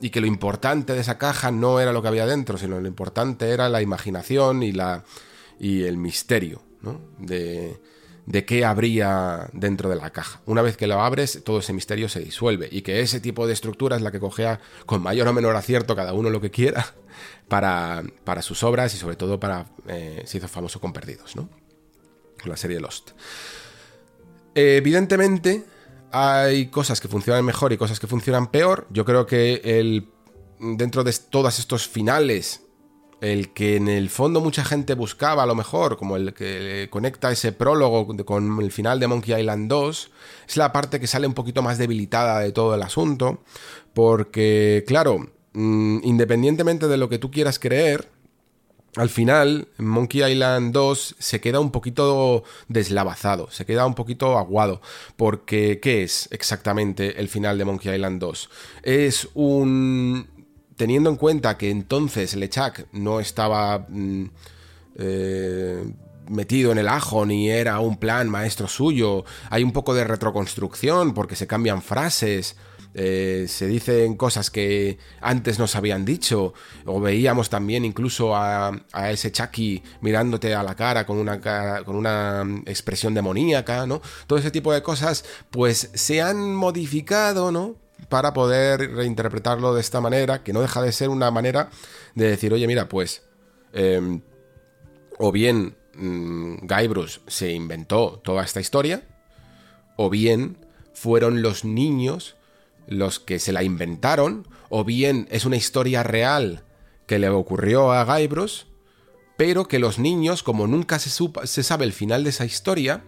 [0.00, 2.88] y que lo importante de esa caja no era lo que había dentro, sino lo
[2.88, 5.04] importante era la imaginación y, la,
[5.58, 7.00] y el misterio, ¿no?
[7.18, 7.80] De,
[8.26, 10.40] de qué habría dentro de la caja.
[10.46, 13.52] Una vez que lo abres, todo ese misterio se disuelve y que ese tipo de
[13.52, 16.86] estructura es la que cogea con mayor o menor acierto cada uno lo que quiera
[17.48, 19.66] para, para sus obras y sobre todo para...
[19.88, 21.48] Eh, se hizo famoso con Perdidos, ¿no?
[22.40, 23.10] Con la serie Lost.
[24.54, 25.64] evidentemente
[26.12, 28.86] hay cosas que funcionan mejor y cosas que funcionan peor.
[28.90, 30.08] Yo creo que el,
[30.60, 32.62] dentro de todos estos finales
[33.22, 37.30] el que en el fondo mucha gente buscaba a lo mejor, como el que conecta
[37.30, 40.10] ese prólogo con el final de Monkey Island 2,
[40.48, 43.44] es la parte que sale un poquito más debilitada de todo el asunto,
[43.94, 48.08] porque claro, mm, independientemente de lo que tú quieras creer,
[48.96, 54.82] al final, Monkey Island 2 se queda un poquito deslavazado, se queda un poquito aguado,
[55.16, 58.50] porque ¿qué es exactamente el final de Monkey Island 2?
[58.82, 60.28] Es un
[60.82, 64.24] teniendo en cuenta que entonces Lechak no estaba mm,
[64.96, 65.84] eh,
[66.28, 71.14] metido en el ajo ni era un plan maestro suyo, hay un poco de retroconstrucción
[71.14, 72.56] porque se cambian frases.
[72.94, 76.52] Eh, se dicen cosas que antes nos habían dicho,
[76.84, 78.72] o veíamos también incluso a,
[79.08, 81.40] ese Chucky mirándote a la cara con una,
[81.84, 84.02] con una expresión demoníaca, ¿no?
[84.26, 87.76] Todo ese tipo de cosas, pues se han modificado, ¿no?
[88.08, 91.70] Para poder reinterpretarlo de esta manera, que no deja de ser una manera
[92.14, 93.22] de decir, oye, mira, pues,
[93.72, 94.22] em,
[95.18, 99.02] o bien mm, Guybrush se inventó toda esta historia,
[99.96, 100.58] o bien
[100.94, 102.36] fueron los niños
[102.86, 106.64] los que se la inventaron, o bien es una historia real
[107.06, 108.64] que le ocurrió a Guybrush,
[109.36, 113.04] pero que los niños, como nunca se sabe el final de esa historia,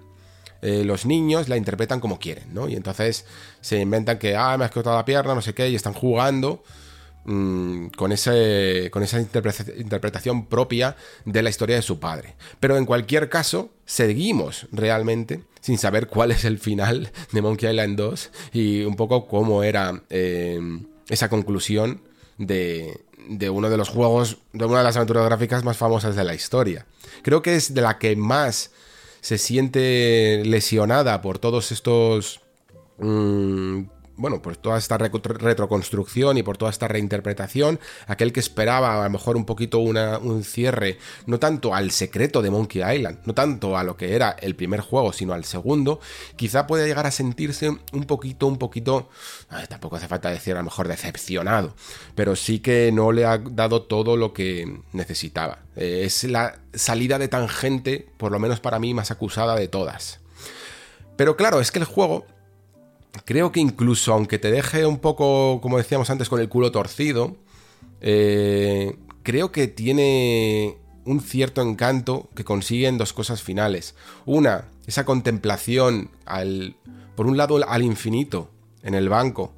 [0.65, 2.71] eh, los niños la interpretan como quieren, ¿no?
[2.71, 3.27] Y entonces
[3.61, 6.65] se inventan que, ah, me has cortado la pierna, no sé qué, y están jugando
[7.27, 12.37] mm, con, ese, con esa interpretación propia de la historia de su padre.
[12.61, 17.99] Pero en cualquier caso, seguimos realmente sin saber cuál es el final de Monkey Island
[17.99, 20.59] 2 y un poco cómo era eh,
[21.11, 22.01] esa conclusión
[22.39, 26.25] de, de uno de los juegos, de una de las aventuras gráficas más famosas de
[26.25, 26.87] la historia.
[27.21, 28.71] Creo que es de la que más
[29.25, 32.43] se siente lesionada por todos estos...
[32.99, 33.85] Mm,
[34.17, 39.11] bueno, por toda esta retroconstrucción y por toda esta reinterpretación, aquel que esperaba a lo
[39.11, 43.85] mejor un poquito un cierre, no tanto al secreto de Monkey Island, no tanto a
[43.85, 46.01] lo que era el primer juego, sino al segundo,
[46.37, 49.09] quizá puede llegar a sentirse un poquito, un poquito,
[49.69, 51.75] tampoco hace falta decir a lo mejor decepcionado,
[52.15, 55.59] pero sí que no le ha dado todo lo que necesitaba.
[55.77, 60.21] Eh, es la salida de tangente, por lo menos para mí, más acusada de todas.
[61.17, 62.27] Pero claro, es que el juego
[63.25, 67.37] creo que incluso aunque te deje un poco, como decíamos antes, con el culo torcido,
[68.01, 73.95] eh, creo que tiene un cierto encanto que consigue en dos cosas finales.
[74.25, 76.77] Una, esa contemplación al,
[77.15, 78.51] por un lado al infinito
[78.83, 79.53] en el banco,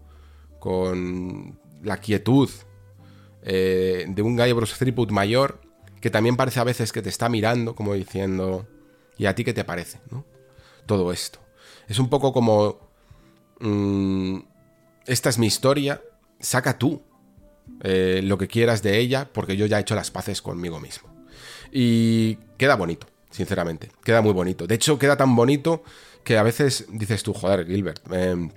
[0.59, 2.51] con la quietud
[3.43, 5.61] eh, de un Bruce Threepwood mayor,
[6.01, 8.67] que también parece a veces que te está mirando, como diciendo,
[9.17, 9.99] ¿y a ti qué te parece?
[10.87, 11.39] Todo esto.
[11.89, 12.86] Es un poco como
[13.61, 14.39] Mm,
[15.07, 16.01] esta es mi historia,
[16.41, 17.03] saca tú
[17.83, 21.09] eh, lo que quieras de ella, porque yo ya he hecho las paces conmigo mismo.
[21.73, 24.67] Y queda bonito, sinceramente, queda muy bonito.
[24.67, 25.83] De hecho, queda tan bonito
[26.25, 28.51] que a veces dices tú, joder, Gilbert, em,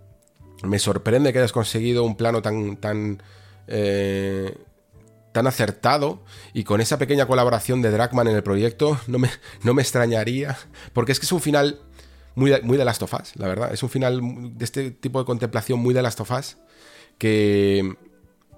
[0.64, 3.22] me sorprende que hayas conseguido un plano tan, tan,
[3.68, 4.58] eh,
[5.32, 9.30] tan acertado y con esa pequeña colaboración de Dragman en el proyecto, no me,
[9.64, 10.58] no me extrañaría,
[10.94, 11.80] porque es que es un final
[12.40, 13.74] muy de, muy de Last of Us, la verdad.
[13.74, 14.22] Es un final
[14.58, 16.58] de este tipo de contemplación muy de Last of Us
[17.18, 17.96] que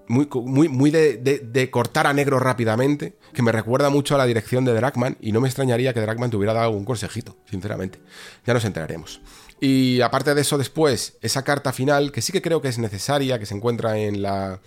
[0.07, 4.65] muy, muy, muy de, cortar a negro rápidamente, que me recuerda mucho a la dirección
[4.65, 7.99] de Dragman y no me extrañaría que Dragman te hubiera dado un consejito, sinceramente.
[8.45, 9.21] Ya nos enteraremos.
[9.59, 13.39] Y aparte de eso, después, esa carta final, que sí que creo que es necesaria,
[13.39, 14.59] que se encuentra en, la,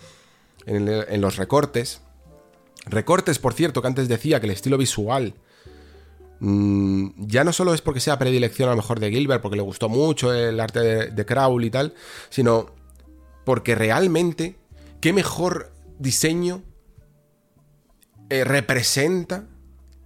[0.67, 2.01] en, los recortes.
[2.87, 5.35] Recortes, por cierto, que antes decía que el estilo visual
[6.45, 9.63] mm, ya no solo es porque sea predilección a lo mejor de Gilbert, porque le
[9.63, 11.95] gustó mucho el arte de, de y tal,
[12.31, 12.67] sino
[13.45, 14.57] porque realmente,
[15.01, 16.63] qué mejor diseño
[18.31, 19.47] eh, representa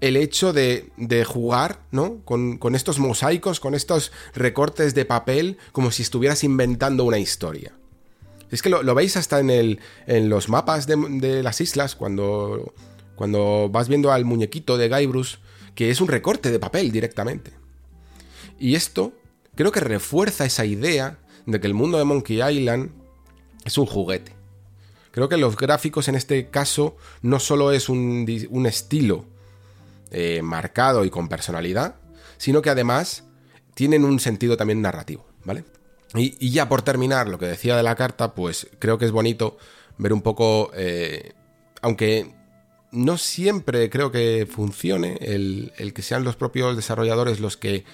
[0.00, 2.22] el hecho de, jugar, ¿no?
[2.24, 7.72] Con, estos mosaicos, con estos recortes de papel, como si estuvieras inventando una historia.
[8.50, 12.74] Es que lo, veis hasta en, el, en los mapas de, las islas, cuando,
[13.16, 15.36] cuando vas viendo al muñequito de Guybrush,
[15.78, 17.52] que es un recorte de papel directamente.
[18.58, 19.12] Y esto
[19.54, 22.90] creo que refuerza esa idea de que el mundo de Monkey Island
[23.64, 24.32] es un juguete.
[25.12, 29.24] Creo que los gráficos en este caso no solo es un, un estilo,
[30.10, 31.94] eh, marcado y con personalidad,
[32.38, 33.22] sino que además
[33.74, 35.62] tienen un sentido también narrativo, ¿vale?
[36.12, 39.58] Y, ya por terminar, lo que decía de la carta, pues creo que es bonito
[39.96, 41.34] ver un poco, eh,
[41.82, 42.34] aunque
[42.90, 47.84] no siempre creo que funcione el, que sean los propios desarrolladores los que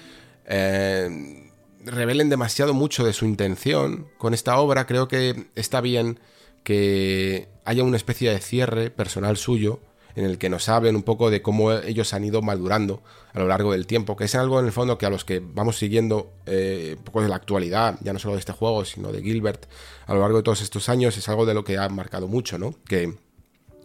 [0.45, 1.49] eh,
[1.83, 6.19] revelen demasiado mucho de su intención con esta obra, creo que está bien
[6.63, 9.79] que haya una especie de cierre personal suyo
[10.15, 13.47] en el que nos hablen un poco de cómo ellos han ido madurando a lo
[13.47, 16.31] largo del tiempo, que es algo en el fondo que a los que vamos siguiendo
[16.45, 19.65] eh, un poco de la actualidad, ya no solo de este juego, sino de Gilbert,
[20.07, 22.57] a lo largo de todos estos años, es algo de lo que ha marcado mucho,
[22.57, 22.75] ¿no?
[22.87, 23.13] Que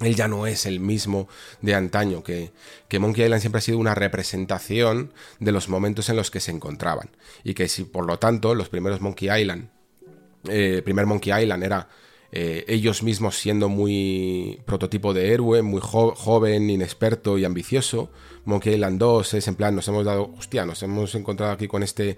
[0.00, 1.28] él ya no es el mismo
[1.60, 2.52] de antaño, que,
[2.88, 6.50] que, Monkey Island siempre ha sido una representación de los momentos en los que se
[6.50, 7.10] encontraban.
[7.44, 9.68] Y que si por lo tanto los primeros Monkey Island,
[10.48, 11.88] eh, primer Monkey Island era
[12.32, 18.10] eh, ellos mismos siendo muy prototipo de héroe, muy joven, inexperto y ambicioso.
[18.44, 21.82] Monkey Island 2 es en plan, nos hemos dado, hostia, nos hemos encontrado aquí con
[21.82, 22.16] este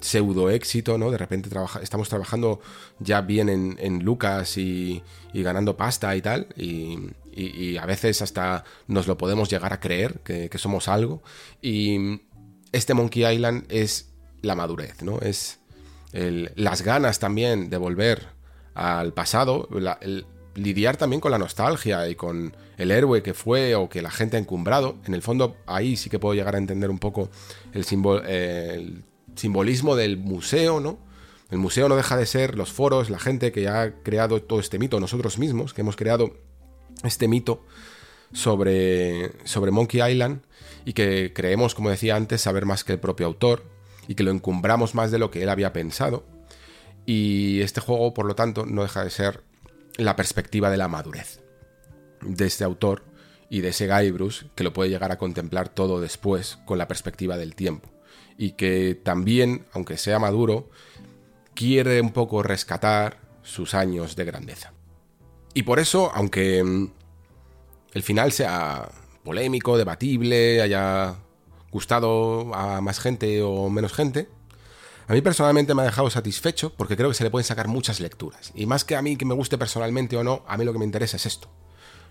[0.00, 1.10] pseudo éxito, ¿no?
[1.10, 1.48] De repente
[1.82, 2.60] estamos trabajando
[2.98, 6.98] ya bien en, Lucas y, ganando pasta y tal, y,
[7.80, 11.22] a veces hasta nos lo podemos llegar a creer que, somos algo.
[11.60, 12.20] Y
[12.72, 14.10] este Monkey Island es
[14.42, 15.20] la madurez, ¿no?
[15.20, 15.60] Es
[16.12, 18.28] las ganas también de volver
[18.74, 19.68] al pasado,
[20.54, 24.36] lidiar también con la nostalgia y con el héroe que fue o que la gente
[24.36, 24.96] ha encumbrado.
[25.06, 27.30] En el fondo, ahí sí que puedo llegar a entender un poco
[27.72, 27.84] el,
[28.28, 29.04] el
[29.34, 30.98] simbolismo del museo, ¿no?
[31.50, 34.78] El museo no deja de ser los foros, la gente que ha creado todo este
[34.78, 36.36] mito, nosotros mismos, que hemos creado
[37.06, 37.64] este mito
[38.32, 40.42] sobre, sobre Monkey Island
[40.84, 43.64] y que creemos, como decía antes, saber más que el propio autor
[44.06, 46.24] y que lo encumbramos más de lo que él había pensado.
[47.06, 49.42] Y este juego, por lo tanto, no deja de ser
[49.96, 51.40] la perspectiva de la madurez
[52.20, 53.04] de este autor
[53.50, 57.36] y de ese Guybrush que lo puede llegar a contemplar todo después con la perspectiva
[57.36, 57.90] del tiempo.
[58.36, 60.68] Y que también, aunque sea maduro,
[61.54, 64.73] quiere un poco rescatar sus años de grandeza.
[65.54, 66.90] Y por eso, aunque mm,
[67.92, 68.90] el final sea
[69.22, 71.14] polémico, debatible, haya
[71.70, 74.28] gustado a más gente o menos gente,
[75.06, 78.00] a mí personalmente me ha dejado satisfecho porque creo que se le pueden sacar muchas
[78.00, 78.52] lecturas.
[78.54, 80.80] Y más que a mí que me guste personalmente o no, a mí lo que
[80.80, 81.48] me interesa es esto.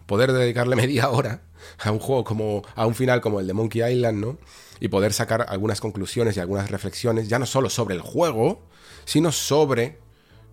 [0.05, 1.43] Poder dedicarle media hora
[1.80, 4.38] a un juego como, a un final como el de Monkey Island, ¿no?
[4.80, 8.63] Y poder sacar algunas conclusiones y algunas reflexiones, ya no solo sobre el juego,
[9.05, 9.99] sino sobre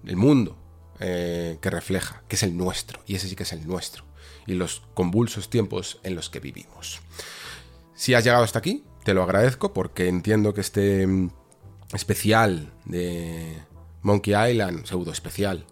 [0.04, 0.59] el mundo
[1.00, 3.00] eh, que refleja, que es el nuestro.
[3.06, 4.04] Y ese sí que es el nuestro.
[4.46, 7.00] Y los convulsos tiempos en los que vivimos.
[7.94, 11.08] Si has llegado hasta aquí, te lo agradezco porque entiendo que este
[11.94, 13.62] especial de
[14.02, 15.64] Monkey Island, pseudo especial,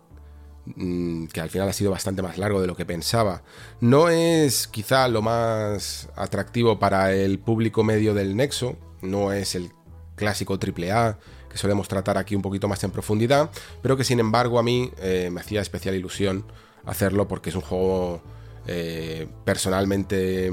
[0.65, 3.43] mm, que al final ha sido bastante más largo de lo que pensaba,
[3.81, 9.73] no es quizá lo más atractivo para el público medio del Nexo, no es el
[10.17, 11.19] clásico AAA
[11.59, 13.51] solemos tratar aquí un poquito más en profundidad,
[13.83, 16.45] pero que sin embargo a mí eh, me hacía especial ilusión
[16.87, 18.23] hacerlo porque es un juego
[18.67, 20.51] eh, personalmente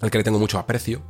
[0.00, 1.02] al que le tengo mucho aprecio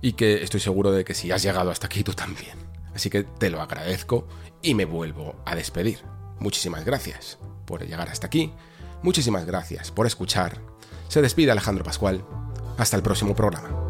[0.00, 2.58] y que estoy seguro de que si has llegado hasta aquí tú también.
[2.94, 4.26] Así que te lo agradezco
[4.62, 6.00] y me vuelvo a despedir.
[6.38, 8.52] Muchísimas gracias por llegar hasta aquí.
[9.02, 10.60] Muchísimas gracias por escuchar.
[11.08, 12.24] Se despide Alejandro Pascual.
[12.78, 13.89] Hasta el próximo programa.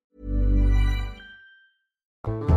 [2.23, 2.50] Thank you.